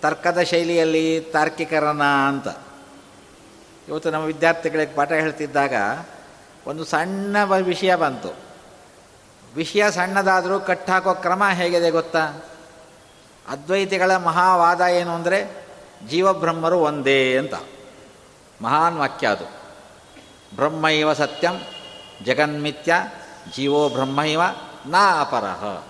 ತರ್ಕದ 0.00 0.42
ಶೈಲಿಯಲ್ಲಿ 0.42 1.20
ತಾರ್ಕಿಕರನ್ನ 1.20 2.02
ಅಂತ. 2.02 2.48
ಇವತ್ತು 3.88 4.10
ನಮ್ಮ 4.10 4.24
ವಿದ್ಯಾರ್ಥಿಗಳಿಗೆ 4.24 4.94
ಪಾಠ 4.94 5.12
ಹೇಳ್ತಿದ್ದಾಗ 5.12 5.72
ಒಂದು 6.66 6.84
ಸಣ್ಣ 6.84 7.44
ವಿಷಯ 7.44 7.96
ಬಂತು. 7.96 8.43
ವಿಷಯ 9.54 9.90
ಸಣ್ಣದಾದರೂ 9.90 10.60
ಕಟ್ಟಾಕೋ 10.60 11.14
ಕ್ರಮ 11.14 11.42
ಹೇಗಿದೆ 11.52 11.90
ಗೊತ್ತಾ? 11.90 12.44
ಅದ್ವೈತಿಗಳ 13.48 14.16
ಮಹಾವಾದ 14.16 14.80
ಏನು 14.80 15.14
ಅಂದರೆ 15.14 15.66
ಜೀವಬ್ರಹ್ಮರು 16.08 16.80
ಒಂದೇ 16.80 17.38
ಅಂತ. 17.38 17.54
ಮಹಾನ್ 18.62 18.98
ವಾಕ್ಯ 18.98 19.26
ಅದು. 19.26 19.44
ಬ್ರಹ್ಮೈವ 20.56 21.12
ಸತ್ಯಂ, 21.12 21.60
ಜಗನ್ಮಿತ್ಯ, 22.24 22.94
ಜೀವೋ 23.56 23.88
ಬ್ರಹ್ಮೈವ 23.88 24.40
ನಾ 24.86 25.20
ಅಪರಹ 25.20 25.82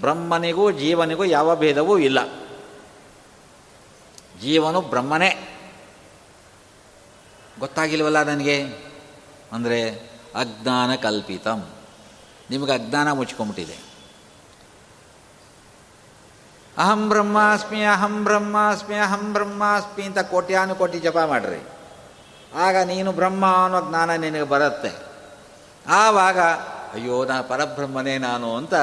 ಬ್ರಹ್ಮನಿಗೂ 0.00 0.70
ಜೀವನಿಗೂ 0.70 1.24
ಯಾವ 1.24 1.56
ಭೇದವೂ 1.56 1.98
ಇಲ್ಲ. 1.98 2.26
ಜೀವನು 4.40 4.80
ಬ್ರಹ್ಮನೇ. 4.80 5.48
ಗೊತ್ತಾಗಿಲ್ವಲ್ಲ 7.58 8.22
ನನಗೆ? 8.22 8.62
ಅಂದರೆ 9.52 9.90
ಅಜ್ಞಾನ 10.34 10.94
ಕಲ್ಪಿತಂ 10.94 11.70
ನಿಮಗೆ 12.50 12.72
ಅಜ್ಞಾನ 12.72 13.12
ಮುಚ್ಕೊಂಬಿಟ್ಟಿದೆ 13.12 13.92
ಅಹಂ 16.78 17.08
ಬ್ರಹ್ಮಾಸ್ಮಿ 17.08 17.84
ಅಹಂ 17.84 18.24
ಬ್ರಹ್ಮಾಸ್ಮಿ 18.24 18.96
ಅಹಂ 18.96 19.32
ಬ್ರಹ್ಮಾಸ್ಮಿ 19.32 20.04
ಅಂತ 20.04 20.18
ಕೋಟ್ಯಾನು 20.18 20.74
ಕೋಟಿ 20.74 20.98
ಜಪ 20.98 21.18
ಮಾಡ್ರಿ. 21.18 21.68
ಆಗ 22.56 22.76
ನೀನು 22.76 23.12
ಬ್ರಹ್ಮ 23.12 23.46
ಅನ್ನೋ 23.64 23.88
ಜ್ಞಾನ 23.88 24.14
ನಿನಗೆ 24.14 24.42
ಬರುತ್ತೆ. 24.42 24.92
ಆವಾಗ, 25.88 26.40
ಅಯ್ಯೋ, 26.94 27.24
ನಾ 27.24 27.42
ಪರಬ್ರಹ್ಮನೇ 27.42 28.18
ನಾನು 28.18 28.56
ಅಂತ 28.56 28.74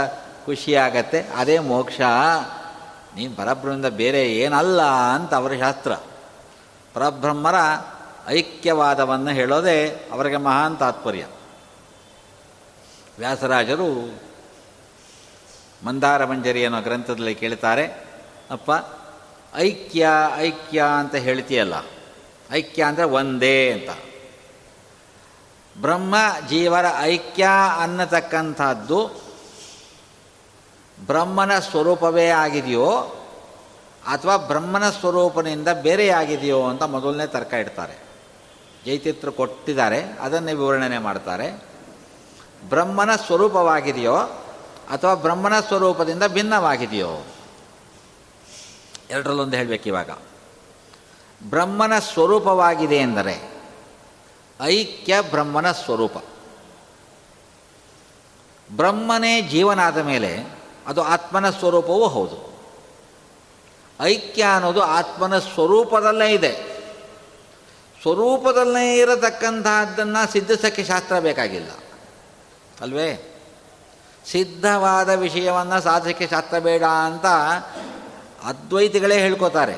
ಖುಷಿಯಾಗತ್ತೆ 0.45 1.21
ಅದೇ 1.21 1.59
ಮೋಕ್ಷ. 1.59 2.01
ನೀನು 3.15 3.35
ಪರಬ್ರಹ್ಮದಿಂದ 3.35 3.85
ಬೇರೆ 3.85 4.31
ಏನಲ್ಲ 4.33 4.81
ಅಂತ 4.87 5.33
ಅವರ 5.33 5.51
ಶಾಸ್ತ್ರ. 5.59 5.93
ಪರಬ್ರಹ್ಮರ 6.93 7.55
ಐಕ್ಯವಾದವನ್ನು 8.27 9.29
ಹೇಳೋದೇ 9.29 10.09
ಅವರಿಗೆ 10.11 10.37
ಮಹಾನ್ 10.37 10.77
ತಾತ್ಪರ್ಯ. 10.77 11.25
ವ್ಯಾಸರಾಜರು 13.19 13.87
ಮಂದಾರ 15.85 16.25
ಮಂಜರಿ 16.25 16.61
ಅನ್ನೋ 16.65 16.79
ಗ್ರಂಥದಲ್ಲಿ 16.81 17.33
ಕೇಳ್ತಾರೆ, 17.35 17.85
ಅಪ್ಪ, 18.51 18.69
ಐಕ್ಯ 19.67 20.07
ಐಕ್ಯ 20.37 20.79
ಅಂತ 20.99 21.15
ಹೇಳ್ತೀಯಲ್ಲ, 21.27 21.75
ಐಕ್ಯ 22.51 22.81
ಅಂದರೆ 22.83 23.05
ಒಂದೇ 23.19 23.57
ಅಂತ. 23.71 23.89
ಬ್ರಹ್ಮ 25.75 26.15
ಜೀವರ 26.49 26.85
ಐಕ್ಯ 27.03 27.45
ಅನ್ನತಕ್ಕಂಥದ್ದು 27.83 28.99
ಬ್ರಹ್ಮನ 30.97 31.53
ಸ್ವರೂಪವೇ 31.59 32.27
ಆಗಿದೆಯೋ 32.43 32.89
ಅಥವಾ 34.03 34.35
ಬ್ರಹ್ಮನ 34.49 34.85
ಸ್ವರೂಪನಿಂದ 34.89 35.69
ಬೇರೆಯಾಗಿದೆಯೋ 35.85 36.59
ಅಂತ 36.67 36.83
ಮೊದಲನೇ 36.95 37.27
ತರ್ಕ 37.27 37.53
ಇಡ್ತಾರೆ. 37.53 37.95
ಜೈತಿತ್ರ 38.85 39.29
ಕೊಟ್ಟಿದ್ದಾರೆ, 39.39 39.99
ಅದನ್ನೇ 40.21 40.53
ವಿವರಣೆ 40.53 40.99
ಮಾಡ್ತಾರೆ. 41.07 41.47
ಬ್ರಹ್ಮನ 42.63 43.15
ಸ್ವರೂಪವಾಗಿದೆಯೋ 43.15 44.15
ಅಥವಾ 44.89 45.13
ಬ್ರಹ್ಮನ 45.13 45.59
ಸ್ವರೂಪದಿಂದ 45.59 46.23
ಭಿನ್ನವಾಗಿದೆಯೋ? 46.27 47.25
ಎರಡರಲ್ಲೊಂದು 49.09 49.57
ಹೇಳಬೇಕು 49.57 49.83
ಇವಾಗ. 49.83 50.09
ಬ್ರಹ್ಮನ 51.49 51.99
ಸ್ವರೂಪವಾಗಿದೆ 51.99 52.95
ಎಂದರೆ 52.95 53.51
ಐಕ್ಯ 54.61 55.21
ಬ್ರಹ್ಮನ 55.29 55.71
ಸ್ವರೂಪ. 55.71 56.17
ಬ್ರಹ್ಮನೇ 58.75 59.41
ಜೀವನಾದ 59.41 59.97
ಮೇಲೆ 59.97 60.59
ಅದು 60.87 61.01
ಆತ್ಮನ 61.01 61.49
ಸ್ವರೂಪವೂ 61.49 62.07
ಹೌದು. 62.07 62.49
ಐಕ್ಯ 64.01 64.43
ಅನ್ನೋದು 64.43 64.81
ಆತ್ಮನ 64.81 65.39
ಸ್ವರೂಪದಲ್ಲೇ 65.39 66.33
ಇದೆ. 66.33 66.51
ಸ್ವರೂಪದಲ್ಲೇ 68.01 68.97
ಇರತಕ್ಕಂತಹದ್ದನ್ನು 68.97 70.31
ಸಿದ್ಧಿಸೋಕ್ಕೆ 70.31 70.83
ಶಾಸ್ತ್ರ 70.83 71.19
ಬೇಕಾಗಿಲ್ಲ. 71.19 71.69
ಅಲ್ವೇ? 72.81 73.25
ಸಿದ್ಧವಾದ 74.31 75.09
ವಿಷಯವನ್ನು 75.09 75.81
ಸಾಧಿಸಕ್ಕೆ 75.81 76.27
ಶಾಸ್ತ್ರ 76.27 76.59
ಬೇಡ 76.59 76.83
ಅಂತ 76.83 77.25
ಅದ್ವೈತಿಗಳೇ 78.43 79.17
ಹೇಳ್ಕೋತಾರೆ. 79.17 79.73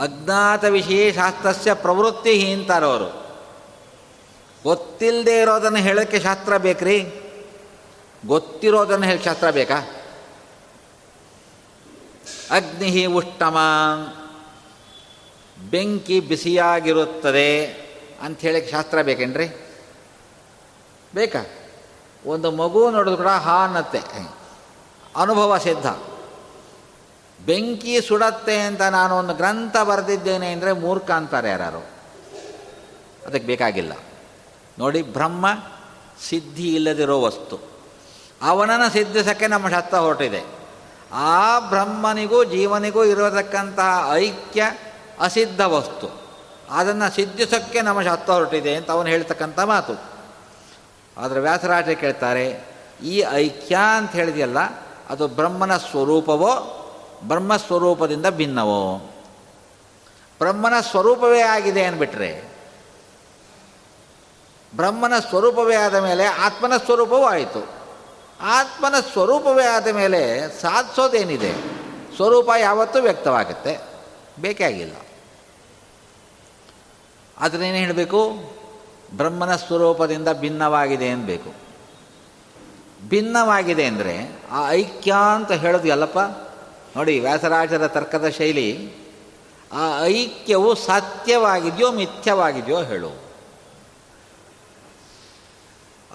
ಅಜ್ಞಾತ 0.00 0.64
ವಿಷಯ 0.64 1.12
ಶಾಸ್ತ್ರಸ್ಯ 1.12 1.74
ಪ್ರವೃತ್ತಿ 1.74 2.52
ಅಂತಾರವರು 2.52 3.22
ಗೊತ್ತಿಲ್ಲದೆ 4.62 5.40
ಇರೋದನ್ನು 5.40 5.78
ಹೇಳೋಕ್ಕೆ 5.78 6.20
ಶಾಸ್ತ್ರ 6.20 6.56
ಬೇಕ್ರಿ? 6.56 7.12
ಗೊತ್ತಿರೋದನ್ನು 8.26 9.06
ಹೇಳಿ 9.06 9.22
ಶಾಸ್ತ್ರ 9.22 9.50
ಬೇಕಾ? 9.50 9.78
ಅಗ್ನಿ 12.50 13.06
ಉಷ್ಟಮ. 13.06 13.58
ಬೆಂಕಿ 15.70 16.20
ಬಿಸಿಯಾಗಿರುತ್ತದೆ 16.20 17.66
ಅಂತ 18.22 18.40
ಹೇಳಕ್ಕೆ 18.40 18.70
ಶಾಸ್ತ್ರ 18.70 19.02
ಬೇಕೇನ್ರಿ? 19.02 19.71
ಬೇಕಾ? 21.14 21.38
ಒಂದು 22.26 22.50
ಮಗು 22.50 22.90
ನೋಡಿದ್ರು 22.90 23.16
ಕೂಡ 23.16 23.26
ಹಾ 23.26 23.64
ಅನ್ನತ್ತೆ. 23.64 23.98
ಅನುಭವ 25.16 25.58
ಸಿದ್ಧ. 25.58 25.86
ಬೆಂಕಿ 27.46 28.00
ಸುಡತ್ತೆ 28.00 28.56
ಅಂತ 28.56 28.82
ನಾನು 28.82 29.16
ಒಂದು 29.16 29.34
ಗ್ರಂಥ 29.34 29.76
ಬರೆದಿದ್ದೇನೆ 29.76 30.52
ಅಂದರೆ 30.52 30.72
ಮೂರ್ಖ 30.72 31.10
ಅಂತಾರೆ 31.10 31.48
ಯಾರು 31.48 31.78
ಅದಕ್ಕೆ 33.26 33.46
ಬೇಕಾಗಿಲ್ಲ. 33.46 33.92
ನೋಡಿ, 34.78 35.02
ಬ್ರಹ್ಮ 35.02 35.46
ಸಿದ್ಧಿ 36.28 36.74
ಇಲ್ಲದಿರೋ 36.74 37.20
ವಸ್ತು. 37.20 37.60
ಅವನನ್ನು 38.42 38.92
ಸಿದ್ಧಿಸೋಕ್ಕೆ 38.92 39.46
ನಮ್ಮ 39.46 39.68
ಶಾಸ್ತ್ರ 39.68 39.98
ಹೊರಟಿದೆ. 39.98 40.44
ಆ 41.12 41.58
ಬ್ರಹ್ಮನಿಗೂ 41.58 42.44
ಜೀವನಿಗೂ 42.44 43.04
ಇರತಕ್ಕಂತಹ 43.04 44.10
ಐಕ್ಯ 44.14 44.62
ಅಸಿದ್ಧ 45.20 45.60
ವಸ್ತು. 45.60 46.22
ಅದನ್ನು 46.70 47.14
ಸಿದ್ಧಿಸೋಕ್ಕೆ 47.14 47.80
ನಮ್ಮ 47.80 48.02
ಶಾಸ್ತ್ರ 48.02 48.32
ಹೊರಟಿದೆ 48.32 48.74
ಅಂತ 48.74 48.90
ಅವನು 48.90 49.08
ಹೇಳ್ತಕ್ಕಂಥ 49.08 49.60
ಮಾತು. 49.60 50.11
ಆದರೆ 51.16 51.40
ವ್ಯಾಸರಾಜ 51.40 51.88
ಕೇಳ್ತಾರೆ, 51.88 52.46
ಈ 53.04 53.24
ಐಕ್ಯ 53.32 53.78
ಅಂತ 53.96 54.12
ಹೇಳಿದೆಯಲ್ಲ, 54.12 54.60
ಅದು 55.08 55.28
ಬ್ರಹ್ಮನ 55.28 55.76
ಸ್ವರೂಪವೋ, 55.76 56.52
ಬ್ರಹ್ಮ 57.24 57.56
ಸ್ವರೂಪದಿಂದ 57.56 58.26
ಭಿನ್ನವೋ? 58.30 59.10
ಬ್ರಹ್ಮನ 60.40 60.74
ಸ್ವರೂಪವೇ 60.90 61.40
ಆಗಿದೆ 61.40 61.82
ಅಂದ್ಬಿಟ್ರೆ, 61.84 62.30
ಬ್ರಹ್ಮನ 64.76 65.12
ಸ್ವರೂಪವೇ 65.28 65.76
ಆದ 65.76 65.94
ಮೇಲೆ 65.94 66.24
ಆತ್ಮನ 66.24 66.76
ಸ್ವರೂಪವೂ 66.76 67.24
ಆಯಿತು. 67.24 67.62
ಆತ್ಮನ 68.40 68.94
ಸ್ವರೂಪವೇ 69.12 69.64
ಆದ 69.64 69.88
ಮೇಲೆ 69.88 70.20
ಸಾಧಿಸೋದೇನಿದೆ? 70.60 71.52
ಸ್ವರೂಪ 72.16 72.50
ಯಾವತ್ತೂ 72.58 72.98
ವ್ಯಕ್ತವಾಗುತ್ತೆ 72.98 73.72
ಬೇಕಾಗಿಲ್ಲ 74.40 74.96
ಅದನ್ನೇನು 77.38 77.76
ಹೇಳಬೇಕು? 77.76 78.20
ಬ್ರಹ್ಮನ 79.16 79.56
ಸ್ವರೂಪದಿಂದ 79.56 80.28
ಭಿನ್ನವಾಗಿದೆ 80.32 81.10
ಅನ್ಬೇಕು 81.10 81.54
ಭಿನ್ನವಾಗಿದೆ 83.08 83.84
ಅಂದರೆ 83.84 84.40
ಆ 84.50 84.70
ಐಕ್ಯ 84.70 85.14
ಅಂತ 85.34 85.52
ಹೇಳೋದು 85.52 85.88
ಎಲ್ಲಪ್ಪ 85.88 86.18
ನೋಡಿ 86.96 87.20
ವ್ಯಾಸರಾಜರ 87.20 87.86
ತರ್ಕದ 87.86 88.28
ಶೈಲಿ, 88.28 88.92
ಆ 89.72 90.04
ಐಕ್ಯವು 90.04 90.74
ಸತ್ಯವಾಗಿದೆಯೋ 90.74 91.92
ಮಿಥ್ಯವಾಗಿದೆಯೋ 91.92 92.82
ಹೇಳು. 92.82 93.22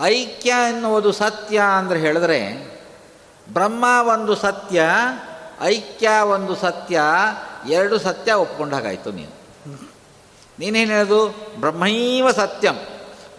ಐಕ್ಯ 0.03 0.49
ಎನ್ನುವುದು 0.49 1.11
ಸತ್ಯ 1.11 1.61
ಅಂದರೆ 1.77 1.99
ಹೇಳಿದ್ರೆ, 1.99 2.39
ಬ್ರಹ್ಮ 3.53 3.85
ಒಂದು 4.01 4.35
ಸತ್ಯ, 4.35 4.83
ಐಕ್ಯ 5.61 6.09
ಒಂದು 6.23 6.55
ಸತ್ಯ, 6.55 7.01
ಎರಡು 7.67 7.99
ಸತ್ಯ 7.99 8.33
ಒಪ್ಕೊಂಡಾಗಾಯ್ತು 8.33 9.11
ನೀನು. 9.11 9.36
ನೀನೇನು 10.59 10.91
ಹೇಳೋದು 10.91 11.47
ಬ್ರಹ್ಮೈವ 11.59 12.31
ಸತ್ಯಂ. 12.31 12.75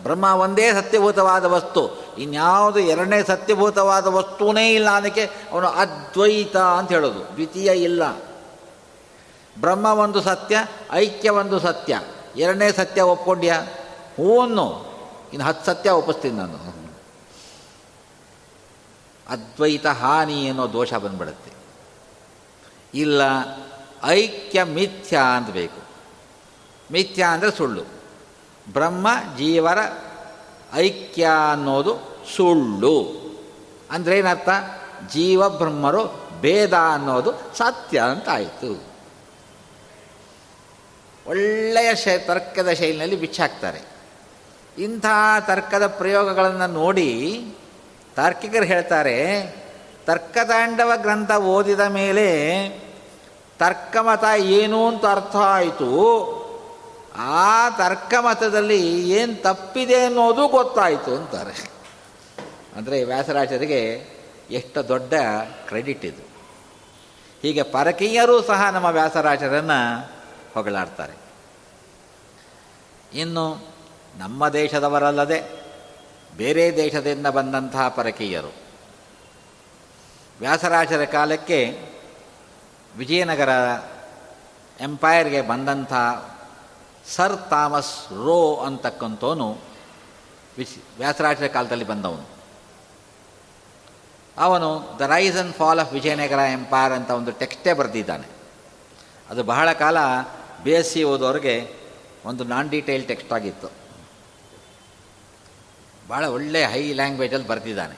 ಬ್ರಹ್ಮ 0.02 0.24
ಒಂದೇ 0.24 0.72
ಸತ್ಯಭೂತವಾದ 0.72 1.44
ವಸ್ತು. 1.44 2.14
ಇನ್ಯಾವುದು 2.18 2.78
ಎರಡನೇ 2.78 3.22
ಸತ್ಯಭೂತವಾದ 3.22 4.06
ವಸ್ತುನೇ 4.06 4.74
ಇಲ್ಲ 4.74 4.90
ಅದಕ್ಕೆ 4.90 5.30
ಅವನು 5.52 5.68
ಅದ್ವೈತ 5.68 6.56
ಅಂತ 6.56 6.92
ಹೇಳೋದು. 6.92 7.20
ದ್ವಿತೀಯ 7.20 7.72
ಇಲ್ಲ. 7.72 8.12
ಬ್ರಹ್ಮ 9.60 9.86
ಒಂದು 9.86 10.20
ಸತ್ಯ, 10.20 10.66
ಐಕ್ಯ 10.92 11.30
ಒಂದು 11.30 11.58
ಸತ್ಯ. 11.58 12.00
ಎರಡನೇ 12.36 12.72
ಸತ್ಯ 12.72 13.02
ಒಪ್ಕೊಂಡ್ಯಾ? 13.02 13.62
ಹೂವನ್ನು. 14.16 14.88
ಇನ್ನು 15.32 15.48
ಹತ್ತು 15.48 15.66
ಸತ್ಯ 15.66 15.90
ಒಪ್ಪಿಸ್ತೀನಿ 15.90 16.36
ನಾನು. 16.36 16.78
ಅದ್ವೈತ 19.28 19.86
ಹಾನಿ 19.86 20.48
ಅನ್ನೋ 20.48 20.72
ದೋಷ 20.72 20.94
ಬಂದ್ಬಿಡುತ್ತೆ. 20.94 21.50
ಇಲ್ಲ, 22.94 23.22
ಐಕ್ಯ 24.04 24.64
ಮಿಥ್ಯ 24.64 25.18
ಅಂತ 25.36 25.50
ಬೇಕು. 25.50 25.87
ಮಿಥ್ಯ 26.92 27.22
ಅಂದರೆ 27.22 27.50
ಸುಳ್ಳು. 27.50 27.82
ಬ್ರಹ್ಮ, 28.72 29.08
ಜೀವರ, 29.36 29.78
ಐಕ್ಯ 30.74 31.28
ಅನ್ನೋದು 31.52 31.92
ಸುಳ್ಳು. 32.36 32.96
ಅಂದರೆ 33.90 34.18
ಏನರ್ಥ? 34.18 34.48
ಜೀವ, 35.08 35.48
ಬ್ರಹ್ಮರು 35.48 36.02
ಭೇದ 36.40 36.74
ಅನ್ನೋದು 36.74 37.30
ಸತ್ಯ 37.56 37.98
ಅಂತ 38.00 38.28
ಆಯಿತು 38.28 38.70
ಒಳ್ಳೆಯ 41.26 41.94
ಶೈ, 41.94 42.18
ತರ್ಕದ 42.18 42.70
ಶೈಲಿನಲ್ಲಿ 42.72 43.16
ಬಿಚ್ಚಾಕ್ತಾರೆ 43.16 43.80
ಇಂಥ 44.78 45.06
ತರ್ಕದ 45.46 45.86
ಪ್ರಯೋಗಗಳನ್ನು 45.86 46.66
ನೋಡಿ 46.66 47.08
ತಾರ್ಕಿಕರು 48.16 48.64
ಹೇಳ್ತಾರೆ, 48.64 49.16
ತರ್ಕತಾಂಡವ 50.06 50.92
ಗ್ರಂಥ 50.96 51.32
ಓದಿದ 51.32 51.80
ಮೇಲೆ 51.80 52.28
ತರ್ಕಮತ 53.58 54.24
ಏನು 54.40 54.86
ಅಂತ 54.86 55.06
ಅರ್ಥ 55.06 55.36
ಆಯಿತು. 55.36 55.90
ಆ 57.18 57.70
ತರ್ಕಮತದಲ್ಲಿ 57.70 59.10
ಏನು 59.10 59.42
ತಪ್ಪಿದೆ 59.42 60.04
ಅನ್ನೋದು 60.04 60.48
ಗೊತ್ತಾಯಿತು 60.48 61.16
ಅಂತಾರೆ. 61.16 61.70
ಅಂದರೆ 62.76 63.04
ವ್ಯಾಸರಾಜರಿಗೆ 63.04 64.06
ಎಷ್ಟು 64.50 64.88
ದೊಡ್ಡ 64.88 65.14
ಕ್ರೆಡಿಟ್ 65.68 66.04
ಇದು. 66.04 66.22
ಹೀಗೆ 67.42 67.62
ಪರಕೀಯರೂ 67.62 68.42
ಸಹ 68.42 68.70
ನಮ್ಮ 68.70 68.86
ವ್ಯಾಸರಾಜರನ್ನು 68.86 70.10
ಹೊಗಳಾಡ್ತಾರೆ. 70.54 71.12
ಇನ್ನು 73.14 73.68
ನಮ್ಮ 74.16 74.48
ದೇಶದವರಲ್ಲದೆ 74.48 75.62
ಬೇರೆ 76.36 76.76
ದೇಶದಿಂದ 76.76 77.26
ಬಂದಂತಹ 77.26 77.88
ಪರಕೀಯರು. 77.88 78.52
ವ್ಯಾಸರಾಜರ 80.40 81.04
ಕಾಲಕ್ಕೆ 81.04 81.80
ವಿಜಯನಗರ 82.96 83.48
ಎಂಪೈರ್ಗೆ 84.80 85.42
ಬಂದಂಥ 85.42 85.92
ಸರ್ 87.14 87.36
ಥಾಮಸ್ 87.50 88.12
ರೋ 88.24 88.56
ಅಂತಕ್ಕಂಥವನು 88.66 89.48
ವಿಶ್ 90.58 90.76
ವ್ಯಾಸರಾಜರ 90.98 91.46
ಕಾಲದಲ್ಲಿ 91.46 91.84
ಬಂದವನು. 91.84 92.26
ಅವನು 94.36 94.98
the 94.98 95.00
rise 95.00 95.36
and 95.36 95.54
fall 95.56 95.80
of 95.80 95.92
Vijayanagara 95.92 96.38
empire 96.52 96.92
ಅಂತ 96.92 97.10
ಒಂದು 97.10 97.32
ಟೆಕ್ಸ್ಟೇ 97.32 97.72
ಬರೆದಿದ್ದಾನೆ. 97.72 98.26
ಅದು 99.30 99.42
ಬಹಳ 99.42 99.72
ಕಾಲ 99.72 99.96
ಬಿ 100.64 100.70
ಎಸ್ 100.70 100.92
ಸಿ 100.92 101.04
ಓದೋರಿಗೆ 101.04 101.74
ಒಂದು 102.24 102.44
ನಾನ್ 102.44 102.70
ಡೀಟೇಲ್ 102.70 103.06
ಟೆಕ್ಸ್ಟ್ 103.08 103.32
ಆಗಿತ್ತು. 103.32 103.68
ಭಾಳ 106.08 106.24
ಒಳ್ಳೆಯ 106.24 106.66
ಹೈ 106.66 106.92
ಲ್ಯಾಂಗ್ವೇಜಲ್ಲಿ 106.92 107.48
ಬರೆದಿದ್ದಾನೆ. 107.48 107.96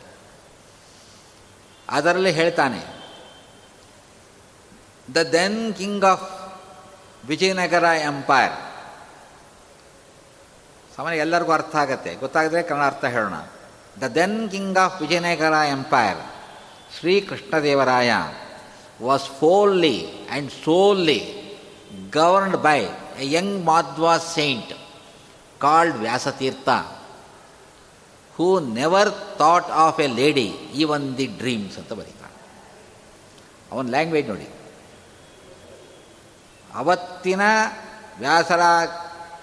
ಅದರಲ್ಲಿ 1.88 2.30
ಹೇಳ್ತಾನೆ, 2.30 2.80
the 5.14 5.16
then 5.16 5.74
king 5.74 6.04
of 6.04 6.26
Vijayanagara 7.28 7.84
empire 7.84 8.56
ಸಾಮಾನ್ಯ 11.00 11.18
ಎಲ್ಲರಿಗೂ 11.18 11.52
ಅರ್ಥ 11.52 11.76
ಆಗುತ್ತೆ. 11.76 12.14
ಗೊತ್ತಾಗದ್ರೆ 12.14 12.62
ಕನ್ನಡ 12.62 12.84
ಅರ್ಥ 12.84 13.04
ಹೇಳೋಣ. 13.04 13.36
The 14.00 14.02
then 14.02 14.50
king 14.50 14.78
of 14.78 15.02
Vijayanagara 15.02 15.54
empire 15.68 16.18
Srikrishnadevaraya 16.98 18.10
was 19.02 19.28
fully 19.40 19.96
and 20.30 20.50
solely 20.64 21.20
governed 22.10 22.56
by 22.56 22.82
a 23.18 23.32
young 23.32 23.64
Madhva 23.64 24.18
saint 24.18 24.72
called 25.58 25.96
Vyasatirtha, 25.96 26.68
who 28.36 28.60
never 28.60 29.38
thought 29.38 29.70
of 29.70 30.00
a 30.00 30.06
lady 30.06 30.48
even 30.74 31.18
the 31.18 31.26
dreams 31.26 31.78
ಅಂತ 31.78 31.92
ಬರೀತಾನೆ. 31.92 32.36
ಅವನ 33.72 33.88
ಲ್ಯಾಂಗ್ವೇಜ್ 33.88 34.28
ನೋಡಿ. 34.28 34.48
ಅವತ್ತಿನ 36.74 37.40
ವ್ಯಾಸರ 38.18 38.60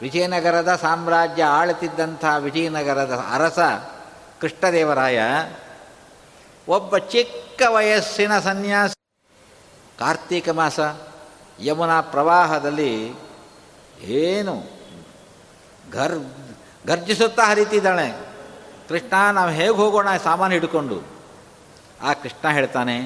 ವಿಜಯನಗರದ 0.02 0.76
ಸಾಮ್ರಾಜ್ಯ 0.76 1.44
ಆಳುತ್ತಿದ್ದಂಥ 1.44 2.26
ವಿಜಯನಗರದ 2.40 3.26
ಅರಸ 3.32 3.60
ಕೃಷ್ಣದೇವರಾಯ 4.42 5.20
ಒಬ್ಬ 6.68 6.98
ಚಿಕ್ಕ 6.98 7.62
ವಯಸ್ಸಿನ 7.68 8.40
ಸನ್ಯಾಸ. 8.40 8.94
ಕಾರ್ತೀಕ 10.00 10.50
ಮಾಸ, 10.50 10.80
ಯಮುನಾ 11.60 12.02
ಪ್ರವಾಹದಲ್ಲಿ 12.02 13.14
ಏನು 14.02 14.64
ಗರ್ 15.92 16.20
ಗರ್ಜಿಸುತ್ತಾ 16.88 17.44
ಹರಿತಿದ್ದಾಳೆ. 17.44 18.28
ಕೃಷ್ಣ, 18.90 19.32
ನಾವು 19.32 19.52
ಹೇಗೆ 19.52 19.76
ಹೋಗೋಣ? 19.76 20.18
ಸಾಮಾನು 20.18 20.54
ಹಿಡ್ಕೊಂಡು. 20.54 21.02
ಆ 22.02 22.14
ಕೃಷ್ಣ 22.14 22.50
ಹೇಳ್ತಾನೆ, 22.50 23.02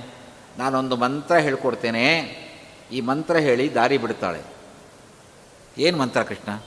ನಾನೊಂದು 0.57 0.95
ಮಂತ್ರ 0.95 1.35
ಹೇಳ್ಕೊಡ್ತೇನೆ. 1.35 2.17
ಈ 2.91 3.01
ಮಂತ್ರ 3.01 3.35
ಹೇಳಿ 3.35 3.75
ದಾರಿ 3.75 3.97
ಬಿಡ್ತಾಳೆ. 3.97 4.41
ಏನು 5.77 5.97
ಮಂತ್ರ 5.97 6.23
ಕೃಷ್ಣ? 6.23 6.59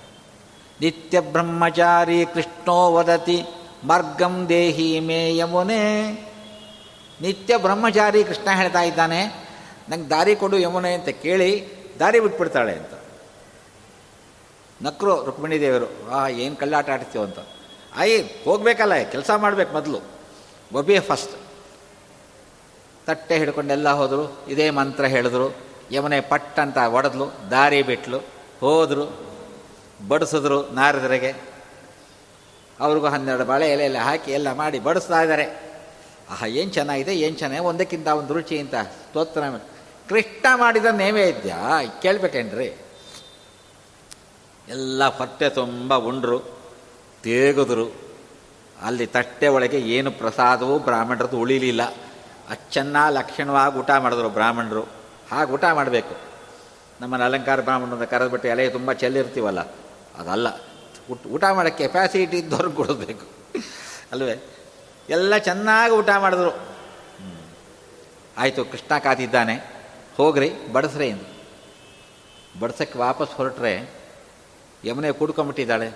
ನಿತ್ಯ 0.80 1.20
ಬ್ರಹ್ಮಚಾರಿ 1.20 2.26
ಕೃಷ್ಣೋ 2.26 2.92
ವದತಿ, 2.92 3.44
ಮಾರ್ಗಂ 3.84 4.46
ದೇಹಿ 4.48 5.00
ಮೇ 5.00 5.36
ಯಮುನೆ. 5.36 6.10
ನಿತ್ಯ 7.20 7.56
ಬ್ರಹ್ಮಚಾರಿ 7.56 8.24
ಕೃಷ್ಣ 8.24 8.50
ಹೇಳ್ತಾ 8.50 8.82
ಇದ್ದಾನೆ, 8.82 9.48
ನಂಗೆ 9.88 10.08
ದಾರಿ 10.08 10.36
ಕೊಡು 10.36 10.58
ಯಮುನೆ 10.58 10.94
ಅಂತ 10.94 11.08
ಕೇಳಿ 11.08 11.68
ದಾರಿ 11.98 12.20
ಬಿಟ್ಬಿಡ್ತಾಳೆ 12.20 12.72
ಅಂತ. 12.72 12.90
ನಕ್ರು 14.82 15.24
ರುಕ್ಮಿಣಿ 15.24 15.60
ದೇವರು, 15.60 16.10
ಆ, 16.10 16.28
ಏನು 16.28 16.56
ಕಳ್ಳಾಟ 16.56 16.90
ಆಡ್ತೀವೋ 16.90 17.24
ಅಂತ. 17.24 17.38
ಆಯ್, 17.96 18.44
ಹೋಗ್ಬೇಕಲ್ಲ, 18.44 19.02
ಕೆಲಸ 19.02 19.30
ಮಾಡ್ಬೇಕು 19.30 19.72
ಮೊದಲು 19.72 19.98
ಒಬ್ಬೇ 20.72 21.00
ಫಸ್ಟ್ 21.00 21.30
ತಟ್ಟೆ 23.06 23.38
ಹಿಡ್ಕೊಂಡೆಲ್ಲ 23.38 23.88
ಹೋದರು, 23.88 24.46
ಇದೇ 24.48 24.70
ಮಂತ್ರ 24.70 25.04
ಹೇಳಿದ್ರು, 25.04 25.56
ಯಮುನೆ 25.90 26.20
ಪಟ್ 26.20 26.58
ಅಂತ 26.58 26.76
ಒಡೆದ್ಲು, 26.76 27.50
ದಾರಿ 27.50 27.82
ಬಿಟ್ಲು, 27.82 28.18
ಹೋದರು 28.60 29.33
ಬಡಿಸಿದ್ರು 30.08 30.68
ನಾರದರಿಗೆ. 30.68 31.34
ಅವ್ರಿಗೂ 32.80 33.06
ಹನ್ನೆರಡು 33.06 33.44
ಬಾಳೆ 33.44 33.70
ಎಲೆ 33.70 33.84
ಎಲೆ 33.84 33.98
ಹಾಕಿ 33.98 34.30
ಎಲ್ಲ 34.30 34.52
ಮಾಡಿ 34.52 34.78
ಬಡಿಸ್ತಾ 34.78 35.22
ಇದ್ದಾರೆ. 35.22 35.74
ಆಹಾ, 36.30 36.46
ಏನು 36.46 36.70
ಚೆನ್ನಾಗಿದೆ, 36.70 37.16
ಏನು 37.16 37.36
ಚೆನ್ನಾಗಿ 37.36 37.64
ಒಂದಕ್ಕಿಂತ 37.64 38.08
ಒಂದು 38.08 38.34
ರುಚಿ 38.34 38.58
ಅಂತ 38.58 38.74
ಸ್ತೋತ್ರ 38.74 39.40
ಕೃಷ್ಣ 40.08 40.46
ಮಾಡಿದ 40.56 40.84
ನೈವೇದ್ಯ, 40.84 41.54
ಕೇಳ್ಬೇಕೇನ್ರಿ? 42.02 42.66
ಎಲ್ಲ 44.68 45.04
ಹೊಟ್ಟೆ 45.04 45.48
ತುಂಬ 45.48 45.94
ಉಂಡ್ರು, 45.94 46.40
ತೇಗಿದ್ರು. 47.22 48.04
ಅಲ್ಲಿ 48.82 49.06
ತಟ್ಟೆ 49.06 49.48
ಒಳಗೆ 49.48 49.78
ಏನು 49.80 50.10
ಪ್ರಸಾದವೂ 50.10 50.78
ಬ್ರಾಹ್ಮಣರದ್ದು 50.78 51.38
ಉಳಿಲಿಲ್ಲ. 51.38 51.82
ಅಚ್ಚನ್ನ 52.50 52.96
ಲಕ್ಷಣವಾಗಿ 53.10 53.78
ಊಟ 53.78 53.90
ಮಾಡಿದ್ರು 53.98 54.28
ಬ್ರಾಹ್ಮಣರು. 54.28 54.82
ಹಾಗೆ 55.30 55.52
ಊಟ 55.52 55.64
ಮಾಡಬೇಕು. 55.72 56.16
ನಮ್ಮನ್ನು 57.00 57.26
ಅಲಂಕಾರ 57.26 57.60
ಬ್ರಾಹ್ಮಣದ 57.60 58.04
ಕರೆದ್ಬಿಟ್ಟು 58.04 58.48
ಎಲೆ 58.48 58.70
ತುಂಬ 58.70 58.92
ಚೆಲ್ಲಿರ್ತೀವಲ್ಲ 58.92 59.83
ಅದಲ್ಲ. 60.18 60.48
ಊಟ 61.30 61.44
ಮಾಡೋ 61.52 61.70
ಕೆಪಾಸಿಟಿ 61.76 62.36
ಇದ್ದವ್ರಿಗೆ 62.38 62.74
ಕೊಡಬೇಕು. 62.74 63.26
ಅಲ್ವೇ? 64.12 64.42
ಎಲ್ಲ 65.08 65.36
ಚೆನ್ನಾಗಿ 65.38 65.94
ಊಟ 65.94 66.10
ಮಾಡಿದ್ರು. 66.18 66.50
ಆಯಿತು, 68.38 68.64
ಕೃಷ್ಣ 68.64 68.98
ಕಾತಿದ್ದಾನೆ 68.98 69.54
ಹೋಗ್ರಿ, 70.16 70.72
ಬಡಿಸ್ರಿ 70.72 71.08
ಎಂದು. 71.08 71.34
ಬಡ್ಸಕ್ಕೆ 72.60 72.98
ವಾಪಸ್ 72.98 73.30
ಹೊರಟ್ರೆ 73.30 73.90
ಯಮುನೆ 74.84 75.12
ಕೂಡ್ಕೊಂಬಿಟ್ಟಿದ್ದಾಳೆ 75.12 75.92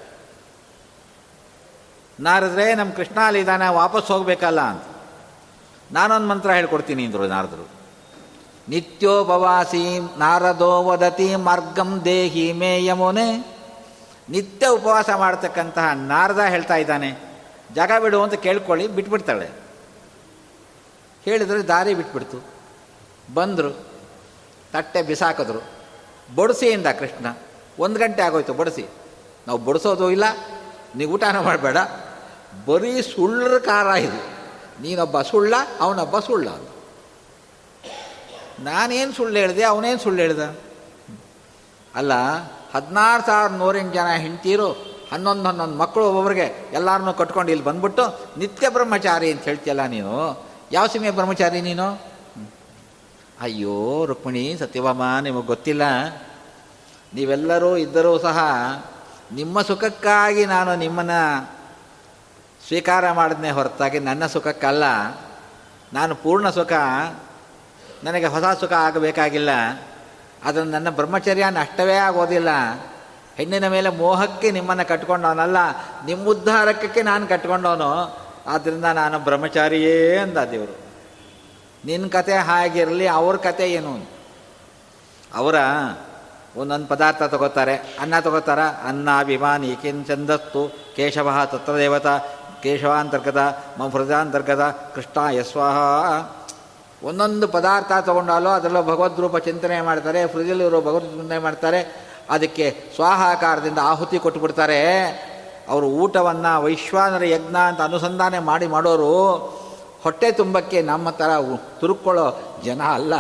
ನಾರದ್ರೆ 2.21 2.75
ನಮ್ಮ 2.75 2.93
ಕೃಷ್ಣ 2.93 3.21
ಅಲ್ಲಿ 3.21 3.41
ಇದ್ದಾನೆ, 3.41 3.69
ವಾಪಸ್ 3.69 4.09
ಹೋಗಬೇಕಲ್ಲ 4.09 4.61
ಅಂತ. 4.61 4.85
ನಾನೊಂದು 5.93 6.27
ಮಂತ್ರ 6.27 6.51
ಹೇಳ್ಕೊಡ್ತೀನಿ 6.51 7.07
ಅಂದರು 7.07 7.27
ನಾರದರು. 7.27 7.69
ನಿತ್ಯೋಪವಾಸಿ 8.69 9.99
ನಾರದೋ 10.19 10.85
ವದತಿ 10.85 11.37
ಮಾರ್ಗಂ 11.37 12.01
ದೇಹಿ 12.05 12.53
ಮೇ 12.53 12.85
ಯಮುನೆ. 12.85 13.58
ನಿತ್ಯ 14.31 14.67
ಉಪವಾಸ 14.69 15.11
ಮಾಡ್ತಕ್ಕಂತಹ 15.11 15.91
ನಾರದ 15.95 16.41
ಹೇಳ್ತಾ 16.41 16.77
ಇದ್ದಾನೆ, 16.77 17.11
ಜಾಗ 17.75 17.93
ಬಿಡು 18.03 18.23
ಅಂತ 18.23 18.35
ಕೇಳ್ಕೊಳ್ಳಿ, 18.35 18.87
ಬಿಟ್ಬಿಡ್ತಾಳೆ. 18.89 19.49
ಹೇಳಿದರೆ 21.25 21.63
ದಾರಿ 21.63 21.95
ಬಿಟ್ಬಿಡ್ತು. 21.95 22.45
ಬಂದರು, 23.35 23.71
ತಟ್ಟೆ 24.73 25.03
ಬಿಸಾಕಿದ್ರು. 25.03 25.61
ಬಡಿಸಿಯಿಂದ 26.35 26.87
ಕೃಷ್ಣ, 26.99 27.27
ಒಂದು 27.79 28.01
ಗಂಟೆ 28.01 28.23
ಆಗೋಯ್ತು, 28.23 28.55
ಬಡಿಸಿ. 28.55 28.87
ನಾವು 29.47 29.59
ಬಡಿಸೋದು 29.59 30.11
ಇಲ್ಲ, 30.11 30.25
ನೀವು 30.97 31.13
ಊಟನ 31.13 31.39
ಮಾಡಬೇಡ. 31.41 31.77
ಬರೀ 32.67 33.03
ಸುಳ್ಳರ 33.03 33.59
ಕಾರ 33.59 33.87
ಇದು. 33.97 34.21
ನೀನೊಬ್ಬ 34.83 35.23
ಸುಳ್ಳ, 35.23 35.55
ಅವನೊಬ್ಬ 35.81 36.19
ಸುಳ್ಳ 36.19 36.49
ನಾನೇನು 38.61 39.13
ಸುಳ್ಳು 39.13 39.39
ಹೇಳಿದೆ, 39.39 39.63
ಅವನೇನು 39.63 39.99
ಸುಳ್ಳು 39.99 40.21
ಹೇಳ್ದ? 40.21 40.57
ಅಲ್ಲ 41.95 42.13
ಹದಿನಾರು 42.75 43.27
ಸಾವಿರ 43.27 43.51
ನೂರೆಂಟು 43.51 43.95
ಜನ 43.95 44.07
ಹೆಂಡ್ತೀರು, 44.07 44.73
ಹನ್ನೊಂದು 45.13 45.43
ಹನ್ನೊಂದು 45.43 45.77
ಮಕ್ಕಳು 45.79 46.05
ಒಬ್ಬೊಬ್ರಿಗೆ 46.07 46.71
ಎಲ್ಲರನ್ನೂ 46.73 47.13
ಕಟ್ಕೊಂಡು 47.13 47.51
ಇಲ್ಲಿ 47.51 47.65
ಬಂದ್ಬಿಟ್ಟು, 47.65 48.21
ನಿತ್ಯ 48.39 48.69
ಬ್ರಹ್ಮಚಾರಿ 48.69 49.33
ಅಂತ 49.33 49.43
ಹೇಳ್ತೀಯಲ್ಲ 49.43 49.87
ನೀನು? 49.87 50.45
ಯಾವ 50.73 50.87
ಸಮಯ 50.87 51.11
ಬ್ರಹ್ಮಚಾರಿ 51.11 51.61
ನೀನು? 51.61 52.03
ಅಯ್ಯೋ, 53.41 54.05
ರುಕ್ಮಿಣಿ, 54.05 54.57
ಸತ್ಯಭಾಮ, 54.57 55.03
ನಿಮಗೆ 55.21 55.47
ಗೊತ್ತಿಲ್ಲ. 55.47 55.83
ನೀವೆಲ್ಲರೂ 57.15 57.77
ಇದ್ದರೂ 57.77 58.19
ಸಹ 58.19 58.39
ನಿಮ್ಮ 59.33 59.63
ಸುಖಕ್ಕಾಗಿ 59.63 60.47
ನಾನು 60.47 60.77
ನಿಮ್ಮನ್ನು 60.77 61.51
ಸ್ವೀಕಾರ 62.67 63.13
ಮಾಡಿದ್ನೇ 63.13 63.51
ಹೊರತಾಗಿ 63.51 63.99
ನನ್ನ 63.99 64.27
ಸುಖಕ್ಕಲ್ಲ. 64.27 64.85
ನಾನು 65.93 66.15
ಪೂರ್ಣ 66.15 66.51
ಸುಖ, 66.51 66.73
ನನಗೆ 68.05 68.27
ಹೊಸ 68.27 68.45
ಸುಖ 68.61 68.73
ಆಗಬೇಕಾಗಿಲ್ಲ. 68.73 69.51
ಆದರೆ 70.45 70.65
ನನ್ನ 70.65 70.91
ಬ್ರಹ್ಮಚರ್ಯ 70.91 71.47
ನಷ್ಟವೇ 71.51 71.95
ಆಗೋದಿಲ್ಲ. 71.95 72.49
ಹೆಣ್ಣಿನ 73.37 73.69
ಮೇಲೆ 73.69 73.89
ಮೋಹಕ್ಕೆ 73.89 74.51
ನಿಮ್ಮನ್ನು 74.51 74.89
ಕಟ್ಕೊಂಡವನಲ್ಲ 74.89 75.57
ನಿಮ್ಮ 76.07 76.29
ಉದ್ಧಾರಕ್ಕೆ 76.29 77.03
ನಾನು 77.03 77.27
ಕಟ್ಕೊಂಡವನು. 77.27 78.19
ಆದ್ದರಿಂದ 78.47 78.85
ನಾನು 78.85 79.19
ಬ್ರಹ್ಮಚಾರಿಯೇ 79.19 80.17
ಅಂದ 80.17 80.39
ದೇವರು. 80.39 80.79
ನಿನ್ನ 81.85 82.09
ಕತೆ 82.09 82.35
ಹಾಗಿರಲಿ, 82.35 83.07
ಅವ್ರ 83.07 83.37
ಕತೆ 83.37 83.73
ಏನು? 83.73 84.11
ಅವರ 85.35 85.55
ಒಂದೊಂದು 86.57 86.87
ಪದಾರ್ಥ 86.87 87.23
ತಗೋತಾರೆ. 87.23 87.77
ಅನ್ನ 87.77 88.19
ತಗೋತಾರ 88.21 88.61
ಅನ್ನಾಭಿಮಾನಿ 88.61 89.77
ಚಂದಸ್ತು 90.09 90.79
ಕೇಶವ 90.97 91.39
ತತ್ರ 91.45 91.77
ದೇವತಾ 91.77 92.19
ಕೇಶವಾಂತರ್ಗತ 92.63 93.37
ಮೃದಾಂತರ್ಗತ 93.79 94.61
ಕೃಷ್ಣ 94.95 95.31
ಯಸ್ವಾಹ 95.31 95.77
ಒಂದೊಂದು 97.03 97.49
ಪದಾರ್ಥ 97.49 97.93
ತಗೊಂಡಾಲೋ 98.07 98.51
ಅದರಲ್ಲೂ 98.51 98.83
ಭಗವದ್ರೂಪ 98.83 99.37
ಚಿಂತನೆ 99.37 99.81
ಮಾಡ್ತಾರೆ 99.81 100.27
ಫ್ರಿಜಲ್ಲಿರೋ 100.27 100.81
ಭಗವದ್ 100.81 101.05
ಚಿಂತನೆ 101.05 101.39
ಮಾಡ್ತಾರೆ, 101.39 101.81
ಅದಕ್ಕೆ 102.31 102.67
ಸ್ವಾಹಾಕಾರದಿಂದ 102.97 103.79
ಆಹುತಿ 103.83 104.19
ಕೊಟ್ಟುಬಿಡ್ತಾರೆ 104.19 104.81
ಅವರು 105.69 105.87
ಊಟವನ್ನು 105.87 106.63
ವೈಶ್ವಾನರ 106.63 107.25
ಯಜ್ಞ 107.25 107.57
ಅಂತ 107.57 107.81
ಅನುಸಂಧಾನ 107.81 108.39
ಮಾಡಿ 108.39 108.67
ಮಾಡೋರು, 108.67 109.15
ಹೊಟ್ಟೆ 110.03 110.33
ತುಂಬಕ್ಕೆ 110.33 110.83
ನಮ್ಮ 110.83 111.11
ಥರ 111.11 111.31
ತುರುಕೊಳ್ಳೋ 111.81 112.27
ಜನ 112.65 112.83
ಅಲ್ಲ. 112.83 113.15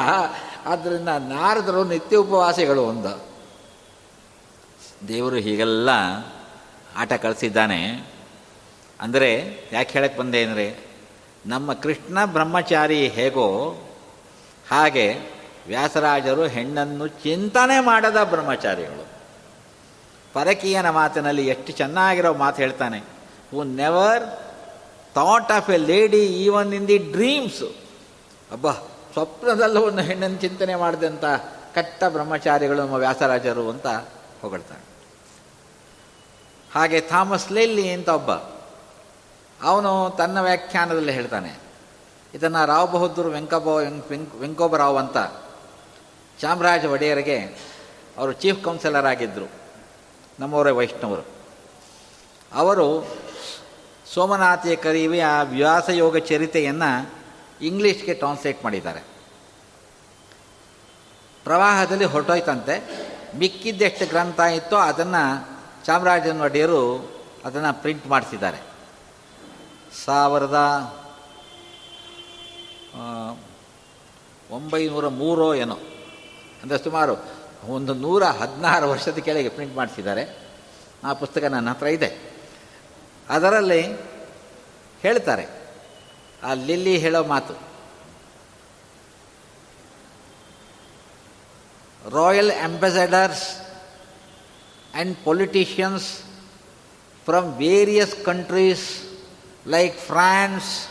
ಆದ್ದರಿಂದ 0.66 1.08
ನಾರದರು 1.08 1.84
ನಿತ್ಯ 1.84 2.16
ಉಪವಾಸಿಗಳು 2.16 2.82
ಒಂದು. 2.82 3.12
ದೇವರು 5.08 5.36
ಹೀಗೆಲ್ಲ 5.36 5.90
ಆಟ 6.96 7.12
ಕಳಿಸಿದ್ದಾನೆ. 7.12 7.80
ಅಂದರೆ 9.00 9.30
ಯಾಕೆ 9.72 9.90
ಹೇಳಕ್ಕೆ 9.92 10.18
ಬಂದೆ 10.18 10.42
ಅಂದರೆ 10.42 10.88
ನಮ್ಮ 11.48 11.72
ಕೃಷ್ಣ 11.72 12.24
ಬ್ರಹ್ಮಚಾರಿ 12.24 13.08
ಹೇಗೋ 13.08 13.46
ಹಾಗೆ 14.70 15.06
ವ್ಯಾಸರಾಜರು 15.66 16.46
ಹೆಣ್ಣನ್ನು 16.46 17.06
ಚಿಂತನೆ 17.06 17.80
ಮಾಡದ 17.80 18.16
ಬ್ರಹ್ಮಚಾರಿಗಳು. 18.24 19.04
ಪರಕೀಯನ 20.32 20.90
ಮಾತಿನಲ್ಲಿ 20.90 21.46
ಎಷ್ಟು 21.46 21.72
ಚೆನ್ನಾಗಿರೋ 21.72 22.34
ಮಾತು 22.34 22.62
ಹೇಳ್ತಾನೆ. 22.62 22.98
Who 23.50 23.64
never 23.64 24.24
thought 25.14 25.52
of 25.52 25.70
a 25.70 25.76
lady 25.76 26.22
even 26.44 26.74
in 26.74 26.88
the 26.88 26.98
dreams 26.98 27.68
ಅಬ್ಬಾ, 28.52 28.72
ಸ್ವಪ್ನದಲ್ಲೂ 29.12 29.80
ಒಂದು 29.80 30.02
ಹೆಣ್ಣನ್ನು 30.02 30.38
ಚಿಂತನೆ 30.38 30.74
ಮಾಡಿದಂಥ 30.74 31.24
ಕಟ್ಟ 31.74 32.04
ಬ್ರಹ್ಮಚಾರಿಗಳು 32.04 32.76
ನಮ್ಮ 32.76 32.94
ವ್ಯಾಸರಾಜರು 32.94 33.70
ಅಂತ 33.70 33.87
ಹೊಗಳ್ತಾನೆ. 34.42 34.84
ಹಾಗೆ 36.74 37.00
ಥಾಮಸ್ 37.00 37.52
ಲೆಲ್ಲಿ 37.52 37.90
ಅಂತ 37.90 38.08
ಒಬ್ಬ 38.08 38.30
ಅವನು 39.61 39.92
ತನ್ನ 40.18 40.40
ವ್ಯಾಖ್ಯಾನದಲ್ಲಿ 40.40 41.12
ಹೇಳ್ತಾನೆ, 41.12 41.52
ಇದನ್ನು 42.34 42.62
ರಾವ್ 42.66 42.92
ಬಹದ್ದೂರ್ 42.92 43.28
ವೆಂಕಬ 43.28 43.66
ವೆಂಕೋಬರಾವ್ 44.40 44.98
ಅಂತ 44.98 45.18
ಚಾಮರಾಜ 46.38 46.84
ಒಡೆಯರಿಗೆ 46.84 47.38
ಅವರು 48.16 48.32
ಚೀಫ್ 48.32 48.64
ಕೌನ್ಸಿಲರ್ 48.64 49.06
ಆಗಿದ್ದರು 49.06 49.48
ನಮ್ಮವರೇ 50.40 50.70
ವೈಷ್ಣವರು. 50.70 51.24
ಅವರು 52.52 52.86
ಸೋಮನಾಥಿಯ 54.06 54.76
ಕರೀವಿ 54.76 55.20
ಆ 55.20 55.42
ವ್ಯಾಸಯೋಗ 55.42 56.16
ಚರಿತೆಯನ್ನು 56.18 56.90
ಇಂಗ್ಲೀಷ್ಗೆ 57.61 58.14
ಟ್ರಾನ್ಸ್ಲೇಟ್ 58.14 58.64
ಮಾಡಿದ್ದಾರೆ. 58.64 59.02
ಪ್ರವಾಹದಲ್ಲಿ 61.44 62.04
ಹೊರಟೋಯ್ತಂತೆ, 62.04 62.74
ಮಿಕ್ಕಿದ್ದೆಷ್ಟು 63.38 64.06
ಗ್ರಂಥ 64.06 64.40
ಇತ್ತೋ 64.40 64.76
ಅದನ್ನು 64.76 65.24
ಚಾಮರಾಜನ 65.84 66.40
ಒಡೆಯರು 66.40 66.82
ಅದನ್ನು 67.44 67.72
ಪ್ರಿಂಟ್ 67.80 68.06
ಮಾಡಿಸಿದ್ದಾರೆ. 68.06 68.67
ಸಾವಿರದ 70.05 70.59
ಒಂಬೈನೂರ 74.51 75.09
ಮೂರೋ 75.09 75.55
ಏನೋ. 75.55 75.74
ಅಂದರೆ 76.62 76.84
ಸುಮಾರು 76.84 77.16
ಒಂದು 77.66 77.95
ನೂರ 77.95 78.24
ಹದಿನಾರು 78.24 78.91
ವರ್ಷದ 78.91 79.18
ಕೆಳಗೆ 79.18 79.49
ಪ್ರಿಂಟ್ 79.49 79.76
ಮಾಡಿಸಿದ್ದಾರೆ. 79.76 80.39
ಆ 81.05 81.12
ಪುಸ್ತಕ 81.12 81.45
ನನ್ನ 81.45 81.70
ಹತ್ರ 81.70 81.86
ಇದೆ. 81.86 82.39
ಅದರಲ್ಲಿ 83.28 83.93
ಹೇಳ್ತಾರೆ. 85.03 85.47
ಆ 86.43 86.55
ಲಿಲ್ಲಿ 86.55 86.99
ಹೇಳೋ 86.99 87.24
ಮಾತು. 87.24 87.68
Royal 92.11 92.51
ambassadors 92.51 93.57
and 94.95 95.16
politicians 95.24 96.22
from 97.24 97.55
various 97.55 98.24
countries 98.24 99.07
like 99.68 99.94
France, 100.10 100.88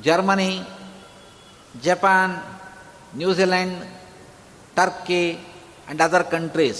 Germany, 0.00 0.64
Japan, 1.82 2.28
New 3.14 3.32
Zealand, 3.34 3.74
Turkey, 4.76 5.38
and 5.88 6.00
other 6.00 6.24
countries 6.24 6.78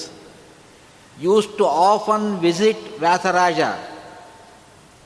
used 1.18 1.52
to 1.58 1.64
often 1.64 2.40
visit 2.40 2.76
Vyasaraja 3.00 3.70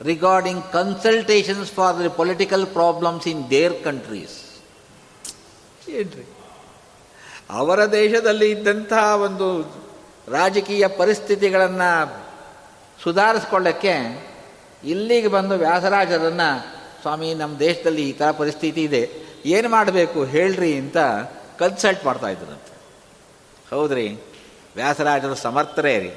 regarding 0.01 0.61
consultations 0.71 1.69
for 1.69 1.93
the 1.93 2.09
political 2.09 2.65
problems 2.65 3.25
in 3.25 3.39
their 3.49 3.73
countries. 3.87 4.33
ಏನ್ರಿ 5.89 6.25
ಅವರ 7.49 7.79
ದೇಶದಲ್ಲಿ 7.91 8.47
ಇದ್ದಂತಹ 8.51 9.05
ಒಂದು 9.21 9.47
ರಾಜಕೀಯ 10.31 10.87
ಪರಿಸ್ಥಿತಿಗಳನ್ನು 10.87 11.89
ಸುಧಾರಿಸ್ಕೊಳ್ಳೋಕ್ಕೆ 13.03 13.93
ಇಲ್ಲಿಗೆ 14.83 15.27
ಬಂದು 15.27 15.55
ವ್ಯಾಸರಾಜರನ್ನು, 15.55 16.73
ಸ್ವಾಮಿ, 17.01 17.33
ನಮ್ಮ 17.33 17.57
ದೇಶದಲ್ಲಿ 17.57 18.09
ಈ 18.09 18.13
ಥರ 18.13 18.31
ಪರಿಸ್ಥಿತಿ 18.31 18.83
ಇದೆ, 18.83 19.09
ಏನು 19.45 19.69
ಮಾಡಬೇಕು 19.69 20.23
ಹೇಳ್ರಿ 20.23 20.75
ಅಂತ 20.75 20.97
ಕನ್ಸಲ್ಟ್ 21.59 22.05
ಮಾಡ್ತಾ 22.05 22.27
ಇದ್ರಂತೆ. 22.27 22.73
ಹೌದ್ರಿ? 23.75 24.19
ವ್ಯಾಸರಾಜರು 24.75 25.35
ಸಮರ್ಥರೇ 25.35 25.99
ರೀ. 25.99 26.11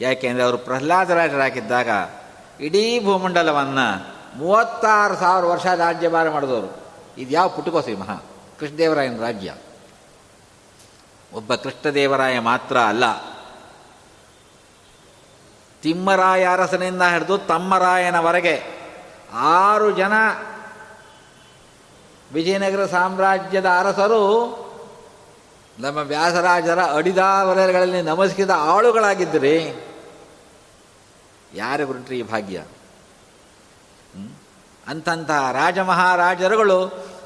ಯಾಕೆಂದರೆ 0.00 0.42
ಅವರು 0.42 0.58
ಪ್ರಹ್ಲಾದರಾಜರಾಗಿದ್ದಾಗ 0.58 1.88
ಇಡೀ 2.60 3.00
ಭೂಮಂಡಲವನ್ನು 3.04 4.20
ಮೂವತ್ತಾರು 4.38 5.16
ಸಾವಿರ 5.16 5.44
ವರ್ಷ 5.44 5.66
ರಾಜ್ಯಭಾರ 5.66 6.30
ಮಾಡಿದವರು. 6.30 6.80
ಇದು 7.18 7.30
ಯಾವ 7.30 7.48
ಪುಟಕೋಸಿ 7.48 7.94
ಮಹಾ? 7.94 8.24
ಕೃಷ್ಣದೇವರಾಯನ 8.60 9.20
ರಾಜ್ಯ. 9.20 9.54
ಒಬ್ಬ 11.34 11.54
ಕೃಷ್ಣದೇವರಾಯ 11.54 12.38
ಮಾತ್ರ 12.38 12.78
ಅಲ್ಲ 12.78 13.29
ತಿಮ್ಮರಾಯ 15.82 16.48
ಅರಸನಿಂದ 16.52 17.02
ಹಿಡಿದು 17.02 17.38
ತಮ್ಮರಾಯನವರೆಗೆ 17.38 18.62
ಆರು 19.34 19.90
ಜನ 19.90 20.12
ವಿಜಯನಗರ 22.32 22.86
ಸಾಮ್ರಾಜ್ಯದ 22.86 23.66
ಅರಸರು, 23.66 24.22
ನಮ್ಮ 25.78 25.98
ವ್ಯಾಸರಾಜರ 25.98 26.82
ಅಡಿದಾವಲೆಗಳಲ್ಲಿ 26.82 28.02
ನಮಸ್ಕಿದ 28.02 28.50
ಆಳುಗಳಾಗಿದ್ದರೆ 28.50 29.54
ಯಾರಿಗುಂಟ್ರಿ 31.54 32.18
ಈ 32.18 32.22
ಭಾಗ್ಯ? 32.22 32.64
ಅಂತಂತಹ 34.86 35.52
ರಾಜಮಹಾರಾಜರುಗಳು 35.52 36.78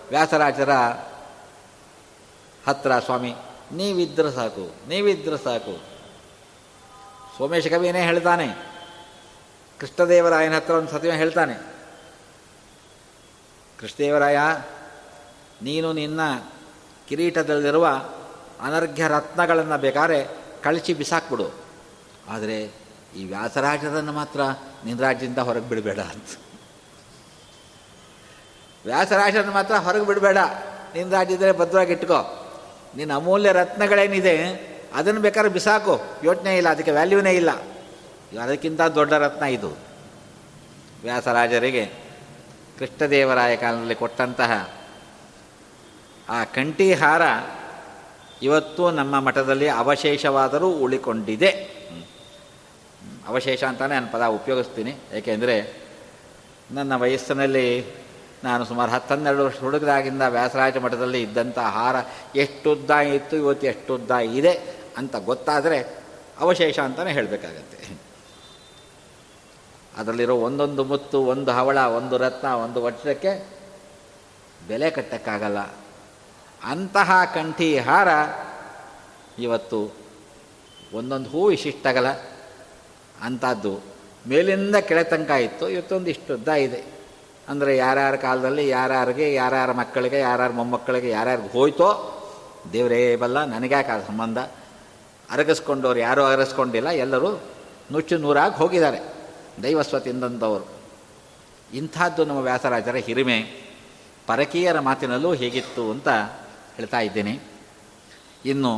ವ್ಯಾಸರಾಜರ 0.09 0.73
ಹತ್ರ, 2.67 2.99
ಸ್ವಾಮಿ, 2.99 3.35
ನೀವಿದ್ರೆ 3.73 4.31
ಸಾಕು 4.31 4.89
ನೀವಿದ್ರೆ 4.89 5.45
ಸಾಕು. 5.45 5.94
ಸೋಮೇಶ 7.39 7.67
ಕವಿಯೇ 7.67 8.03
ಹೇಳ್ತಾನೆ, 8.03 8.49
ಕೃಷ್ಣದೇವರಾಯನ 9.81 10.57
ಹತ್ರ 10.57 10.75
ಒಂದು 10.75 10.91
ಸತ್ಯ 10.91 11.13
ಹೇಳ್ತಾನೆ. 11.13 11.55
ಕೃಷ್ಣದೇವರಾಯ, 13.81 14.39
ನೀನು 15.63 15.93
ನಿನ್ನ 15.93 16.21
ಕಿರೀಟದಲ್ಲಿರುವ 17.09 17.87
ಅನರ್ಘ್ಯ 18.61 19.09
ರತ್ನಗಳನ್ನು 19.09 19.79
ಬೇಕಾದ್ರೆ 19.79 20.27
ಕಳಚಿ 20.63 20.95
ಬಿಸಾಕ್ಬಿಡು. 20.95 21.55
ಆದರೆ 22.29 22.73
ಈ 23.17 23.25
ವ್ಯಾಸರಾಜರನ್ನು 23.25 24.13
ಮಾತ್ರ 24.13 24.41
ನಿನ್ನ 24.85 25.01
ರಾಜ್ಯದಿಂದ 25.01 25.39
ಹೊರಗೆ 25.39 25.69
ಬಿಡಬೇಡ 25.69 25.99
ಅಂತ. 25.99 26.39
ವ್ಯಾಸರಾಜರನ್ನು 28.85 29.53
ಮಾತ್ರ 29.53 29.75
ಹೊರಗೆ 29.75 30.07
ಬಿಡಬೇಡ. 30.07 30.39
ನಿನ್ನ 30.95 31.13
ರಾಜ್ಯದಲ್ಲೇ 31.13 31.59
ಭದ್ರವಾಗಿ 31.59 31.93
ಇಟ್ಕೋ. 31.93 32.21
ನಿನ್ನ 32.97 33.13
ಅಮೂಲ್ಯ 33.15 33.53
ರತ್ನಗಳೇನಿದೆ 33.53 34.74
ಅದನ್ನು 34.95 35.21
ಬೇಕಾದ್ರೆ 35.21 35.53
ಬಿಸಾಕು. 35.53 36.01
ಯೋಚನೆ 36.25 36.57
ಇಲ್ಲ, 36.57 36.69
ಅದಕ್ಕೆ 36.69 36.91
ವ್ಯಾಲ್ಯೂನೇ 36.91 37.33
ಇಲ್ಲ. 37.33 37.51
ಅದಕ್ಕಿಂತ 38.43 38.81
ದೊಡ್ಡ 38.81 39.13
ರತ್ನ 39.13 39.45
ಇದು. 39.45 39.71
ವ್ಯಾಸರಾಜರಿಗೆ 41.03 41.87
ಕೃಷ್ಣದೇವರಾಯ 42.79 43.57
ಕಾಲದಲ್ಲಿ 43.57 43.95
ಕೊಟ್ಟಂತಹ 43.95 44.71
ಆ 46.29 46.45
ಕಂಠಿಹಾರ 46.45 47.23
ಇವತ್ತು 48.43 48.91
ನಮ್ಮ 48.91 49.21
ಮಠದಲ್ಲಿ 49.21 49.69
ಅವಶೇಷವಾದರೂ 49.69 50.71
ಉಳಿಕೊಂಡಿದೆ. 50.71 51.51
ಅವಶೇಷ 53.27 53.65
ಅಂತಲೇ 53.65 53.89
ನಾನು 53.89 54.13
ಪದ 54.13 54.23
ಉಪಯೋಗಿಸ್ತೀನಿ. 54.23 54.95
ಏಕೆಂದರೆ 55.15 55.85
ನನ್ನ 56.71 56.97
ವಯಸ್ಸಿನಲ್ಲಿ 56.97 57.87
ನಾನು 58.45 58.65
ಸುಮಾರು 58.65 58.93
ಹತ್ತನ್ನೆರಡು 58.93 59.45
ವರ್ಷ 59.45 59.61
ಹುಡುಗದಾಗಿಂದ 59.61 60.23
ವ್ಯಾಸರಾಜ 60.23 60.77
ಮಠದಲ್ಲಿ 60.77 61.23
ಇದ್ದಂಥ 61.23 61.59
ಹಾರ 61.59 61.97
ಎಷ್ಟುದ್ದ 62.37 62.91
ಇತ್ತು, 62.91 63.37
ಇವತ್ತು 63.37 63.67
ಎಷ್ಟುದ್ದ 63.67 64.11
ಇದೆ. 64.11 64.74
ಅಂತ 64.97 65.17
ಗೊತ್ತಾದರೆ 65.17 65.97
ಅವಶೇಷ 66.41 66.79
ಅಂತಲೇ 66.79 67.13
ಹೇಳಬೇಕಾಗತ್ತೆ. 67.13 67.99
ಅದರಲ್ಲಿರೋ 69.97 70.37
ಒಂದೊಂದು 70.37 70.85
ಮುತ್ತು, 70.85 71.21
ಒಂದು 71.21 71.51
ಹವಳ, 71.51 71.79
ಒಂದು 71.79 72.19
ರತ್ನ, 72.19 72.49
ಒಂದು 72.49 72.83
ವಜ್ರಕ್ಕೆ 72.83 73.49
ಬೆಲೆ 74.69 74.91
ಕಟ್ಟಕ್ಕಾಗಲ್ಲ. 74.91 75.59
ಅಂತಹ 76.63 77.13
ಕಂಠಿ 77.35 77.79
ಹಾರ 77.79 78.09
ಇವತ್ತು 79.39 79.95
ಒಂದೊಂದು 80.93 81.31
ಹೂ 81.31 81.47
ವಿಶಿಷ್ಟಗಲ 81.47 82.09
ಅಂಥದ್ದು 83.23 83.81
ಮೇಲಿಂದ 84.29 84.77
ಕೆಳೆ 84.77 85.05
ತನಕ 85.05 85.31
ಇತ್ತು 85.31 85.69
ಇವತ್ತೊಂದು 85.69 86.11
ಇಷ್ಟುದ್ದ 86.11 86.49
ಇದೆ. 86.49 86.85
ಅಂದರೆ 87.49 87.77
ಯಾರ್ಯಾರ 87.77 88.17
ಕಾಲದಲ್ಲಿ 88.17 88.69
ಯಾರ್ಯಾರಿಗೆ, 88.69 89.35
ಯಾರ್ಯಾರ 89.35 89.73
ಮಕ್ಕಳಿಗೆ, 89.73 90.19
ಯಾರ್ಯಾರ 90.19 90.51
ಮೊಮ್ಮಕ್ಕಳಿಗೆ, 90.51 91.11
ಯಾರ್ಯಾರಿಗೆ 91.11 91.53
ಹೋಯ್ತೋ 91.53 92.21
ದೇವರೇ 92.73 93.17
ಬಲ್ಲ, 93.17 93.45
ನನಗ್ಯಾಕೆ 93.45 93.93
ಆ 93.93 93.99
ಸಂಬಂಧ? 93.99 94.39
ಅರಗಿಸ್ಕೊಂಡವ್ರು 95.31 96.01
ಯಾರೂ 96.01 96.23
ಅರಗಿಸ್ಕೊಂಡಿಲ್ಲ, 96.25 96.89
ಎಲ್ಲರೂ 96.89 97.31
ನುಚ್ಚು 97.93 98.19
ನೂರಾಗಿ 98.19 98.55
ಹೋಗಿದ್ದಾರೆ 98.55 99.01
ದೈವಸ್ವತಿಂದಂಥವರು 99.63 100.67
ಇಂಥದ್ದು 101.73 102.25
ನಮ್ಮ 102.25 102.41
ವ್ಯಾಸರಾಜರ 102.41 102.97
ಹಿರಿಮೆ. 102.97 103.39
ಪರಕೀಯರ 104.27 104.79
ಮಾತಿನಲ್ಲೂ 104.81 105.31
ಹೇಗಿತ್ತು 105.35 105.91
ಅಂತ 105.91 106.09
ಹೇಳ್ತಾ 106.77 107.01
ಇದ್ದೀನಿ. 107.01 107.35
ಇನ್ನು, 108.45 108.73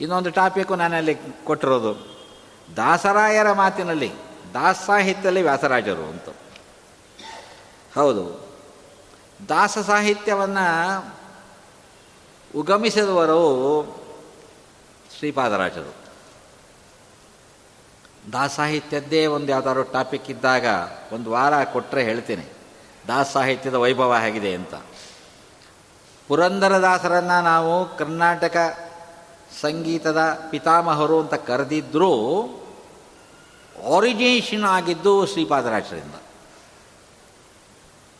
ಇನ್ನೊಂದು 0.00 0.30
ಟಾಪಿಕ್ಕು 0.30 0.74
ನಾನಲ್ಲಿ 0.76 1.14
ಕೊಟ್ಟಿರೋದು, 1.44 1.92
ದಾಸರಾಯರ 2.76 3.52
ಮಾತಿನಲ್ಲಿ, 3.52 4.10
ದಾಸ 4.54 4.76
ಸಾಹಿತ್ಯದಲ್ಲಿ 4.86 5.42
ವ್ಯಾಸರಾಜರು 5.42 6.04
ಅಂತ. 6.04 6.28
ಹೌದು, 7.94 8.24
ದಾಸ 9.48 9.78
ಸಾಹಿತ್ಯವನ್ನು 9.78 10.66
ಉಗಮಿಸಿದವರು 12.54 13.40
ಶ್ರೀಪಾದರಾಜರು. 15.18 15.94
ದಾಸ 18.32 18.54
ಸಾಹಿತ್ಯದ್ದೇ 18.54 19.26
ಒಂದು 19.26 19.52
ಯಾವುದಾದ್ರು 19.52 19.82
ಟಾಪಿಕ್ 19.82 20.30
ಇದ್ದಾಗ 20.30 20.66
ಒಂದು 21.12 21.30
ವಾರ 21.30 21.64
ಕೊಟ್ಟರೆ 21.64 22.02
ಹೇಳ್ತೀನಿ. 22.02 22.52
ದಾಸ 23.08 23.32
ಸಾಹಿತ್ಯದ 23.32 23.74
ವೈಭವ 23.74 24.12
ಆಗಿದೆ 24.12 24.54
ಅಂತ. 24.54 24.74
ಪುರಂದರದಾಸರನ್ನು 26.28 27.42
ನಾವು 27.42 27.96
ಕರ್ನಾಟಕ 27.96 28.56
ಸಂಗೀತದ 29.60 30.20
ಪಿತಾಮಹರು 30.50 31.20
ಅಂತ 31.20 31.34
ಕರೆದಿದ್ದರೂ 31.34 32.12
ಆರಿಜಿನೇಷನ್ 33.96 34.64
ಆಗಿದ್ದು 34.64 35.26
ಶ್ರೀಪಾದರಾಜರಿಂದ. 35.26 36.14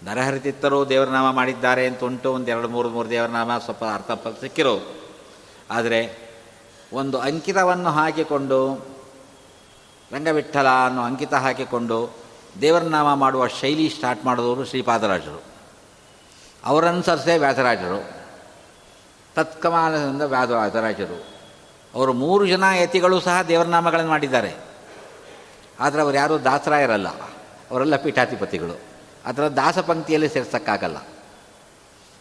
ನರಹರಿತಿತ್ತರು 0.04 0.88
ದೇವರನಾಮ 0.88 1.32
ಮಾಡಿದ್ದಾರೆ 1.32 1.86
ಅಂತ 1.86 2.04
ಉಂಟು 2.04 2.32
ಒಂದು 2.32 2.50
ಎರಡು 2.50 2.68
ಮೂರು 2.68 2.88
ಮೂರು 2.88 3.10
ದೇವರನಾಮ 3.10 3.58
ಸ್ವಲ್ಪ 3.58 3.84
ಅರ್ಥ 3.84 4.10
ಸಿಕ್ಕಿರೋ 4.40 4.80
ಆದರೆ 5.70 6.23
ಒಂದು 6.94 7.18
ಅಂಕಿತವನ್ನು 7.18 7.90
ಹಾಕಿಕೊಂಡು, 7.90 8.74
ರಂಗವಿಠಲ 10.12 10.66
ಅನ್ನೋ 10.86 11.02
ಅಂಕಿತ 11.02 11.34
ಹಾಕಿಕೊಂಡು 11.34 12.10
ದೇವರನಾಮ 12.60 13.14
ಮಾಡುವ 13.14 13.46
ಶೈಲಿ 13.46 13.88
ಸ್ಟಾರ್ಟ್ 13.88 14.24
ಮಾಡಿದವರು 14.24 14.64
ಶ್ರೀಪಾದರಾಜರು. 14.64 15.42
ಅವರನುಸರಿಸೇ 16.64 17.38
ವ್ಯಾಸರಾಜರು. 17.38 18.10
ತತ್ಕಮಾನದಿಂದ 19.34 20.22
ವ್ಯಾಸರಾಜರು. 20.22 21.26
ಅವರು 21.94 22.12
ಮೂರು 22.12 22.46
ಜನ 22.46 22.64
ಯತಿಗಳು 22.74 23.20
ಸಹ 23.20 23.42
ದೇವರನಾಮಗಳನ್ನು 23.42 24.10
ಮಾಡಿದ್ದಾರೆ. 24.10 24.54
ಆದರೆ 25.80 26.02
ಅವರು 26.02 26.16
ಯಾರೂ 26.16 26.38
ದಾಸರಾಯರಲ್ಲ. 26.38 27.08
ಅವರೆಲ್ಲ 27.70 27.96
ಪೀಠಾಧಿಪತಿಗಳು. 27.96 28.80
ಅದರ 29.24 29.48
ದಾಸ 29.48 29.78
ಪಂಕ್ತಿಯಲ್ಲಿ 29.78 30.28
ಸೇರ್ಸೋಕ್ಕಾಗಲ್ಲ. 30.28 30.96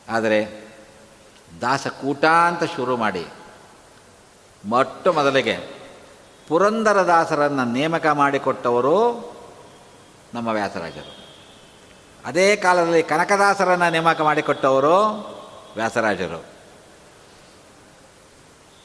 ಆದರೆ 0.10 0.68
ದಾಸಕೂಟ 1.62 2.26
ಅಂತ 2.26 2.64
ಶುರು 2.64 2.98
ಮಾಡಿ 2.98 3.26
ಮೊಟ್ಟ 4.66 5.08
ಮೊದಲಿಗೆ 5.08 5.58
ಪುರಂದರದಾಸರನ್ನು 6.48 7.66
ನೇಮಕ 7.66 8.06
ಮಾಡಿಕೊಟ್ಟವರು 8.08 8.98
ನಮ್ಮ 10.34 10.48
ವ್ಯಾಸರಾಜರು. 10.48 11.24
ಅದೇ 12.26 12.56
ಕಾಲದಲ್ಲಿ 12.56 13.04
ಕನಕದಾಸರನ್ನು 13.04 13.92
ನೇಮಕ 13.92 14.22
ಮಾಡಿಕೊಟ್ಟವರು 14.22 15.00
ವ್ಯಾಸರಾಜರು. 15.76 16.46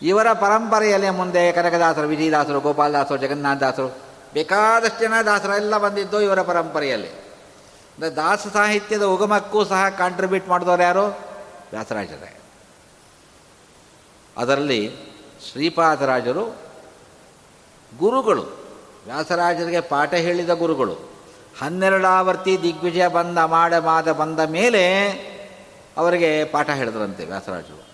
ಇವರ 0.03 0.33
ಪರಂಪರೆಯಲ್ಲೇ 0.33 1.11
ಮುಂದೆ 1.11 1.53
ಕನಕದಾಸರು, 1.53 2.09
ವಿಜಯದಾಸರು, 2.09 2.61
ಗೋಪಾಲದಾಸರು, 2.61 3.17
ಜಗನ್ನಾಥದಾಸರು, 3.17 3.89
ಬೇಕಾದಷ್ಟು 4.35 5.01
ಜನ 5.01 5.13
ದಾಸರೆಲ್ಲ 5.27 5.79
ಬಂದಿದ್ದು 5.79 6.21
ಇವರ 6.21 6.43
ಪರಂಪರೆಯಲ್ಲಿ. 6.43 7.09
ಅಂದರೆ 7.09 8.11
ದಾಸ 8.11 8.47
ಸಾಹಿತ್ಯದ 8.53 9.03
ಉಗಮಕ್ಕೂ 9.03 9.65
ಸಹ 9.65 9.89
ಕಾಂಟ್ರಿಬ್ಯೂಟ್ 9.89 10.49
ಮಾಡಿದವರು 10.49 10.83
ಯಾರು? 10.83 11.07
ವ್ಯಾಸರಾಜರೇ. 11.71 12.41
ಅದರಲ್ಲಿ 14.37 15.08
ಶ್ರೀಪಾದರಾಜರು 15.45 16.57
ಗುರುಗಳು. 17.99 18.43
ವ್ಯಾಸರಾಜರಿಗೆ 19.05 19.81
ಪಾಠ 19.81 20.15
ಹೇಳಿದ 20.15 20.51
ಗುರುಗಳು. 20.51 20.93
ಹನ್ನೆರಡಾವರ್ತಿ 21.61 22.63
ದಿಗ್ವಿಜಯ 22.63 23.09
ಬಂದ 23.09 23.39
ಮಾಡ 23.39 23.75
ಮಾದ 23.75 24.13
ಬಂದ 24.13 24.41
ಮೇಲೆ 24.41 25.09
ಅವರಿಗೆ 25.97 26.45
ಪಾಠ 26.45 26.71
ಹೇಳಿದ್ರಂತೆ 26.71 27.25
ವ್ಯಾಸರಾಜರು. 27.25 27.89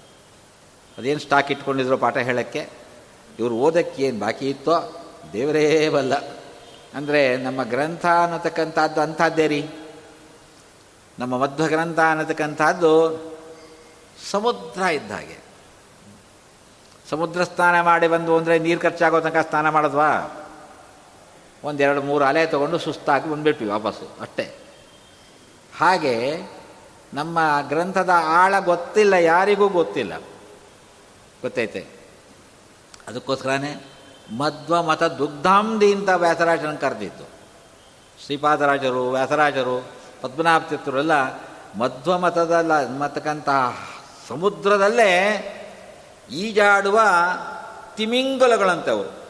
ಅದೇನು 0.98 1.20
ಸ್ಟಾಕ್ 1.20 1.50
ಇಟ್ಕೊಂಡಿದ್ರು 1.50 1.98
ಪಾಠ 1.98 2.16
ಹೇಳೋಕ್ಕೆ? 2.16 2.68
ಇವರು 3.38 3.54
ಓದಕ್ಕೆ 3.54 4.02
ಏನು 4.02 4.18
ಬಾಕಿ 4.18 4.50
ಇತ್ತೋ? 4.50 5.06
ದೇವರೇ 5.32 5.88
ಬಲ್ಲ. 5.88 6.14
ಅಂದರೆ 6.94 7.36
ನಮ್ಮ 7.36 7.62
ಗ್ರಂಥ 7.62 8.06
ಅನ್ನತಕ್ಕಂಥದ್ದು 8.06 9.00
ಅಂಥದ್ದೇ 9.00 9.46
ರೀ 9.46 9.68
ನಮ್ಮ 11.18 11.38
ಮಧ್ವ 11.38 11.66
ಗ್ರಂಥ 11.66 11.98
ಅನ್ನತಕ್ಕಂಥದ್ದು 11.98 13.22
ಸಮುದ್ರ 14.30 14.82
ಇದ್ದ 14.82 15.12
ಹಾಗೆ. 15.12 15.43
ಸಮುದ್ರ 17.10 17.44
ಸ್ನಾನ 17.44 17.80
ಮಾಡಿ 17.80 18.08
ಬಂದು 18.08 18.36
ಅಂದರೆ 18.36 18.58
ನೀರು 18.58 18.80
ಖರ್ಚಾಗೋ 18.80 19.20
ತನಕ 19.20 19.46
ಸ್ನಾನ 19.48 19.68
ಮಾಡಿದ್ವಾ? 19.68 20.10
ಒಂದೆರಡು 21.64 22.02
ಮೂರು 22.02 22.24
ಅಲೆ 22.24 22.46
ತೊಗೊಂಡು 22.46 22.78
ಸುಸ್ತಾಗಿ 22.78 23.30
ಬಂದುಬಿಟ್ವಿ 23.30 23.68
ವಾಪಸ್ಸು, 23.68 24.06
ಅಷ್ಟೇ. 24.20 24.46
ಹಾಗೆ 25.78 26.14
ನಮ್ಮ 27.14 27.38
ಗ್ರಂಥದ 27.68 28.12
ಆಳ 28.14 28.54
ಗೊತ್ತಿಲ್ಲ, 28.58 29.14
ಯಾರಿಗೂ 29.14 29.68
ಗೊತ್ತಿಲ್ಲ. 29.68 30.14
ಗೊತ್ತೈತೆ? 31.42 31.86
ಅದಕ್ಕೋಸ್ಕರನೇ 33.08 33.72
ಮಧ್ವ 34.38 34.82
ಮತ 34.82 35.02
ದುಗ್ಧಾಂಧಿ 35.02 35.94
ಅಂತ 35.94 36.08
ವ್ಯಾಸರಾಜನ 36.08 36.74
ಕರೆದಿತ್ತು 36.74 37.26
ಶ್ರೀಪಾದರಾಜರು, 38.24 39.10
ವ್ಯಾಸರಾಜರು, 39.10 39.76
ಪದ್ಮನಾಭ 40.22 40.62
ತೀರ್ಥರೆಲ್ಲ 40.62 41.14
ಮಧ್ವ 41.78 42.18
ಮತದಲ್ಲ, 42.18 42.72
ಮತಕ್ಕಂತಹ 42.98 43.78
ಸಮುದ್ರದಲ್ಲೇ 44.28 45.10
ಈಜಾಡುವ 46.30 47.00
ತಿಮಿಂಗಲಗಳಂತವರು. 47.96 49.24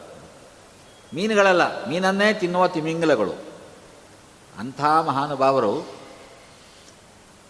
ಮೀನುಗಳಲ್ಲ, 1.13 1.85
ಮೀನನ್ನೇ 1.85 2.33
ತಿನ್ನುವ 2.33 2.67
ತಿಮಿಂಗಲಗಳು. 2.67 3.31
ಅಂಥ 4.59 4.81
ಮಹಾನುಭಾವರು 4.81 5.95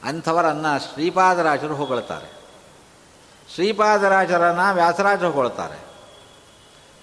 ಅಂಥವರನ್ನು 0.04 0.94
ಶ್ರೀಪಾದರಾಜರು 0.94 1.76
ಹೊಗಳುತ್ತಾರೆ 1.76 2.36
ಶ್ರೀಪಾದರಾಜರನ್ನು 3.56 4.74
ವ್ಯಾಸರಾಜರು 4.74 5.32
ಹೊಗಳುತ್ತಾರೆ 5.32 5.86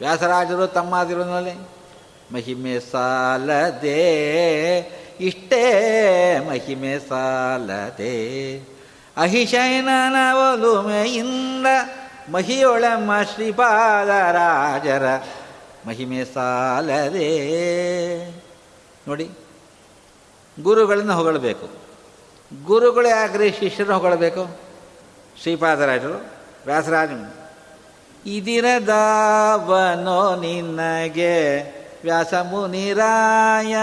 ವ್ಯಾಸರಾಜರು 0.00 0.66
ತಮ್ಮ 0.66 1.04
ದಿರುನಲ್ಲಿ 1.04 1.82
ಮಹಿಮೆ 2.34 2.80
ಸಾಲದೆ, 2.80 4.00
ಇಷ್ಟೇ 5.20 5.64
ಮಹಿಮೆ 6.48 6.98
ಸಾಲದೆ, 6.98 8.56
ಅಹಿಶಯನ 9.16 9.88
ಒಲುಮೆಯಿಂದ 10.32 11.66
ಮಹಿಯೊಳಮ್ಮ 12.32 13.22
ಶ್ರೀಪಾದರಾಜರ 13.22 15.02
ಮಹಿಮೆ 15.86 16.24
ಸಾಲದೆ. 16.24 17.30
ನೋಡಿ, 19.08 19.30
ಗುರುಗಳನ್ನು 20.62 21.14
ಹೊಗಳಬೇಕು. 21.14 21.68
ಗುರುಗಳೇ 22.64 23.08
ಯಾಕ್ರಿ 23.08 23.50
ಶಿಷ್ಯರು 23.50 23.94
ಹೊಗಳಬೇಕು. 23.94 24.60
ಶ್ರೀಪಾದರಾಜರು 25.42 26.24
ವ್ಯಾಸರಾಜ 26.66 27.08
ಇದಿರದಾವನೋ 28.26 30.36
ನಿನಗೆ 30.36 31.62
ವ್ಯಾಸ 32.04 32.34
ಮುನಿರಾಯ. 32.34 33.76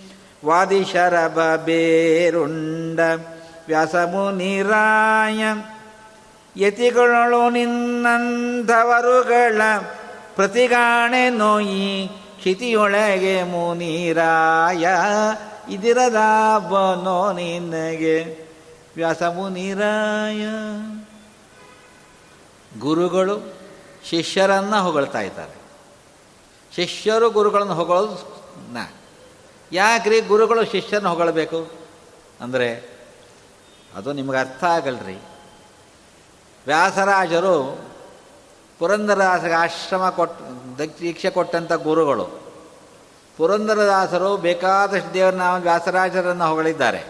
ವಾದಿ 0.46 0.86
ಶರಬ 0.86 1.56
ಬೇರುಂಡ 1.56 3.00
ವ್ಯಾಸಮುನಿರಾಯ 3.68 5.44
ಯತಿಗಳು 6.58 7.50
ನಿನ್ನಂಥವರುಗಳ 7.50 9.62
ಪ್ರತಿಗಾಣೆ 10.36 11.30
ನೋಯಿ 11.30 12.10
ಕ್ಷಿತಿಯೊಳಗೆ 12.38 13.44
ಮುನಿರಾಯ 13.44 14.88
ಇದಿರದ 15.70 16.18
ಬನೋ 16.58 17.32
ನಿನಗೆ 17.32 18.38
ವ್ಯಾಸ 18.96 19.24
ಮುನಿರಾಯ. 19.24 20.46
ಗುರುಗಳು 22.80 23.54
ಶಿಷ್ಯರನ್ನು 24.10 24.84
ಹೊಗಳ್ತಾ 24.84 25.22
ಇದ್ದಾರೆ. 25.22 25.62
ಶಿಷ್ಯರು 26.76 27.30
ಗುರುಗಳನ್ನು 27.30 27.74
ಹೊಗಳೋದು 27.74 28.44
ನಾ. 28.74 28.94
ಯಾಕ್ರಿ 29.72 30.22
ಗುರುಗಳು 30.22 30.66
ಶಿಷ್ಯನ 30.66 31.08
ಹೊಗಳಬೇಕು? 31.08 31.72
ಅಂದರೆ 32.42 32.90
ಅದು 33.96 34.14
ನಿಮಗೆ 34.14 34.38
ಅರ್ಥ 34.38 34.64
ಆಗಲ್ರಿ. 34.64 35.22
ವ್ಯಾಸರಾಜರು 36.66 37.86
ಪುರಂದರದಾಸರಿಗೆ 38.80 39.56
ಆಶ್ರಮ 39.56 40.10
ಕೊಟ್ಟ 40.10 40.42
ದೀಕ್ಷೆ 41.00 41.30
ಕೊಟ್ಟಂಥ 41.30 41.72
ಗುರುಗಳು. 41.72 42.26
ಪುರಂದರದಾಸರು 43.38 44.38
ಬೇಕಾದಷ್ಟು 44.38 45.14
ದೇವರನ್ನ 45.14 45.58
ವ್ಯಾಸರಾಜರನ್ನು 45.58 46.48
ಹೊಗಳಿದ್ದಾರೆ. 46.48 47.04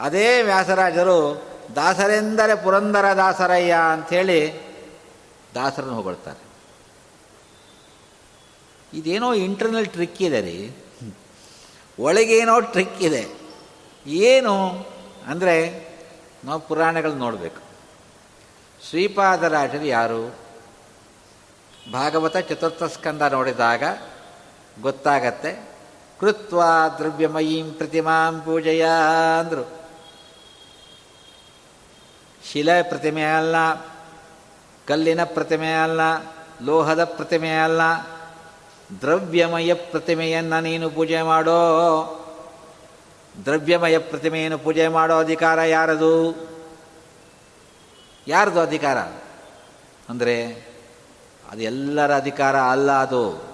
ಅದೇ 0.00 0.42
ವ್ಯಾಸರಾಜರು 0.42 1.42
ದಾಸರೆಂದರೆ 1.76 2.64
ಪುರಂದರ 2.64 3.04
ದಾಸರಯ್ಯ 3.16 3.76
ಅಂಥೇಳಿ 3.92 4.60
ದಾಸರನ್ನು 5.54 5.94
ಹೊಗಳ್ತಾರೆ. 5.94 6.52
ಇದೇನೋ 8.98 9.34
ಇಂಟರ್ನಲ್ 9.34 9.86
ಟ್ರಿಕ್ 9.86 10.22
ಇದೆ 10.22 10.40
ರೀ. 10.40 10.84
ಒಳಗೇನೋ 11.98 12.60
ಟ್ರಿಕ್ 12.60 13.02
ಇದೆ. 13.02 13.26
ಏನು 14.06 14.68
ಅಂದರೆ 15.26 15.88
ನಾವು 16.44 16.60
ಪುರಾಣಗಳು 16.60 17.14
ನೋಡಬೇಕು. 17.14 17.71
ಶ್ರೀಪಾದರಾಜರು 18.88 19.84
ಯಾರು? 19.84 20.34
ಭಾಗವತ 21.92 22.36
ಚತುರ್ಥ 22.36 22.82
ಸ್ಕಂದ 22.82 23.22
ನೋಡಿದಾಗ 23.22 23.82
ಗೊತ್ತಾಗತ್ತೆ, 24.80 25.70
ಕೃತ್ವ 26.20 26.62
ದ್ರವ್ಯಮಯೀಂ 26.98 27.72
ಪ್ರತಿಮಾಂ 27.72 28.40
ಪೂಜೆಯ 28.40 28.86
ಅಂದರು. 29.40 29.70
ಶಿಲೆ 32.52 32.82
ಪ್ರತಿಮೆ 32.82 33.24
ಅಲ್ಲ, 33.24 33.56
ಕಲ್ಲಿನ 34.86 35.24
ಪ್ರತಿಮೆ 35.24 35.72
ಅಲ್ಲ, 35.72 36.00
ಲೋಹದ 36.62 37.04
ಪ್ರತಿಮೆ 37.04 37.50
ಅಲ್ಲ, 37.50 37.80
ದ್ರವ್ಯಮಯ 39.00 39.74
ಪ್ರತಿಮೆಯನ್ನು 39.74 40.60
ನೀನು 40.60 40.90
ಪೂಜೆ 40.90 41.22
ಮಾಡೋ. 41.22 41.60
ದ್ರವ್ಯಮಯ 43.44 43.98
ಪ್ರತಿಮೆಯನ್ನು 43.98 44.58
ಪೂಜೆ 44.58 44.88
ಮಾಡೋ 44.88 45.18
ಅಧಿಕಾರ 45.18 45.60
ಯಾರದು? 45.60 46.51
ಯಾರ್ದು 48.26 48.60
ಅಧಿಕಾರ? 48.60 48.98
ಅಂದರೆ 50.08 50.46
ಅದು 51.50 51.60
ಎಲ್ಲರ 51.60 52.16
ಅಧಿಕಾರ 52.16 52.60
ಅಲ್ಲ 52.60 52.92
ಅದು. 52.92 53.52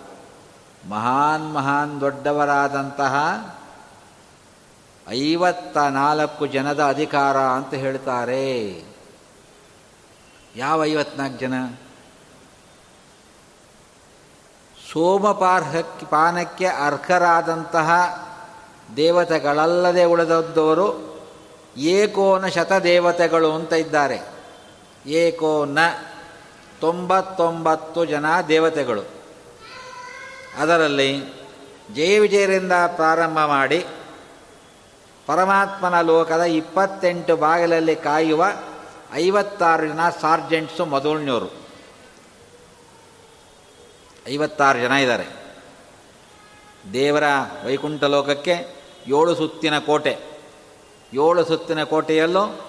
ಮಹಾನ್ 0.88 1.54
ಮಹಾನ್ 1.54 2.00
ದೊಡ್ಡವರಾದಂತಹ 2.00 3.16
ಐವತ್ತ 5.08 5.78
ನಾಲ್ಕು 5.78 6.46
ಜನದ 6.46 6.84
ಅಧಿಕಾರ 6.84 7.36
ಅಂತ 7.36 7.74
ಹೇಳ್ತಾರೆ. 7.74 8.84
ಯಾವ 10.56 10.84
ಐವತ್ನಾಲ್ಕು 10.84 11.38
ಜನ? 11.38 11.66
ಸೋಮಪಾರ್ಹಕ್ಕೆ 14.92 16.06
ಪಾನಕ್ಕೆ 16.06 16.66
ಅರ್ಹರಾದಂತಹ 16.66 17.90
ದೇವತೆಗಳಲ್ಲದೆ 18.96 20.04
ಉಳಿದದ್ದವರು 20.04 21.18
ಏಕೋನ 21.76 22.46
ಶತದೇವತೆಗಳು 22.46 23.52
ಅಂತ 23.54 23.72
ಇದ್ದಾರೆ. 23.72 24.37
ಏಕೋನ 25.08 25.78
ತೊಂಬತ್ತೊಂಬತ್ತು 26.80 28.04
ಜನ 28.04 28.26
ದೇವತೆಗಳು. 28.48 29.02
ಅದರಲ್ಲಿ 30.58 31.22
ಜಯ 31.94 32.18
ವಿಜಯರಿಂದ 32.18 32.72
ಪ್ರಾರಂಭ 32.96 33.38
ಮಾಡಿ 33.38 33.86
ಪರಮಾತ್ಮನ 35.26 36.00
ಲೋಕದ 36.00 36.40
ಇಪ್ಪತ್ತೆಂಟು 36.40 37.36
ಬಾಗಿಲಲ್ಲಿ 37.36 37.96
ಕಾಯುವ 37.96 38.44
ಐವತ್ತಾರು 39.12 39.86
ಜನ 39.86 40.08
ಸಾರ್ಜೆಂಟ್ಸು 40.20 40.84
ಮೊದಲನೆಯವರು 40.84 41.48
ಐವತ್ತಾರು 44.28 44.78
ಜನ 44.78 44.92
ಇದ್ದಾರೆ. 44.92 45.26
ದೇವರ 46.92 47.24
ವೈಕುಂಠ 47.66 48.04
ಲೋಕಕ್ಕೆ 48.04 48.76
ಏಳು 49.06 49.34
ಸುತ್ತಿನ 49.34 49.78
ಕೋಟೆ. 49.78 50.18
ಏಳು 51.12 51.44
ಸುತ್ತಿನ 51.44 51.84
ಕೋಟೆಯಲ್ಲೂ 51.84 52.67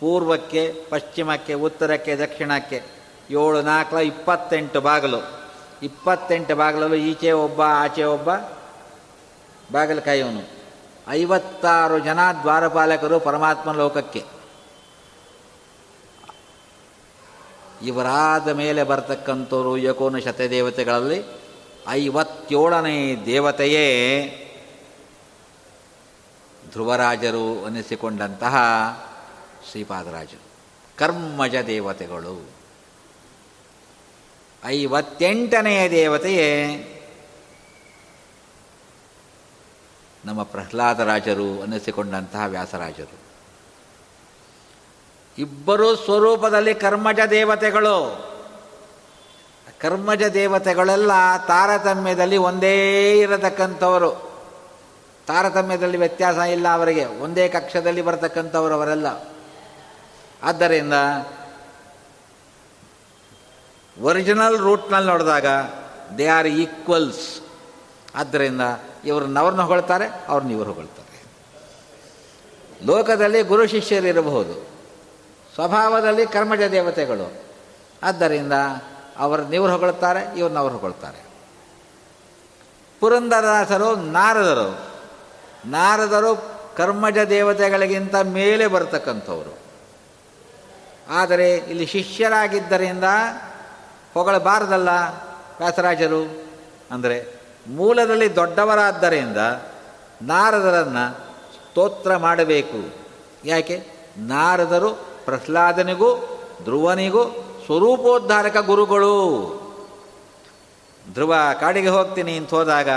ಪೂರ್ವಕ್ಕೆ, 0.00 0.84
ಪಶ್ಚಿಮಕ್ಕೆ, 0.90 1.54
ಉತ್ತರಕ್ಕೆ, 1.54 2.16
ದಕ್ಷಿಣಕ್ಕೆ. 2.16 2.82
ಏಳು, 3.30 3.62
ನಾಲ್ಕು, 3.62 4.00
ಇಪ್ಪತ್ತೆಂಟು 4.00 4.80
ಬಾಗಿಲು. 4.80 5.50
ಇಪ್ಪತ್ತೆಂಟು 5.82 6.56
ಬಾಗಿಲಲ್ಲೂ 6.56 6.96
ಈಚೆ 6.96 7.32
ಒಬ್ಬ, 7.32 7.62
ಆಚೆ 7.62 8.04
ಒಬ್ಬ 8.04 8.34
ಬಾಗಿಲು 9.72 10.02
ಕಾಯೋನು 10.02 10.64
ಐವತ್ತಾರು 11.08 11.98
ಜನ 11.98 12.18
ದ್ವಾರಪಾಲಕರು 12.42 13.20
ಪರಮಾತ್ಮ 13.20 13.72
ಲೋಕಕ್ಕೆ. 13.72 14.24
ಇವರಾದ 17.84 18.48
ಮೇಲೆ 18.48 18.82
ಬರ್ತಕ್ಕಂಥವರು 18.82 19.76
ಯಕೋನ 19.76 20.18
ಶತದೇವತೆಗಳಲ್ಲಿ 20.18 21.24
ಐವತ್ತೇಳನೇ 21.88 23.16
ದೇವತೆಯೇ. 23.26 24.30
ಧ್ರುವರಾಜರು 26.70 27.64
ಅನ್ನಿಸಿಕೊಂಡಂತಹ 27.64 28.56
ಶ್ರೀಪಾದರಾಜರು. 29.70 30.42
ಕರ್ಮಜ 30.98 31.54
ದೇವತೆಗಳು. 31.56 32.48
ಐವತ್ತೆಂಟನೆಯ 34.66 35.90
ದೇವತೆಯೇ. 35.90 36.90
ನಮ್ಮ 40.24 40.42
ಪ್ರಹ್ಲಾದರಾಜರು 40.42 41.60
ಅನ್ನಿಸಿಕೊಂಡಂತಹ 41.60 42.44
ವ್ಯಾಸರಾಜರು. 42.46 43.24
ಇಬ್ಬರು 45.38 45.96
ಸ್ವರೂಪದಲ್ಲಿ 45.96 46.74
ಕರ್ಮಜ 46.74 47.18
ದೇವತೆಗಳು. 47.30 48.24
ಕರ್ಮಜ 49.80 50.22
ದೇವತೆಗಳೆಲ್ಲ 50.22 51.10
ತಾರತಮ್ಯದಲ್ಲಿ 51.46 52.36
ಒಂದೇ 52.36 53.12
ಇರತಕ್ಕಂಥವರು. 53.20 54.10
ತಾರತಮ್ಯದಲ್ಲಿ 55.26 55.96
ವ್ಯತ್ಯಾಸ 55.98 56.36
ಇಲ್ಲ 56.36 56.68
ಅವರಿಗೆ. 56.74 57.04
ಒಂದೇ 57.04 57.48
ಕಕ್ಷದಲ್ಲಿ 57.48 58.02
ಬರತಕ್ಕಂಥವರು 58.02 58.74
ಅವರೆಲ್ಲ. 58.74 59.33
ಆದ್ದರಿಂದ 60.44 60.94
ಒರಿಜಿನಲ್ 64.02 64.58
ರೂಟ್ನಲ್ಲಿ 64.58 65.10
ನೋಡಿದಾಗ 65.10 65.46
ದೇ 66.18 66.26
ಆರ್ 66.26 66.46
ಈಕ್ವಲ್ಸ್ 66.46 67.40
ಆದ್ದರಿಂದ 68.14 68.60
ಇವ್ರನ್ನ 69.04 69.38
ಅವ್ರನ್ನ 69.38 69.62
ಹೊಗಳ್ತಾರೆ, 69.62 70.24
ಅವ್ರನ್ನ 70.28 70.52
ಇವರು 70.52 70.72
ಹೊಗಳ್ತಾರೆ. 70.72 71.22
ಲೋಕದಲ್ಲಿ 72.86 73.42
ಗುರು 73.42 73.66
ಶಿಷ್ಯರಿರಬಹುದು 73.66 74.54
ಸ್ವಭಾವದಲ್ಲಿ 75.54 76.26
ಕರ್ಮಜ 76.26 76.62
ದೇವತೆಗಳು. 76.62 77.44
ಆದ್ದರಿಂದ 78.02 78.52
ಅವರು 79.16 79.52
ಇವರು 79.52 79.72
ಹೊಗಳ್ತಾರೆ, 79.72 80.38
ಇವ್ರನ್ನ 80.38 80.58
ಅವ್ರು 80.58 80.76
ಹೊಗಳ್ತಾರೆ. 80.76 81.24
ಪುರಂದರದಾಸರು, 83.00 83.96
ನಾರದರು. 83.96 84.94
ನಾರದರು 85.66 86.44
ಕರ್ಮಜ 86.76 87.18
ದೇವತೆಗಳಿಗಿಂತ 87.18 88.14
ಮೇಲೆ 88.16 88.66
ಬರ್ತಕ್ಕಂಥವರು. 88.66 89.63
ಆದರೆ 91.10 91.56
ಇಲ್ಲಿ 91.56 91.86
ಶಿಷ್ಯರಾಗಿದ್ದರಿಂದ 91.86 93.04
ಹೊಗಳಬಾರದಲ್ಲ 94.14 94.88
ವ್ಯಾಸರಾಜರು? 95.58 96.44
ಅಂದರೆ 96.90 97.34
ಮೂಲದಲ್ಲಿ 97.66 98.36
ದೊಡ್ಡವರಾದ್ದರಿಂದ 98.36 99.36
ನಾರದರನ್ನು 100.22 101.18
ಸ್ತೋತ್ರ 101.54 102.16
ಮಾಡಬೇಕು. 102.16 102.94
ಯಾಕೆ? 103.44 103.86
ನಾರದರು 104.18 104.90
ಪ್ರಹ್ಲಾದನಿಗೂ, 105.24 106.40
ಧ್ರುವನಿಗೂ 106.64 107.24
ಸ್ವರೂಪೋದ್ಧಾರಕ 107.66 108.56
ಗುರುಗಳು. 108.56 109.64
ಧ್ರುವ 111.12 111.34
ಕಾಡಿಗೆ 111.60 111.88
ಹೋಗ್ತೀನಿ 111.88 112.36
ಅಂತ 112.36 112.50
ಹೋದಾಗ 112.50 112.88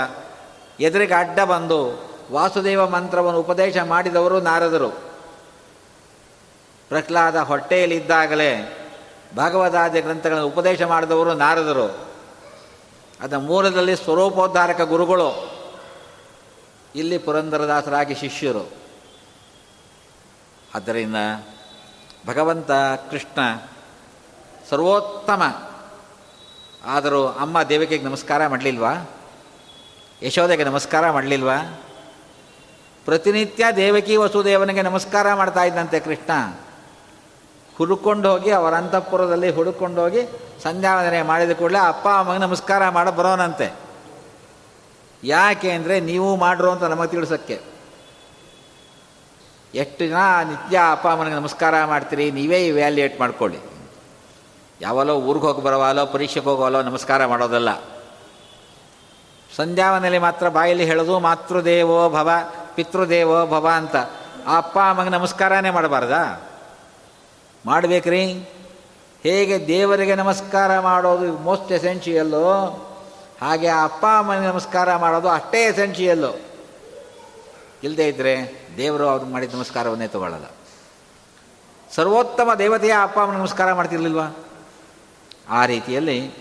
ಎದುರಿಗೆ 0.80 1.14
ಅಡ್ಡ 1.14 1.40
ಬಂದು 1.40 2.08
ವಾಸುದೇವ 2.32 2.88
ಮಂತ್ರವನ್ನು 2.88 3.40
ಉಪದೇಶ 3.40 3.76
ಮಾಡಿದವರು 3.84 4.40
ನಾರದರು. 4.40 5.07
ಪ್ರಹ್ಲಾದ 6.88 7.36
ಹೊಟ್ಟೆಯಲ್ಲಿದ್ದಾಗಲೇ 7.36 8.74
ಭಗವದಾದಿ 9.34 10.00
ಗ್ರಂಥಗಳನ್ನು 10.00 10.46
ಉಪದೇಶ 10.46 10.82
ಮಾಡಿದವರು 10.82 11.34
ನಾರದರು. 11.34 12.08
ಅದರ 13.20 13.36
ಮೂಲದಲ್ಲಿ 13.36 13.96
ಸ್ವರೂಪೋದ್ಧಾರಕ 13.96 14.80
ಗುರುಗಳು 14.80 15.58
ಇಲ್ಲಿ 16.94 17.18
ಪುರಂದರದಾಸರಾಗಿ 17.18 18.14
ಶಿಷ್ಯರು. 18.14 18.70
ಆದ್ದರಿಂದ 20.74 21.16
ಭಗವಂತ, 22.26 22.70
ಕೃಷ್ಣ, 23.10 23.40
ಸರ್ವೋತ್ತಮ 24.70 25.42
ಆದರೂ 26.84 27.26
ಅಮ್ಮ 27.26 27.62
ದೇವಿಕೆಗೆ 27.62 28.04
ನಮಸ್ಕಾರ 28.04 28.46
ಮಾಡಲಿಲ್ವಾ? 28.46 29.10
ಯಶೋದೆಗೆ 30.22 30.64
ನಮಸ್ಕಾರ 30.64 31.10
ಮಾಡಲಿಲ್ವಾ? 31.10 31.84
ಪ್ರತಿನಿತ್ಯ 33.04 33.64
ದೇವಕಿ 33.76 34.16
ವಸುದೇವನಿಗೆ 34.16 34.82
ನಮಸ್ಕಾರ 34.82 35.34
ಮಾಡ್ತಾ 35.34 35.64
ಇದ್ದಂತೆ 35.64 36.00
ಕೃಷ್ಣ. 36.00 36.60
ಹುಡುಕೊಂಡು 37.78 38.30
ಹೋಗಿ 38.30 38.50
ಅವರ 38.50 38.74
ಅಂತಃಪುರದಲ್ಲಿ 38.74 39.50
ಹುಡುಕೊಂಡು 39.50 40.00
ಹೋಗಿ 40.00 40.22
ಸಂಧ್ಯಾವಂದನೆ 40.62 41.22
ಮಾಡಿದ 41.22 41.50
ಕೂಡಲೇ 41.50 41.78
ಅಪ್ಪ, 41.78 42.08
ಅಮ್ಮಗೆ 42.08 42.38
ನಮಸ್ಕಾರ 42.38 42.88
ಮಾಡ, 42.88 43.08
ಬರೋನಂತೆ. 43.08 43.72
ಯಾಕೆ 45.24 45.70
ಅಂದರೆ 45.70 46.00
ನೀವು 46.00 46.36
ಮಾಡ್ರು 46.36 46.70
ಅಂತ 46.70 46.82
ನಮಗೆ 46.82 47.08
ತಿಳಿಸೋಕ್ಕೆ. 47.08 47.60
ಎಷ್ಟು 49.74 50.06
ಜನ 50.06 50.16
ನಿತ್ಯ 50.48 50.80
ಅಪ್ಪ, 50.90 51.08
ಅಮ್ಮನಿಗೆ 51.08 51.36
ನಮಸ್ಕಾರ 51.36 51.84
ಮಾಡ್ತೀರಿ, 51.84 52.30
ನೀವೇ 52.30 52.66
ಇವ್ಯಾಲ್ಯೂಯೇಟ್ 52.66 53.20
ಮಾಡ್ಕೊಳ್ಳಿ. 53.20 53.58
ಯಾವಲೋ 54.80 55.16
ಊರಿಗೆ 55.16 55.46
ಹೋಗಿ 55.46 55.62
ಬರವಾಲೋ 55.62 56.06
ಪರೀಕ್ಷೆಗೆ 56.06 56.44
ಹೋಗೋಲೋ 56.44 56.82
ನಮಸ್ಕಾರ 56.82 57.26
ಮಾಡೋದಲ್ಲ. 57.26 57.74
ಸಂಧ್ಯಾವನಲ್ಲಿ 59.56 60.18
ಮಾತ್ರ 60.18 60.48
ಬಾಯಲ್ಲಿ 60.48 60.84
ಹೇಳೋದು 60.84 61.18
ಮಾತೃದೇವೋ 61.18 62.10
ಭವ, 62.10 62.30
ಪಿತೃದೇವೋ 62.74 63.46
ಭವ 63.46 63.68
ಅಂತ. 63.74 63.96
ಆ 64.46 64.56
ಅಪ್ಪ, 64.56 64.78
ಅಮ್ಮಗೆ 64.78 65.08
ನಮಸ್ಕಾರನೇ 65.08 65.70
ಮಾಡಬಾರ್ದಾ? 65.70 66.47
ಮಾಡಬೇಕ್ರಿ? 67.66 68.24
ಹೇಗೆ 69.22 69.66
ದೇವರಿಗೆ 69.66 70.14
ನಮಸ್ಕಾರ 70.14 70.80
ಮಾಡೋದು 70.80 71.32
ಮೋಸ್ಟ್ 71.38 71.72
ಎಸೆನ್ಷಿಯಲ್ಲು 71.72 72.44
ಹಾಗೆ 73.40 73.68
ಆ 73.68 73.84
ಅಪ್ಪ 73.84 74.06
ಅಮ್ಮನಿಗೆ 74.18 74.46
ನಮಸ್ಕಾರ 74.46 74.96
ಮಾಡೋದು 74.96 75.28
ಅಷ್ಟೇ 75.28 75.62
ಎಸೆನ್ಷಿಯಲ್ಲು 75.62 76.32
ಇಲ್ಲದೆ 77.82 78.08
ಇದ್ದರೆ 78.08 78.34
ದೇವರು 78.76 79.08
ಅವ್ರು 79.08 79.26
ಮಾಡಿದ 79.26 79.54
ನಮಸ್ಕಾರವನ್ನೇ 79.54 80.08
ತಗೊಳ್ಳಲ್ಲ. 80.08 80.44
ಸರ್ವೋತ್ತಮ 81.94 82.54
ದೇವತೆಯ 82.58 82.94
ಅಪ್ಪ 83.02 83.18
ಅಮ್ಮನ 83.18 83.36
ನಮಸ್ಕಾರ 83.36 83.72
ಮಾಡ್ತಿರ್ಲಿಲ್ವಾ? 83.72 84.26
ಆ 85.48 85.66
ರೀತಿಯಲ್ಲಿ 85.66 86.34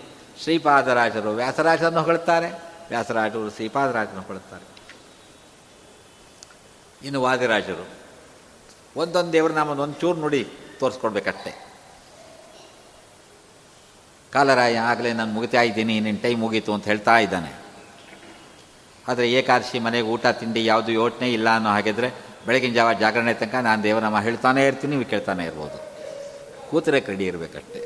ಶ್ರೀಪಾದರಾಜರು 0.44 1.30
ವ್ಯಾಸರಾಜರನ್ನು 1.30 2.00
ಹೊಗಳುತ್ತಾರೆ 2.00 2.50
ವ್ಯಾಸರಾಜರು 2.90 3.50
ಶ್ರೀಪಾದರಾಜರನ್ನು 3.50 4.22
ಹೊಗಳುತ್ತಾರೆ 4.22 4.66
ಇನ್ನು 7.04 7.22
ವಾದಿರಾಜರು, 7.22 7.86
ಒಂದೊಂದು 8.96 9.34
ದೇವರು 9.34 9.54
ನಾಮದ 9.54 9.80
ಒಂದು 9.80 9.94
ಚೂರು 9.94 10.20
ನುಡಿ. 10.20 10.44
ತೋರಿಸ್ಕೊಡ್ಬೇಕಷ್ಟೆ. 10.80 11.52
ಕಾಲರಾಯ 14.34 14.78
ಆಗಲೇ 14.78 15.14
ನಾನು 15.14 15.32
ಮುಗಿತಾ 15.32 15.62
ಇದ್ದೀನಿ 15.62 16.00
ನಿನ್ನ 16.00 16.22
ಟೈಮ್ 16.22 16.42
ಮುಗೀತು 16.42 16.74
ಅಂತ 16.74 16.86
ಹೇಳ್ತಾ 16.86 17.18
ಇದ್ದಾನೆ. 17.18 17.52
ಆದರೆ 19.08 19.32
ಏಕಾದಶಿ 19.32 19.80
ಮನೆಗೆ 19.80 20.08
ಊಟ, 20.08 20.26
ತಿಂಡಿ 20.28 20.66
ಯಾವುದು 20.66 20.92
ಯೋಚನೆ 20.92 21.32
ಇಲ್ಲ 21.32 21.50
ಅನ್ನೋ 21.56 21.70
ಹಾಗಿದ್ರೆ 21.70 22.10
ಬೆಳಗಿನ 22.46 22.74
ಜಾವ 22.74 22.94
ಜಾಗರಣೆ 22.94 23.34
ತನಕ 23.34 23.56
ನಾನು 23.56 23.84
ದೇವನಾಮ 23.84 24.20
ಹೇಳ್ತಾನೆ 24.20 24.66
ಇರ್ತೀನಿ, 24.66 24.96
ನೀವು 24.96 25.10
ಕೇಳ್ತಾನೆ 25.10 25.46
ಇರ್ಬೋದು. 25.46 25.78
ಕೂತರೆ 26.70 27.00
ರೆಡಿ 27.00 27.26
ಇರಬೇಕಷ್ಟೆ. 27.26 27.82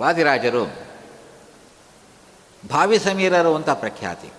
ವಾದಿರಾಜರು, 0.00 0.64
ಭಾವಿ 2.68 2.98
ಸಮೀರರು 2.98 3.54
ಅಂತ 3.54 3.70
ಪ್ರಖ್ಯಾತಿ. 3.70 4.30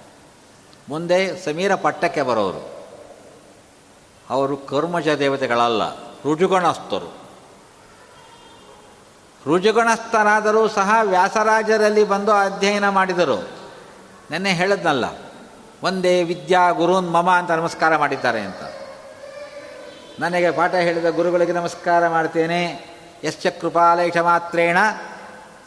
ಮುಂದೆ 0.89 1.43
ಸಮೀರ 1.45 1.75
ಪಟ್ಟಕ್ಕೆ 1.75 2.21
ಬರೋರು. 2.21 2.72
ಅವರು 4.30 4.57
ಕರ್ಮಜ 4.57 5.09
ದೇವತೆಗಳಲ್ಲ, 5.09 5.95
ರುಜುಗಣಸ್ಥರು. 5.95 7.24
ರುಜುಗಣಸ್ಥರಾದರೂ 9.45 10.67
ಸಹ 10.67 10.95
ವ್ಯಾಸರಾಜರಲ್ಲಿ 11.03 12.03
ಬಂದು 12.03 12.32
ಅಧ್ಯಯನ 12.32 12.89
ಮಾಡಿದರು. 12.89 13.49
ನೆನ್ನೆ 14.32 14.53
ಹೇಳದ್ನಲ್ಲ, 14.53 15.05
ಒಂದೇ 15.84 16.24
ವಿದ್ಯಾ 16.24 16.71
ಗುರುನ್ 16.71 17.11
ಮಮ 17.11 17.32
ಅಂತ 17.32 17.51
ನಮಸ್ಕಾರ 17.51 17.97
ಮಾಡಿದ್ದಾರೆ 17.97 18.41
ಅಂತ. 18.41 18.61
ನನಗೆ 20.19 20.51
ಪಾಠ 20.51 20.74
ಹೇಳಿದ 20.74 21.09
ಗುರುಗಳಿಗೆ 21.09 21.51
ನಮಸ್ಕಾರ 21.51 22.07
ಮಾಡ್ತೇನೆ. 22.07 22.86
ಯಶ್ಚ 23.24 23.47
ಕೃಪಾಲೇಶ 23.47 24.17
ಮಾತ್ರೇಣ 24.17 24.78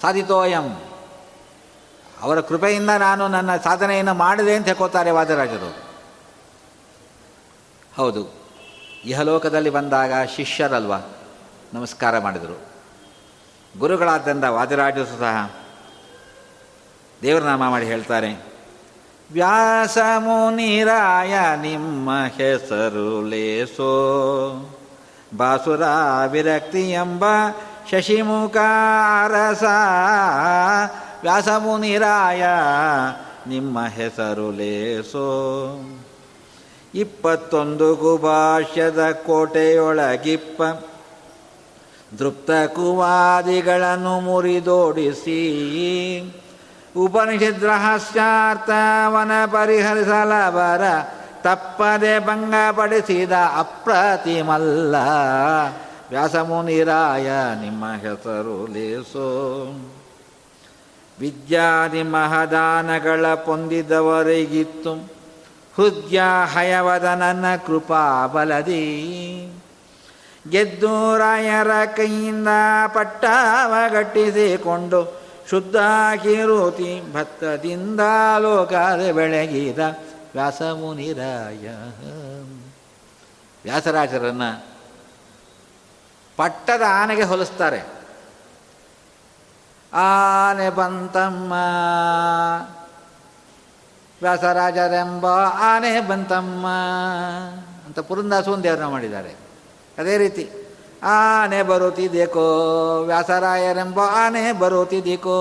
ಸಾಧಿತೋಯಂ. 0.03 0.83
ಅವರ 2.23 2.41
ಕೃಪೆಯಿಂದ 2.41 2.91
ನಾನು 2.91 3.29
ನನ್ನ 3.29 3.57
ಸಾಧನೆಯನ್ನು 3.57 4.15
ಮಾಡಿದೆ 4.15 4.55
ಅಂತ 4.55 4.67
ಹೇಳ್ಕೋತಾರೆ 4.67 5.11
ವಾದರಾಜರು. 5.11 5.71
ಹೌದು. 7.97 8.46
ಇಹಲೋಕದಲ್ಲಿ 9.07 9.71
ಬಂದಾಗ 9.71 10.13
ಶಿಷ್ಯರಲ್ವ? 10.37 10.95
ನಮಸ್ಕಾರ 11.75 12.19
ಮಾಡಿದರು. 12.19 12.61
ಗುರುಗಳಾದ್ದರಿಂದ 13.79 14.45
ವಾದಿರಾಜರು 14.45 15.05
ಸಹ 15.05 15.51
ದೇವರನಾಮ 17.23 17.69
ಮಾಡಿ 17.69 17.87
ಹೇಳ್ತಾರೆ. 17.87 18.47
ವ್ಯಾಸ 19.33 19.99
ಮುನಿರಾಯ 20.19 21.35
ನಿಮ್ಮ 21.57 22.11
ಹೆಸರು 22.37 23.23
ಲೇಸೋ. 23.23 23.89
ಬಾಸುರ 25.37 25.83
ವಿರಕ್ತಿ 26.27 26.91
ಎಂಬ 26.91 27.25
ಶಶಿಮುಖ 27.91 28.57
ಅರಸ. 29.25 29.63
ವ್ಯಾಸ 31.23 31.49
ಮುನಿರಾಯ 31.49 32.47
ನಿಮ್ಮ 33.47 33.87
ಹೆಸರು 33.87 34.51
ಲೇಸೋ. 34.51 35.27
ಇಪ್ಪತ್ತೊಂದು 36.97 37.95
ಗುಭಾಷ್ಯದ 37.95 39.11
ಕೋಟೆಯೊಳಗಿಪ್ಪ. 39.11 40.63
ದೃಪ್ತ 42.19 42.51
ಕುವಾದಿಗಳನ್ನು 42.51 44.21
ಮುರಿದೋಡಿಸಿ. 44.21 45.41
ಉಪನಿಷದ್ 46.97 47.65
ರಹಸ್ಯಾರ್ಥವನ 47.65 49.31
ಪರಿಹರಿಸಲಬರ 49.47 50.83
ತಪ್ಪದೆ 51.43 52.19
ಭಂಗಪಡಿಸಿದ 52.19 53.33
ಅಪ್ರತಿಮಲ್ಲ. 53.33 54.97
ವ್ಯಾಸಮುನಿರಾಯ, 56.11 57.31
ನಿಮ್ಮ 57.61 57.85
ಹೆಸರು 57.85 58.67
ಲೇಸೋ. 58.67 59.27
ವಿದ್ಯಾದಿ 61.21 62.03
ಮಹದಾನಗಳ 62.03 63.35
ಪೊಂದಿದವರಿಗಿತ್ತು. 63.35 65.16
ಹೃದಯ 65.77 66.23
ಹಯವದ 66.53 67.05
ನನ್ನ 67.05 67.57
ಕೃಪಾ 67.57 68.27
ಬಲದಿ 68.27 69.53
ಗೆದ್ದೂರಾಯರ 70.51 71.71
ಕೈಯಿಂದ 71.97 72.49
ಪಟ್ಟವಗಟ್ಟಿಸಿಕೊಂಡು 72.95 75.27
ಶುದ್ಧ 75.51 75.77
ಕಿರುತಿ 76.23 77.13
ಭತ್ತದಿಂದ 77.13 78.01
ಲೋಕದ 78.39 79.13
ಬೆಳಗಿದ 79.13 79.79
ವ್ಯಾಸಮುನಿರಾಯ. 80.35 81.69
ವ್ಯಾಸರಾಜರನ್ನ 83.65 84.43
ಪಟ್ಟದ 86.37 86.83
ಆನೆಗೆ 86.89 87.23
ಹೊಲಿಸ್ತಾರೆ. 87.23 87.83
ಆನೆ 89.93 90.71
ಬಂತಮ್ಮ. 90.71 91.55
ವ್ಯಾಸರಾಜರೆಂಬ 94.27 95.27
ಆನೆ 95.71 96.01
ಬಂತಮ್ಮ 96.01 96.67
ಅಂತ 97.87 97.99
ಪುರಂದಾಸು 97.99 98.63
ದೇವರನ್ನ 98.63 98.87
ಮಾಡಿದ್ದಾರೆ. 98.87 99.33
ಅದೇ 99.99 100.15
ರೀತಿ, 100.19 100.45
ಆನೆ 101.03 101.63
ಬರುತ್ತಿದ್ದೇಕೋ 101.63 102.47
ವ್ಯಾಸರಾಯರೆಂಬ 103.03 104.01
ಆನೆ 104.01 104.53
ಬರುತ್ತಿದೇಕೋ 104.53 105.39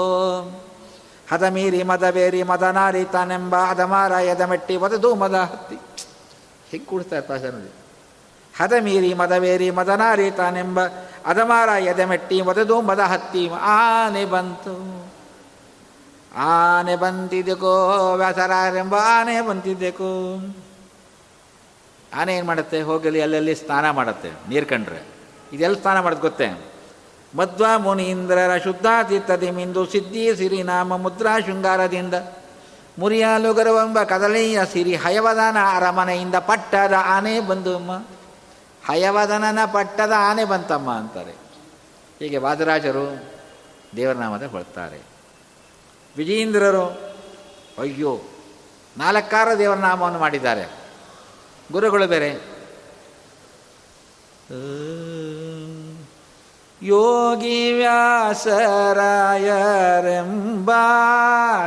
ಹದ 1.32 1.44
ಮೀರಿ 1.44 1.84
ಮದ 1.84 2.10
ಬೇರಿ 2.10 2.44
ಮದ 2.44 2.64
ನಾರಿ 2.64 3.04
ತಾನೆಂಬ 3.06 3.56
ಅದಮಾರಾಯದ 3.56 4.42
ಮೆಟ್ಟಿ 4.42 4.78
ಮದದು 4.78 5.16
ಮದ 5.16 5.36
ಹತ್ತಿ. 5.36 5.78
ಹೆಂಗೆ 6.72 6.86
ಕೂಡಿಸ್ತಾರೆ 6.86 7.22
ಪಾಸನಲ್ಲಿ 7.22 7.72
ಹದ 8.54 8.74
ಮೀರಿ 8.82 9.14
ಮದವೇರಿ 9.14 9.70
ಮದನಾರಿ 9.72 10.32
ತಾನೆಂಬ 10.32 10.80
ಅದಮಾರಾಯದ 11.26 12.00
ಮೆಟ್ಟಿ 12.00 12.38
ಮದದು 12.42 12.76
ಮದ 12.82 13.00
ಹತ್ತಿ, 13.00 13.44
ಆನೆ 13.50 14.26
ಬಂತು. 14.26 14.76
ಆನೆ 16.38 16.96
ಬಂತಿದ್ದೆಕೋ, 16.96 18.14
ವ್ಯಾಸರಾರೆಂಬ 18.16 18.96
ಆನೆ 18.96 19.42
ಬಂತಿದ್ದೆಕೋ. 19.42 20.38
ಆನೆ 22.16 22.36
ಏನು 22.36 22.48
ಮಾಡುತ್ತೆ? 22.48 22.82
ಹೋಗಲಿ, 22.82 23.22
ಅಲ್ಲಲ್ಲಿ 23.22 23.56
ಸ್ನಾನ 23.56 23.90
ಮಾಡುತ್ತೆ, 23.90 24.32
ನೀರು 24.50 24.66
ಕಂಡ್ರೆ. 24.66 25.16
ಇದೆಲ್ಲ 25.54 25.80
ಸ್ನಾನ 25.80 26.00
ಮಾಡೋದು 26.00 26.22
ಗೊತ್ತೇ? 26.22 26.72
ಮಧ್ವ 27.36 27.66
ಮುನೀಂದ್ರರ 27.78 28.58
ಶುದ್ಧಾತೀರ್ಥದಿ 28.58 29.52
ಮಿಂದು 29.52 29.86
ಸಿದ್ಧಿ 29.86 30.36
ಸಿರಿ 30.36 30.64
ನಾಮ 30.64 30.98
ಮುದ್ರಾ 30.98 31.40
ಶೃಂಗಾರದಿಂದ. 31.40 32.14
ಮುರಿಯಾಲು 33.00 33.54
ಗರವೆಂಬ 33.54 34.04
ಕದಲೆಯ 34.04 34.66
ಸಿರಿ 34.66 34.96
ಹಯವದನ 34.96 35.58
ಅರಮನೆಯಿಂದ 35.76 36.36
ಪಟ್ಟದ 36.36 36.94
ಆನೆ 36.98 37.40
ಬಂದಮ್ಮ. 37.40 37.92
ಹಯವದನನ 38.88 39.60
ಪಟ್ಟದ 39.66 40.12
ಆನೆ 40.18 40.44
ಬಂತಮ್ಮ 40.44 40.92
ಅಂತಾರೆ. 40.92 41.32
ಹೀಗೆ 42.20 42.38
ವಾದರಾಜರು 42.38 43.24
ದೇವರ 43.96 44.16
ನಾಮದ 44.16 44.44
ಹೊಳ್ತಾರೆ 44.44 45.15
ವಿಜೇಂದ್ರರು 46.18 47.16
ಅಯ್ಯೋ 47.80 48.22
ನಾಲ್ಕಾರ 48.98 49.48
ದೇವರ 49.58 49.76
ನಾಮವನ್ನು 49.76 50.20
ಮಾಡಿದ್ದಾರೆ. 50.20 50.72
ಗುರುಗಳು 51.72 52.08
ಬೇರೆ. 52.08 52.56
ಯೋಗಿ 56.82 57.74
ವ್ಯಾಸರಾಯರೆಂಬ 57.74 60.72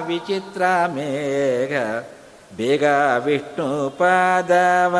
ವಿಚಿತ್ರ 0.06 0.62
ಮೇಘ, 0.86 2.04
ಬೇಗ 2.56 2.84
ವಿಷ್ಣು 3.24 3.90
ಪದವ, 3.90 4.98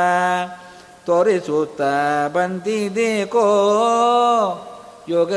ತೋರಿಸುತ್ತ 1.06 1.80
ಬಂದಿದೆ 2.32 3.26
ಕೋ, 3.26 3.46
ಯೋಗ 5.08 5.32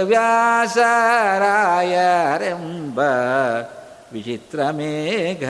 ವಿಚಿತ್ರ 4.13 4.59
ಮೇಘ 4.71 5.49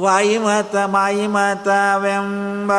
ವಾಯುಮತ 0.00 0.76
ಮಾಯಿಮತವೆಂಬ 0.76 2.72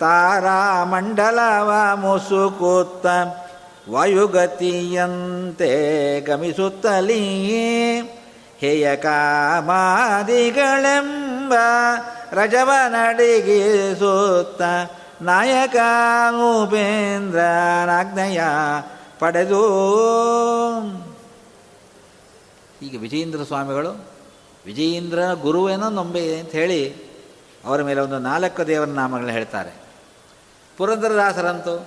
ತಾರಾಮಂಡಲವ 0.00 1.72
ಮುಸುಕುತ್ತ 1.94 3.06
ವಾಯುಗತಿಯಂತೆ 3.90 6.20
ಗಮಿಸುತ್ತಲೀ. 6.20 7.50
ಹೇಯ 8.60 8.96
ಕಾಮಾದಿಗಳೆಂಬ 8.96 11.52
ರಜವ 12.32 12.70
ನಡಿಗಿಸುತ್ತ 12.88 14.62
ನಾಯಕ 15.22 15.76
ಉಪೇಂದ್ರನಾಜ್ಞೆಯ 16.62 18.40
ಪಡೆದು. 19.18 19.64
ಈಗ 22.82 23.00
ವಿಜಯೇಂದ್ರ 23.00 23.44
ಸ್ವಾಮಿಗಳು, 23.44 24.04
ವಿಜಯೇಂದ್ರ 24.66 25.32
ಗುರುವೇನೋ 25.32 25.90
ನಂಬೆ 25.90 26.38
ಅಂತ 26.38 26.50
ಹೇಳಿ 26.50 26.94
ಅವರ 27.64 27.82
ಮೇಲೆ 27.82 28.00
ಒಂದು 28.00 28.18
ನಾಲ್ಕು 28.18 28.66
ದೇವರ 28.66 28.86
ನಾಮಗಳನ್ನ 28.86 29.32
ಹೇಳ್ತಾರೆ. 29.32 29.70
ಪುರಂದರದಾಸರಂತೂ 30.76 31.86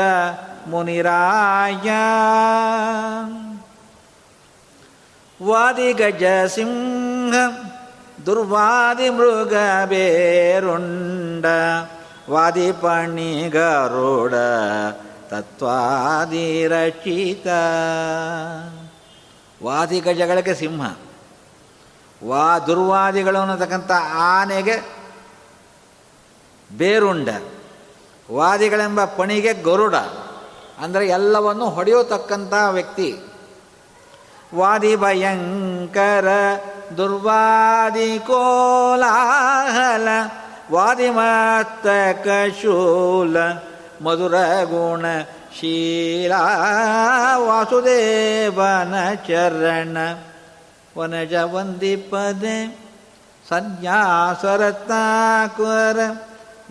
ಮುನಿರಾಯ 0.67 1.89
ವಾದಿಗಜ 5.41 6.25
ಸಿಂಹ 6.55 7.35
ದುರ್ವಾದಿ 8.27 9.09
ಮೃಗ 9.11 9.55
ಬೇರುಂಡ 9.87 11.47
ವಾದಿಪಣಿ 12.31 13.33
ಗರುಡ 13.49 14.35
ತತ್ವಾದಿ 15.31 16.47
ರಚಿತ 16.67 17.47
ವಾದಿಗಜಗಳಿಗೆ 19.61 20.55
ಸಿಂಹ 20.55 20.83
ವಾ 22.23 22.45
ದುರ್ವಾದಿಗಳು 22.67 23.39
ಅನ್ನತಕ್ಕಂಥ 23.41 23.93
ಆನೆಗೆ 24.27 24.77
ಬೇರುಂಡ 26.71 27.29
ವಾದಿಗಳೆಂಬ 28.34 29.04
ಪಣಿಗೆ 29.04 29.54
ಗರುಡ 29.54 29.96
ಅಂದರೆ 30.82 31.08
ಎಲ್ಲವನ್ನು 31.08 31.70
ಹೊಡೆಯತಕ್ಕಂಥ 31.70 32.54
ವ್ಯಕ್ತಿ. 32.72 33.18
ವಾದಿ 34.56 34.96
ಭಯಂಕರ 34.96 36.28
ದುರ್ವಾದಿ 36.98 38.20
ಕೋಲಾಹಲ, 38.20 40.08
ವಾದಿ 40.72 41.10
ಮತ್ತಕ 41.10 42.28
ಶೂಲ, 42.62 43.38
ಮಧುರ 44.02 44.64
ಗುಣ 44.64 45.06
ಶೀಲ, 45.60 46.32
ವಾಸುದೇವನ 47.36 49.14
ಚರಣ. 49.14 49.98
ವನಜ 50.98 51.34
ವಂದಿಪದೆ 51.34 52.80
ಸನ್ಯಾಸರತ್ನಾಕರ 53.50 56.00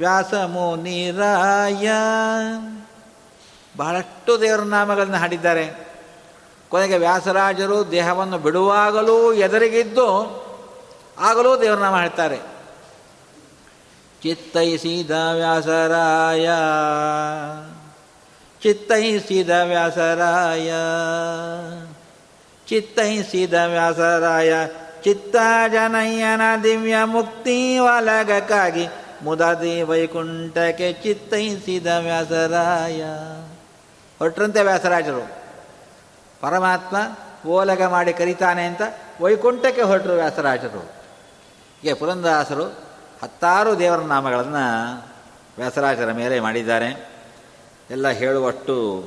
ವ್ಯಾಸಮುನಿರಾಯ. 0.00 1.90
ಬಹಳಷ್ಟು 3.76 4.40
ದೇವರ 4.40 4.60
ನಾಮಗಳನ್ನು 4.60 5.16
ಹಾಡಿದ್ದಾರೆ. 5.16 5.88
ಕೊನೆಗೆ 6.68 6.98
ವ್ಯಾಸರಾಜರು 6.98 7.90
ದೇಹವನ್ನು 7.90 8.38
ಬಿಡುವಾಗಲೂ 8.38 9.32
ಎದುರಿಗಿದ್ದು 9.32 10.06
ಆಗಲೂ 11.18 11.60
ದೇವರ 11.60 11.78
ನಾಮ 11.78 12.00
ಹೇಳ್ತಾರೆ. 12.00 12.36
ಚಿತ್ತೈಸಿದ 14.22 15.10
ವ್ಯಾಸರಾಯ. 15.10 16.48
ಚಿತ್ತೈಸಿದ 18.62 19.50
ವ್ಯಾಸರಾಯ. 19.50 20.72
ಚಿತ್ತೈಸಿದ 22.66 23.54
ವ್ಯಾಸರಾಯ. 23.54 24.52
ಚಿತ್ತ 25.02 25.36
ಜನಯ್ಯನ 25.72 26.40
ದಿವ್ಯ 26.64 26.96
ಮುಕ್ತಿ 27.04 27.78
ಒಲಗಕ್ಕಾಗಿ 27.78 28.88
ಮುದದಿ 29.22 29.82
ವೈಕುಂಠಕ್ಕೆ 29.82 30.92
ಚಿತ್ತೈಸಿದ 30.92 31.86
ವ್ಯಾಸರಾಯ. 31.86 33.02
ಹೊರಟ್ರಂತೆ 34.18 34.62
ವ್ಯಾಸರಾಜರು. 34.62 35.28
ಪರಮಾತ್ಮ 36.40 36.96
ಓಲಗ 37.48 37.82
ಮಾಡಿ 37.82 38.12
ಕರೀತಾನೆ 38.12 38.66
ಅಂತ 38.66 38.82
ವೈಕುಂಠಕ್ಕೆ 39.20 39.82
ಹೊರಟರು 39.82 40.12
ವ್ಯಾಸರಾಜರು. 40.12 40.80
ಹೀಗೆ 41.82 41.94
ಪುರಂದಾಸರು 41.94 42.64
ಹತ್ತಾರು 43.22 43.78
ದೇವರ 43.78 43.98
ನಾಮಗಳನ್ನು 43.98 45.02
ವ್ಯಾಸರಾಜರ 45.58 46.12
ಮೇಲೆ 46.12 46.40
ಮಾಡಿದ್ದಾರೆ. 46.40 47.10
ಎಲ್ಲ 47.90 48.08
ಹೇಳುವಷ್ಟು 48.08 49.04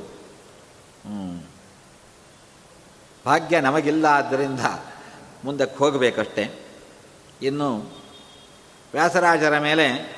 ಭಾಗ್ಯ 3.26 3.60
ನಮಗಿಲ್ಲ 3.60 4.04
ಆದ್ದರಿಂದ 4.04 4.60
ಮುಂದಕ್ಕೆ 5.44 5.78
ಹೋಗಬೇಕಷ್ಟೆ. 5.78 6.66
ಇನ್ನು 7.42 8.03
ವ್ಯಾಸರಾಜರ 8.94 9.58
ಮೇಲೆ 9.58 10.16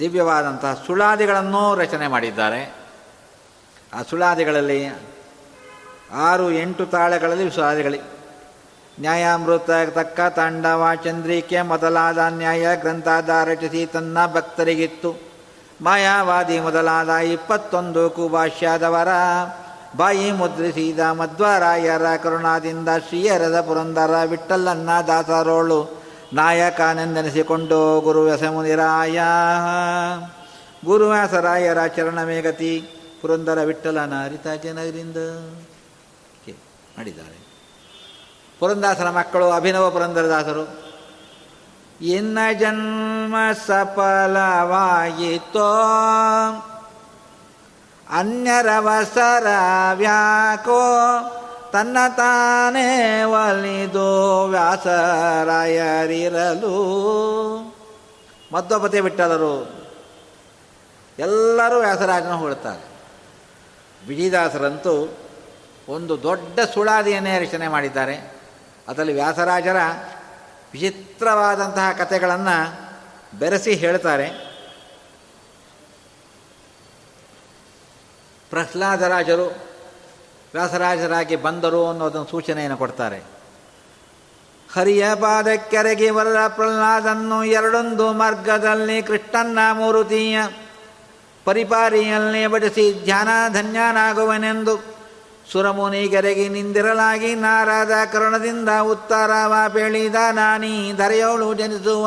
ದಿವ್ಯವಾದಂತಹ 0.00 0.82
ಸುಳಾದಿಗಳನ್ನೂ 0.86 1.74
ರಚನೆ 1.74 2.06
ಮಾಡಿದ್ದಾರೆ. 2.08 2.76
ಆ 3.94 4.02
ಸುಳಾದಿಗಳಲ್ಲಿ 4.02 4.86
ಆರು 6.14 6.50
ಎಂಟು 6.50 6.86
ತಾಳೆಗಳಲ್ಲಿ 6.86 7.50
ಸುಳಾದಿಗಳಿ 7.50 8.00
ನ್ಯಾಯಾಮೃತ, 9.00 9.70
ತಕ್ಕ 9.70 10.20
ತಾಂಡವ 10.20 10.88
ಚಂದ್ರಿಕೆ 11.04 11.62
ಮೊದಲಾದ 11.62 12.18
ನ್ಯಾಯ 12.18 12.76
ಗ್ರಂಥಾದ 12.76 13.28
ರಚಿಸಿ 13.44 13.86
ತನ್ನ 13.86 14.26
ಭಕ್ತರಿಗಿತ್ತು. 14.26 15.14
ಮಾಯಾವಾದಿ 15.82 16.60
ಮೊದಲಾದ 16.60 17.08
ಇಪ್ಪತ್ತೊಂದು 17.08 18.10
ಕುಭಾಷ್ಯಾದವರ 18.10 19.08
ಬಾಯಿ 19.96 20.30
ಮುದ್ರಿಸಿದ 20.30 20.98
ಮಧ್ವರಾಯರ 20.98 22.16
ಕರುಣಾದಿಂದ 22.16 22.88
ಶ್ರೀಯರದ 23.08 23.60
ಪುರಂದರ 23.60 24.22
ವಿಠಲ್ಲನ್ನ 24.26 25.00
ದಾಸರೋಳು 25.00 25.95
ನಾಯಕನೆಂದೆನಿಸಿಕೊಂಡು 26.32 28.00
ಗುರುವ್ಯಸಮುನಿರಾಯ 28.00 29.20
ಗುರುವ್ಯಾಸರಾಯರ 30.84 31.86
ಚರಣಮೇಗತಿ 31.86 32.88
ಪುರಂದರ 33.22 33.58
ವಿಠಲನ 33.62 34.04
ನಾರಿತ 34.04 34.46
ಜನರಿಂದ. 34.62 35.16
ಮಾಡಿದ್ದಾರೆ. 36.98 37.46
ಪುರಂದಾಸರ 38.60 39.10
ಮಕ್ಕಳು, 39.10 39.50
ಅಭಿನವ 39.50 39.90
ಪುರಂದರದಾಸರು, 39.90 40.92
ಇನ್ನ 42.00 42.38
ಜನ್ಮ 42.60 43.34
ಸಫಲವಾಯಿತೋ? 43.66 44.42
ಅನ್ಯರವಸರ 48.10 49.46
ವ್ಯಾಕೋ? 49.94 50.98
ತನ್ನ 51.76 51.96
ತಾನೇ 52.16 53.22
ಒಲಿದು 53.22 54.44
ವ್ಯಾಸರಾಯರಿರಲು. 54.44 55.52
ಮಧ್ವಪತಿ 58.52 59.00
ಬಿಟ್ಟದರು 59.00 59.84
ಎಲ್ಲರೂ 61.18 61.78
ವ್ಯಾಸರಾಜನ 61.78 62.32
ಹೊಳ್ತಾರೆ 62.32 62.86
ವಿಜಯದಾಸರಂತೂ 64.08 65.18
ಒಂದು 65.88 66.22
ದೊಡ್ಡ 66.22 66.60
ಸುಳಾದಿಯನ್ನೇ 66.60 67.38
ರಚನೆ 67.38 67.68
ಮಾಡಿದ್ದಾರೆ. 67.68 68.36
ಅದರಲ್ಲಿ 68.88 69.12
ವ್ಯಾಸರಾಜರ 69.12 69.76
ವಿಚಿತ್ರವಾದಂತಹ 70.72 71.92
ಕಥೆಗಳನ್ನು 71.98 72.80
ಬೆರೆಸಿ 73.38 73.74
ಹೇಳ್ತಾರೆ. 73.74 74.28
ಪ್ರಹ್ಲಾದರಾಜರು 78.50 79.65
ವ್ಯಾಸರಾಜರಾಗಿ 80.56 81.36
ಬಂದರು 81.36 81.88
ಅನ್ನೋದನ್ನು 81.88 82.30
ಸೂಚನೆಯನ್ನು 82.30 82.76
ಕೊಡ್ತಾರೆ. 82.76 83.18
ಹರಿಯ 84.74 85.04
ಪಾದಕ್ಕೆರಗಿ 85.14 86.10
ವರದ 86.10 86.40
ಪ್ರಹ್ಲಾದನ್ನು 86.48 87.44
ಎರಡೊಂದು 87.44 88.12
ಮಾರ್ಗದಲ್ಲಿ 88.12 89.02
ಕೃಷ್ಣನ್ನ 89.02 89.58
ಮೂರುತಿಯ 89.72 90.38
ಪರಿಪಾರಿಯಲ್ಲಿ 91.44 92.46
ಬಡಿಸಿ 92.46 93.04
ಧ್ಯಾನ 93.04 93.28
ಧನ್ಯನಾಗುವನೆಂದು 93.52 94.74
ಸುರಮುನಿಗೆರೆಗಿ 95.52 96.48
ನಿಂದಿರಲಾಗಿ 96.48 97.34
ನಾರದ 97.34 97.92
ಕರುಣದಿಂದ 98.12 98.68
ಉತ್ತರವ 98.82 99.54
ಬೆಳಿದ 99.72 100.14
ನಾನಿ 100.32 100.92
ಧರೆಯೋಳು 100.96 101.54
ಜನಿಸುವ 101.54 102.06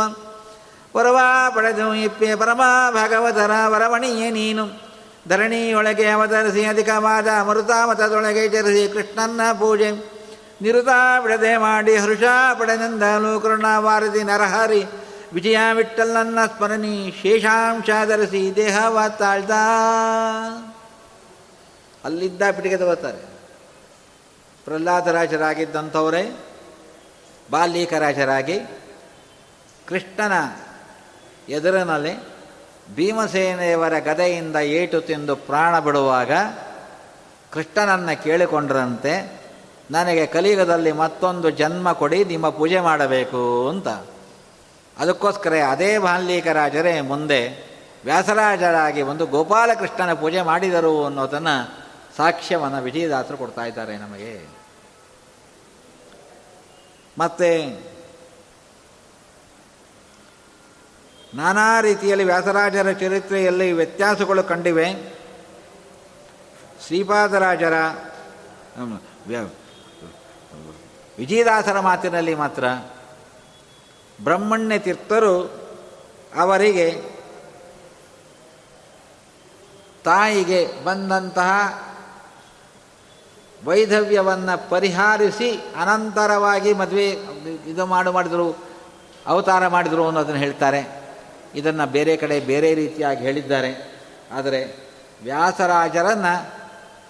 ವರವಾ 0.97 1.49
ಪಡೆದು 1.49 1.95
ಇಪ್ಪೆ 1.95 2.35
ಪರಮ 2.35 2.61
ಭಗವತರ 2.91 3.51
ವರವಣಿಯೇ 3.67 4.29
ನೀನು. 4.29 4.88
ಧರಣಿಯೊಳಗೆ 5.27 6.09
ಅವತರಿಸಿ 6.09 6.65
ಅಧಿಕವಾದ 6.65 7.27
ಅಮೃತಾಮತದೊಳಗೆ 7.39 8.49
ಚರಿಸಿ 8.49 8.93
ಕೃಷ್ಣನ 8.93 9.51
ಪೂಜೆ. 9.51 9.91
ನಿರುತ 10.61 10.87
ಬಿಡದೆ 11.23 11.57
ಮಾಡಿ 11.57 11.97
ಹರುಷ 11.97 12.23
ಲೋಕರುಣ 13.19 13.65
ವಾರದಿ 13.77 14.23
ನರಹರಿ. 14.23 14.85
ವಿಜಯ 15.33 15.57
ವಿಠಲನ್ನ 15.73 16.45
ಸ್ಮರಣಿ 16.45 17.13
ಶೇಷಾಂಶ 17.21 17.89
ಧರಿಸಿ 18.05 18.55
ದೇಹವ 18.55 18.99
ಅಲ್ಲಿದ್ದ 22.05 22.41
ಪಿಟಿಗೆ 22.51 22.77
ತಗೋತಾರೆ. 22.77 23.17
ಪ್ರಹ್ಲಾದರಾಜರಾಗಿದ್ದಂಥವರೇ, 24.65 26.45
ಬಾಲ್ಯೀಕರಾಜರಾಗಿ 27.51 28.59
ಕೃಷ್ಣನ 29.87 30.33
ಎದುರಿನಲ್ಲಿ 31.51 32.28
ಭೀಮಸೇನೆಯವರ 32.95 33.99
ಗದೆಯಿಂದ 33.99 34.55
ಏಟು 34.55 35.01
ತಿಂದು 35.01 35.35
ಪ್ರಾಣ 35.35 35.79
ಬಿಡುವಾಗ 35.79 36.31
ಕೃಷ್ಣನನ್ನು 37.51 38.23
ಕೇಳಿಕೊಂಡ್ರಂತೆ, 38.23 39.41
ನನಗೆ 39.91 40.25
ಕಲಿಯುಗದಲ್ಲಿ 40.25 40.91
ಮತ್ತೊಂದು 40.91 41.49
ಜನ್ಮ 41.49 41.91
ಕೊಡಿ, 41.91 42.25
ನಿಮ್ಮ 42.25 42.49
ಪೂಜೆ 42.49 42.79
ಮಾಡಬೇಕು 42.79 43.69
ಅಂತ. 43.69 43.87
ಅದಕ್ಕೋಸ್ಕರ 44.97 45.53
ಅದೇ 45.69 45.97
ಬಾಲ್ಯೀಕರಾಜರೇ 45.97 47.01
ಮುಂದೆ 47.01 47.69
ವ್ಯಾಸರಾಜರಾಗಿ 48.05 49.01
ಒಂದು 49.01 49.25
ಗೋಪಾಲಕೃಷ್ಣನ 49.25 50.13
ಪೂಜೆ 50.13 50.41
ಮಾಡಿದರು 50.41 51.05
ಅನ್ನೋದನ್ನು 51.05 51.77
ಸಾಕ್ಷ್ಯವನ್ನು 52.17 52.81
ವಿಜಯದಾಸರು 52.81 53.37
ಕೊಡ್ತಾ 53.37 53.65
ಇದ್ದಾರೆ 53.65 53.97
ನಮಗೆ. 53.97 54.47
ಮತ್ತೆ 57.17 57.49
ನಾನಾ 61.33 61.81
ರೀತಿಯಲ್ಲಿ 61.81 62.23
ವ್ಯಾಸರಾಜರ 62.23 62.91
ಚರಿತ್ರೆಯಲ್ಲಿ 62.91 63.71
ವ್ಯತ್ಯಾಸಗಳು 63.71 64.43
ಕಂಡಿವೆ. 64.43 64.93
ಶ್ರೀಪಾದರಾಜರ 66.87 67.73
ವಿಜಯದಾಸರ 71.17 71.79
ಮಾತಿನಲ್ಲಿ 71.79 72.35
ಮಾತ್ರ 72.35 72.65
ಬ್ರಹ್ಮಣ್ಯ 74.23 74.79
ತೀರ್ಥರು 74.79 75.33
ಅವರಿಗೆ 76.35 77.01
ತಾಯಿಗೆ 80.03 80.83
ಬಂದಂತಹ 80.83 81.51
ವೈಧವ್ಯವನ್ನು 83.65 84.69
ಪರಿಹಾರಿಸಿ 84.69 85.51
ಅನಂತರವಾಗಿ 85.51 86.73
ಮದುವೆ 86.73 87.09
ಇದು 87.65 87.85
ಮಾಡು 87.85 88.11
ಮಾಡಿದರು, 88.11 88.57
ಅವತಾರ 89.27 89.67
ಮಾಡಿದರು 89.67 90.07
ಅನ್ನೋದನ್ನು 90.07 90.39
ಹೇಳ್ತಾರೆ. 90.39 90.98
ಇದನ್ನು 91.55 91.85
ಬೇರೆ 91.87 92.17
ಕಡೆ 92.17 92.39
ಬೇರೆ 92.39 92.73
ರೀತಿಯಾಗಿ 92.73 93.19
ಹೇಳಿದ್ದಾರೆ. 93.19 93.71
ಆದರೆ 94.31 94.89
ವ್ಯಾಸರಾಜರನ್ನು 95.23 96.33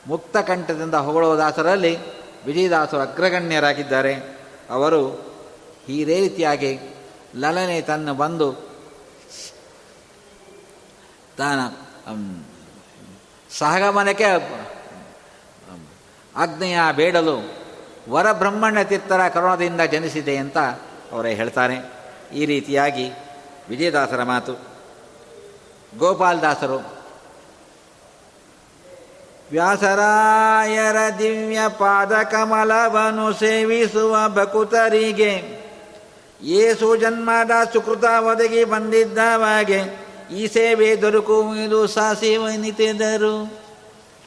ಮುಕ್ತಕಂಠದಿಂದ 0.07 0.71
ಕಂಠದಿಂದ 0.71 0.95
ಹೊಗಳೋ 0.95 1.37
ದಾಸರಲ್ಲಿ 1.37 1.97
ವಿಜಯದಾಸರು 2.45 2.99
ಅಗ್ರಗಣ್ಯರಾಗಿದ್ದಾರೆ. 2.99 4.13
ಅವರು 4.69 5.01
ಈ 5.89 6.03
ರೀತಿಯಾಗಿ 6.03 6.79
ಲಲನೆ 7.35 7.81
ತನ್ನ 7.81 8.11
ಬಂದು 8.11 8.53
ತಾನ 11.37 11.59
ಸಹಗಮನಕ್ಕೆ 13.49 14.29
ಆಗ್ನೆಯ 16.35 16.79
ಬೇಡಲು 16.91 17.37
ವರಬ್ರಹ್ಮಣ್ಯ 18.09 18.83
ತೀರ್ಥರ 18.83 19.27
ಕರುಣದಿಂದ 19.27 19.81
ಜನಿಸಿದೆ 19.81 20.37
ಅಂತ 20.37 20.57
ಅವರೇ 21.11 21.33
ಹೇಳ್ತಾರೆ. 21.33 21.77
ಈ 22.33 22.45
ರೀತಿಯಾಗಿ 22.45 23.11
ವಿಜಯದಾಸರ 23.69 24.23
ಮಾತು. 24.23 24.53
ಗೋಪಾಲದಾಸರು, 25.97 26.99
ವ್ಯಾಸರಾಯರ 29.51 30.97
ದಿವ್ಯ 31.19 31.59
ಪಾದ 31.67 32.23
ಕಮಲವನ್ನು 32.23 33.33
ಸೇವಿಸುವ 33.33 34.29
ಬಕುತರಿಗೆ 34.29 35.59
ಏಸು 36.41 36.95
ಜನ್ಮದ 36.95 37.51
ಸುಕೃತ 37.73 38.03
ಒದಗಿ 38.03 38.63
ಬಂದಿದ್ದವಾಗೆ 38.63 39.79
ಈ 40.35 40.47
ಸೇವೆ 40.47 41.01
ದೊರಕುವುದು 41.01 41.87
ಸಾಸಿವನಿತೆದರು. 41.87 43.41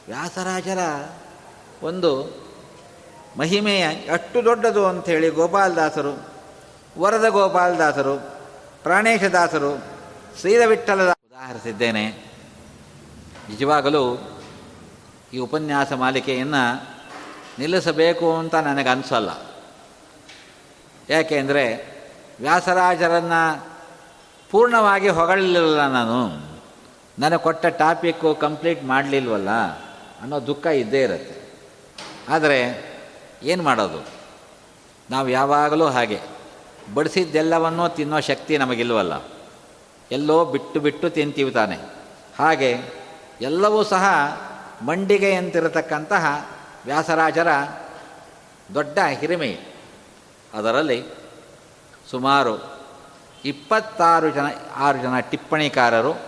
ವ್ಯಾಸರಾಜರ 0.07 0.79
ಒಂದು 1.83 2.11
ಮಹಿಮೆಯ 3.39 3.83
ಅಷ್ಟು 4.13 4.45
ದೊಡ್ಡದು 4.45 4.87
ಅಂಥೇಳಿ 4.87 5.29
ಗೋಪಾಲದಾಸರು, 5.29 6.13
ವರದ 6.99 7.27
ಗೋಪಾಲದಾಸರು 7.27 8.32
ಪ್ರಾಣೇಶದಾಸರು 8.83 9.83
ಶ್ರೀರವಿಠಲದ 10.39 11.09
ಉದಾಹರಿಸಿದ್ದೇನೆ. 11.09 12.09
ನಿಜವಾಗಲೂ 13.49 14.29
ಈ 15.33 15.37
ಉಪನ್ಯಾಸ 15.37 15.93
ಮಾಲಿಕೆಯನ್ನು 15.93 16.83
ನಿಲ್ಲಿಸಬೇಕು 17.59 18.37
ಅಂತ 18.37 18.55
ನನಗೆ 18.55 18.89
ಅನಿಸಲ್ಲ. 18.89 19.29
ಯಾಕೆಂದರೆ 21.09 21.93
ವ್ಯಾಸರಾಜರನ್ನು 22.39 23.67
ಪೂರ್ಣವಾಗಿ 24.51 25.09
ಹೊಗಳಲಿಲ್ಲ 25.09 25.87
ನಾನು. 25.87 26.29
ನನಗೆ 27.19 27.37
ಕೊಟ್ಟ 27.37 27.65
ಟಾಪಿಕ್ಕು 27.65 28.35
ಕಂಪ್ಲೀಟ್ 28.35 28.83
ಮಾಡಲಿಲ್ವಲ್ಲ 28.83 29.49
ಅನ್ನೋ 30.21 30.47
ದುಃಖ 30.47 30.65
ಇದ್ದೇ 30.65 31.01
ಇರುತ್ತೆ. 31.01 31.53
ಆದರೆ 32.29 32.83
ಏನು 33.43 33.63
ಮಾಡೋದು? 33.63 34.05
ನಾವು 35.09 35.29
ಯಾವಾಗಲೂ 35.29 35.85
ಹಾಗೆ. 35.85 36.19
ಬಡಿಸಿದ್ದೆಲ್ಲವನ್ನೂ 36.93 37.87
ತಿನ್ನೋ 37.87 38.19
ಶಕ್ತಿ 38.19 38.57
ನಮಗಿಲ್ವಲ್ಲ. 38.57 39.13
ಎಲ್ಲೋ 40.11 40.45
ಬಿಟ್ಟು 40.45 40.79
ಬಿಟ್ಟು 40.79 41.09
ತಿಂತೀವಿ 41.09 41.51
ತಾನೆ. 41.51 41.75
ಹಾಗೆ 42.39 42.77
ಎಲ್ಲವೂ 43.41 43.83
ಸಹ 43.83 44.03
ಮಂಡಿಗೆಯಂತಿರತಕ್ಕಂತಹ 44.81 46.49
ವ್ಯಾಸರಾಜರ 46.85 47.47
ದೊಡ್ಡ 48.73 48.99
ಹಿರಿಮೆ. 49.19 49.59
ಅದರಲ್ಲಿ 50.53 51.05
ಸುಮಾರು 52.11 52.73
ಇಪ್ಪತ್ತಾರು 53.45 54.29
ಜನ, 54.29 54.45
ಆರು 54.75 54.97
ಜನ 54.97 55.19
ಟಿಪ್ಪಣಿಕಾರರು, 55.19 56.21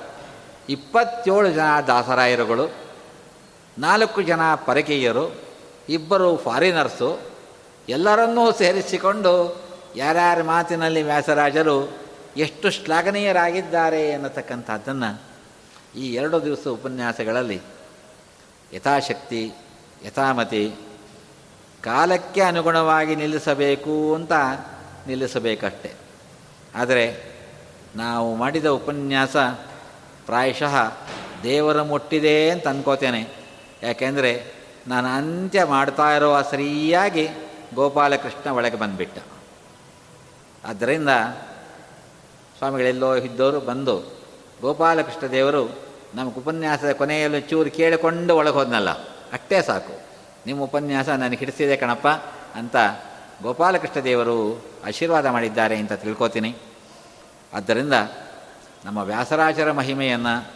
ಇಪ್ಪತ್ತೇಳು 0.70 1.52
ಜನ 1.52 1.80
ದಾಸರಾಯರುಗಳು, 1.88 2.74
ನಾಲ್ಕು 3.78 4.22
ಜನ 4.22 4.56
ಪರಕೀಯರು, 4.56 5.36
ಇಬ್ಬರು 5.90 6.38
ಫಾರಿನರ್ಸು, 6.38 7.20
ಎಲ್ಲರನ್ನೂ 7.90 8.52
ಸೇರಿಸಿಕೊಂಡು 8.52 9.65
ಯಾರ್ಯಾರ 9.96 10.44
ಮಾತಿನಲ್ಲಿ 10.44 11.02
ವ್ಯಾಸರಾಜರು 11.02 11.98
ಎಷ್ಟು 12.38 12.72
ಶ್ಲಾಘನೀಯರಾಗಿದ್ದಾರೆ 12.72 14.12
ಅನ್ನತಕ್ಕಂಥದ್ದನ್ನು 14.12 15.22
ಈ 15.98 16.14
ಎರಡು 16.14 16.46
ದಿವಸ 16.46 16.68
ಉಪನ್ಯಾಸಗಳಲ್ಲಿ 16.68 17.62
ಯಥಾಶಕ್ತಿ, 18.74 19.52
ಯಥಾಮತಿ, 20.06 20.76
ಕಾಲಕ್ಕೆ 21.84 22.42
ಅನುಗುಣವಾಗಿ 22.42 23.16
ನಿಲ್ಲಿಸಬೇಕು 23.16 24.16
ಅಂತ 24.16 24.32
ನಿಲ್ಲಿಸಬೇಕಷ್ಟೆ. 25.08 25.94
ಆದರೆ 26.76 27.36
ನಾವು 27.96 28.36
ಮಾಡಿದ 28.36 28.66
ಉಪನ್ಯಾಸ 28.66 29.36
ಪ್ರಾಯಶಃ 30.26 30.98
ದೇವರ 31.44 31.82
ಮುಟ್ಟಿದೆ 31.82 32.50
ಅಂತ 32.50 32.68
ಅನ್ಕೋತೇನೆ. 32.68 33.28
ಯಾಕೆಂದರೆ 33.84 34.46
ನಾನು 34.88 35.08
ಅಂತ್ಯ 35.08 35.64
ಮಾಡ್ತಾ 35.64 36.16
ಇರುವ 36.16 36.42
ಸರಿಯಾಗಿ 36.42 37.28
ಗೋಪಾಲಕೃಷ್ಣ 37.76 38.50
ಒಳಗೆ 38.50 38.76
ಬಂದುಬಿಟ್ಟ. 38.76 39.18
ಆದ್ದರಿಂದ 40.66 41.10
ಸ್ವಾಮಿಗಳೆಲ್ಲೋ 42.58 43.16
ಇದ್ದವರು 43.16 43.60
ಬಂದು 43.60 44.04
ಗೋಪಾಲಕೃಷ್ಣ 44.62 45.28
ದೇವರು 45.28 45.80
ನಮ್ಮ 46.16 46.34
ಉಪನ್ಯಾಸದ 46.38 46.92
ಕೊನೆಯಲ್ಲಿ 46.92 47.42
ಚೂರು 47.42 47.72
ಕೇಳಿಕೊಂಡು 47.72 48.36
ಒಳಗೆ 48.36 48.54
ಹೋದ್ನಲ್ಲ 48.54 48.90
ಅಷ್ಟೇ 49.34 49.62
ಸಾಕು. 49.62 50.02
ನಿಮ್ಮ 50.46 50.64
ಉಪನ್ಯಾಸ 50.64 51.10
ನನಗೆ 51.10 51.38
ಹಿಡಿಸಿದೆ 51.38 51.78
ಕಣಪ್ಪ 51.78 52.08
ಅಂತ 52.56 52.76
ಗೋಪಾಲಕೃಷ್ಣ 53.42 54.00
ದೇವರು 54.00 54.66
ಆಶೀರ್ವಾದ 54.86 55.26
ಮಾಡಿದ್ದಾರೆ 55.26 55.78
ಅಂತ 55.78 55.94
ತಿಳ್ಕೊತೀನಿ. 55.94 56.56
ಆದ್ದರಿಂದ 57.54 57.94
ನಮ್ಮ 58.86 58.98
ವ್ಯಾಸರಾಜರ 58.98 59.72
ಮಹಿಮೆಯನ್ನು 59.72 60.54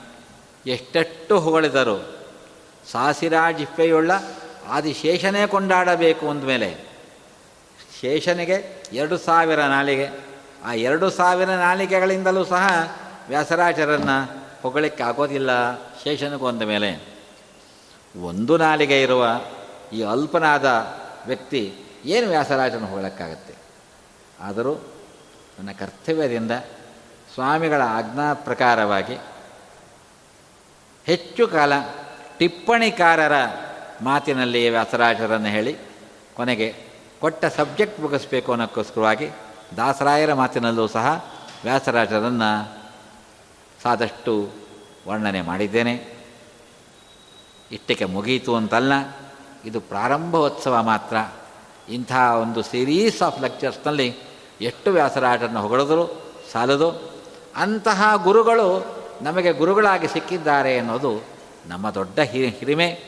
ಎಷ್ಟೆಷ್ಟು 0.66 1.40
ಹೊಗಳಿದರು 1.40 2.20
ಸಾಸಿರಾಜಿಪ್ಪೆಯುಳ್ಳ 2.92 4.12
ಆದಿಶೇಷನೇ 4.68 5.48
ಕೊಂಡಾಡಬೇಕು 5.48 6.30
ಅಂದಮೇಲೆ 6.30 6.89
ಶೇಷನಿಗೆ 8.02 8.84
ಎರಡು 8.94 9.18
ಸಾವಿರ 9.18 9.60
ನಾಲಿಗೆ. 9.60 10.10
ಆ 10.66 10.74
ಎರಡು 10.74 11.10
ಸಾವಿರ 11.10 11.50
ನಾಲಿಗೆಗಳಿಂದಲೂ 11.50 12.46
ಸಹ 12.46 12.68
ವ್ಯಾಸರಾಜರನ್ನು 13.28 14.46
ಹೊಗಳಿಕ್ಕೆ 14.62 15.04
ಆಗೋದಿಲ್ಲ 15.04 15.76
ಶೇಷನಿಗೂ 15.76 16.48
ಅಂದ 16.48 16.62
ಮೇಲೆ. 16.62 17.20
ಒಂದು 18.22 18.58
ನಾಲಿಗೆ 18.58 19.02
ಇರುವ 19.02 19.42
ಈ 19.94 20.04
ಅಲ್ಪನಾದ 20.04 20.66
ವ್ಯಕ್ತಿ 21.28 21.74
ಏನು 22.06 22.28
ವ್ಯಾಸರಾಜನ 22.28 22.86
ಹೊಗಳಕ್ಕಾಗತ್ತೆ? 22.86 23.54
ಆದರೂ 24.40 24.74
ನನ್ನ 25.60 25.70
ಕರ್ತವ್ಯದಿಂದ 25.72 26.52
ಸ್ವಾಮಿಗಳ 27.34 27.82
ಆಜ್ಞಾ 27.82 28.34
ಪ್ರಕಾರವಾಗಿ 28.34 29.18
ಹೆಚ್ಚು 31.06 31.48
ಕಾಲ 31.48 31.74
ಟಿಪ್ಪಣಿಕಾರರ 32.38 33.32
ಮಾತಿನಲ್ಲಿ 34.02 34.70
ವ್ಯಾಸರಾಜರನ್ನು 34.70 35.48
ಹೇಳಿ 35.48 35.76
ಕೊನೆಗೆ 36.34 36.89
ಕೊಟ್ಟ 37.22 37.46
ಸಬ್ಜೆಕ್ಟ್ 37.46 38.00
ಮುಗಿಸ್ಬೇಕು 38.00 38.52
ಅನ್ನೋಕ್ಕೋಸ್ಕರವಾಗಿ 38.52 39.30
ದಾಸರಾಯರ 39.78 40.34
ಮಾತಿನಲ್ಲೂ 40.34 40.88
ಸಹ 40.88 41.26
ವ್ಯಾಸರಾಜರನ್ನು 41.64 42.78
ಸಾದಷ್ಟು 43.84 44.50
ವರ್ಣನೆ 45.08 45.42
ಮಾಡಿದ್ದೇನೆ. 45.42 45.94
ಇಷ್ಟಕ್ಕೆ 47.72 48.06
ಮುಗಿಯಿತು 48.06 48.56
ಅಂತಲ್ಲ, 48.56 48.94
ಇದು 49.66 49.82
ಪ್ರಾರಂಭೋತ್ಸವ 49.82 50.84
ಮಾತ್ರ. 50.84 51.18
ಇಂಥ 51.90 52.12
ಒಂದು 52.42 52.62
ಸೀರೀಸ್ 52.62 53.22
ಆಫ್ 53.22 53.42
ಲೆಕ್ಚರ್ಸ್ನಲ್ಲಿ 53.42 54.16
ಎಷ್ಟು 54.62 54.92
ವ್ಯಾಸರಾಜರನ್ನು 54.92 55.62
ಹೊಗಳಿದ್ರು, 55.62 56.22
ಸಾಲದು. 56.52 57.20
ಅಂತಹ 57.56 58.16
ಗುರುಗಳು 58.16 59.00
ನಮಗೆ 59.22 59.52
ಗುರುಗಳಾಗಿ 59.52 60.08
ಸಿಕ್ಕಿದ್ದಾರೆ 60.08 60.80
ಅನ್ನೋದು 60.80 61.24
ನಮ್ಮ 61.68 61.90
ದೊಡ್ಡ 61.90 62.20
ಹಿರಿ 62.20 62.50
ಹಿರಿಮೆ. 62.50 63.04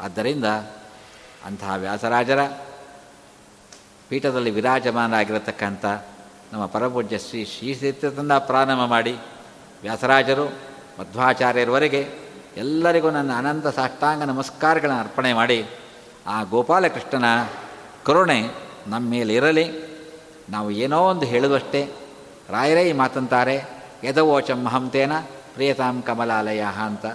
ಆದ್ದರಿಂದ 0.00 0.44
ಅಂತಹ 1.44 1.74
ವ್ಯಾಸರಾಜರ 1.76 2.38
ಪೀಠದಲ್ಲಿ 4.12 4.50
ವಿರಾಜಮಾನರಾಗಿರತಕ್ಕಂಥ 4.50 5.84
ನಮ್ಮ 6.52 6.66
ಪರಪೂಜ್ಯ 6.66 7.18
ಶ್ರೀ 7.18 7.44
ಶ್ರೀತೀರ್ಥದಿಂದ 7.44 8.32
ಪ್ರಾರಂಭ 8.32 8.84
ಮಾಡಿ 8.84 9.12
ವ್ಯಾಸರಾಜರು, 9.82 10.44
ಮಧ್ವಾಚಾರ್ಯರವರೆಗೆ 11.00 12.00
ಎಲ್ಲರಿಗೂ 12.56 13.10
ನನ್ನ 13.10 13.32
ಅನಂತ 13.32 13.66
ಸಾಷ್ಟಾಂಗ 13.66 14.22
ನಮಸ್ಕಾರಗಳನ್ನು 14.22 15.00
ಅರ್ಪಣೆ 15.00 15.32
ಮಾಡಿ, 15.32 15.66
ಆ 16.26 16.42
ಗೋಪಾಲಕೃಷ್ಣನ 16.42 17.24
ಕರುಣೆ 18.04 18.40
ನಮ್ಮ 18.86 19.10
ಮೇಲೆ 19.10 19.34
ಇರಲಿ 19.34 19.66
ನಾವು 20.50 20.70
ಏನೋ 20.70 20.98
ಒಂದು 21.02 21.26
ಹೇಳುವಷ್ಟೇ. 21.26 21.82
ರಾಯರೇ 22.48 22.82
ಈ 22.88 22.92
ಮಾತಂತಾರೆ 22.92 23.56
ಯದವೋಚಂ 24.04 24.64
ಮಹಂತೇನ 24.64 25.12
ಪ್ರಿಯತಾಂ 25.54 26.02
ಕಮಲಾಲಯ 26.02 26.64
ಅಂತ. 26.84 27.06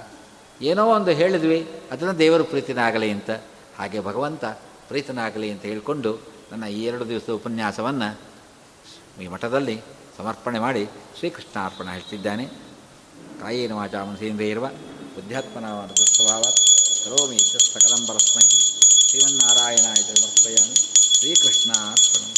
ಏನೋ 0.62 0.86
ಒಂದು 0.86 1.12
ಹೇಳಿದ್ವಿ, 1.12 1.60
ಅದನ್ನು 1.91 2.20
ದೇವರು 2.20 2.43
ಪ್ರೀತಿನಾಗಲಿ 2.43 3.12
ಅಂತ. 3.12 3.30
ಹಾಗೆ 3.78 4.00
ಭಗವಂತ 4.00 4.45
ಪ್ರೀತನಾಗಲಿ 4.88 5.52
ಅಂತ 5.52 5.62
ಹೇಳಿಕೊಂಡು 5.62 6.37
ನನ್ನ 6.52 6.66
ಈ 6.66 6.84
ಎರಡು 6.84 7.10
ದಿವಸದ 7.10 7.34
ಉಪನ್ಯಾಸವನ್ನು 7.34 8.20
ಈ 9.22 9.28
ಮಠದಲ್ಲಿ 9.28 9.82
ಸಮರ್ಪಣೆ 10.18 10.60
ಮಾಡಿ 10.60 10.86
ಶ್ರೀಕೃಷ್ಣ 11.18 11.66
ಅರ್ಪಣೆ 11.66 11.91
ಹೇಳ್ತಿದ್ದಾನೆ. 11.91 12.45
ಕಾಯೇನ 13.41 13.72
ವಾಚ 13.72 13.95
ಮನಸೇಂದ್ರಿಯ 13.95 14.50
ಇರುವ 14.50 14.68
ಬುದ್ಧಾತ್ಮನ 15.16 15.66
ಸ್ವಭಾವ 16.16 16.41
ಕರೋಮಿ 17.04 17.39
ಸಕಲಂ 17.74 18.06
ಪರಸ್ಮೈ 18.08 18.48
ಶ್ರೀಮನ್ನಾರಾಯಣಾಯ 19.08 19.95
ಸಮರ್ಪಯಾಮಿ 19.95 20.76
ಶ್ರೀಕೃಷ್ಣ 21.18 21.72
ಅರ್ಪಣ 21.72 22.37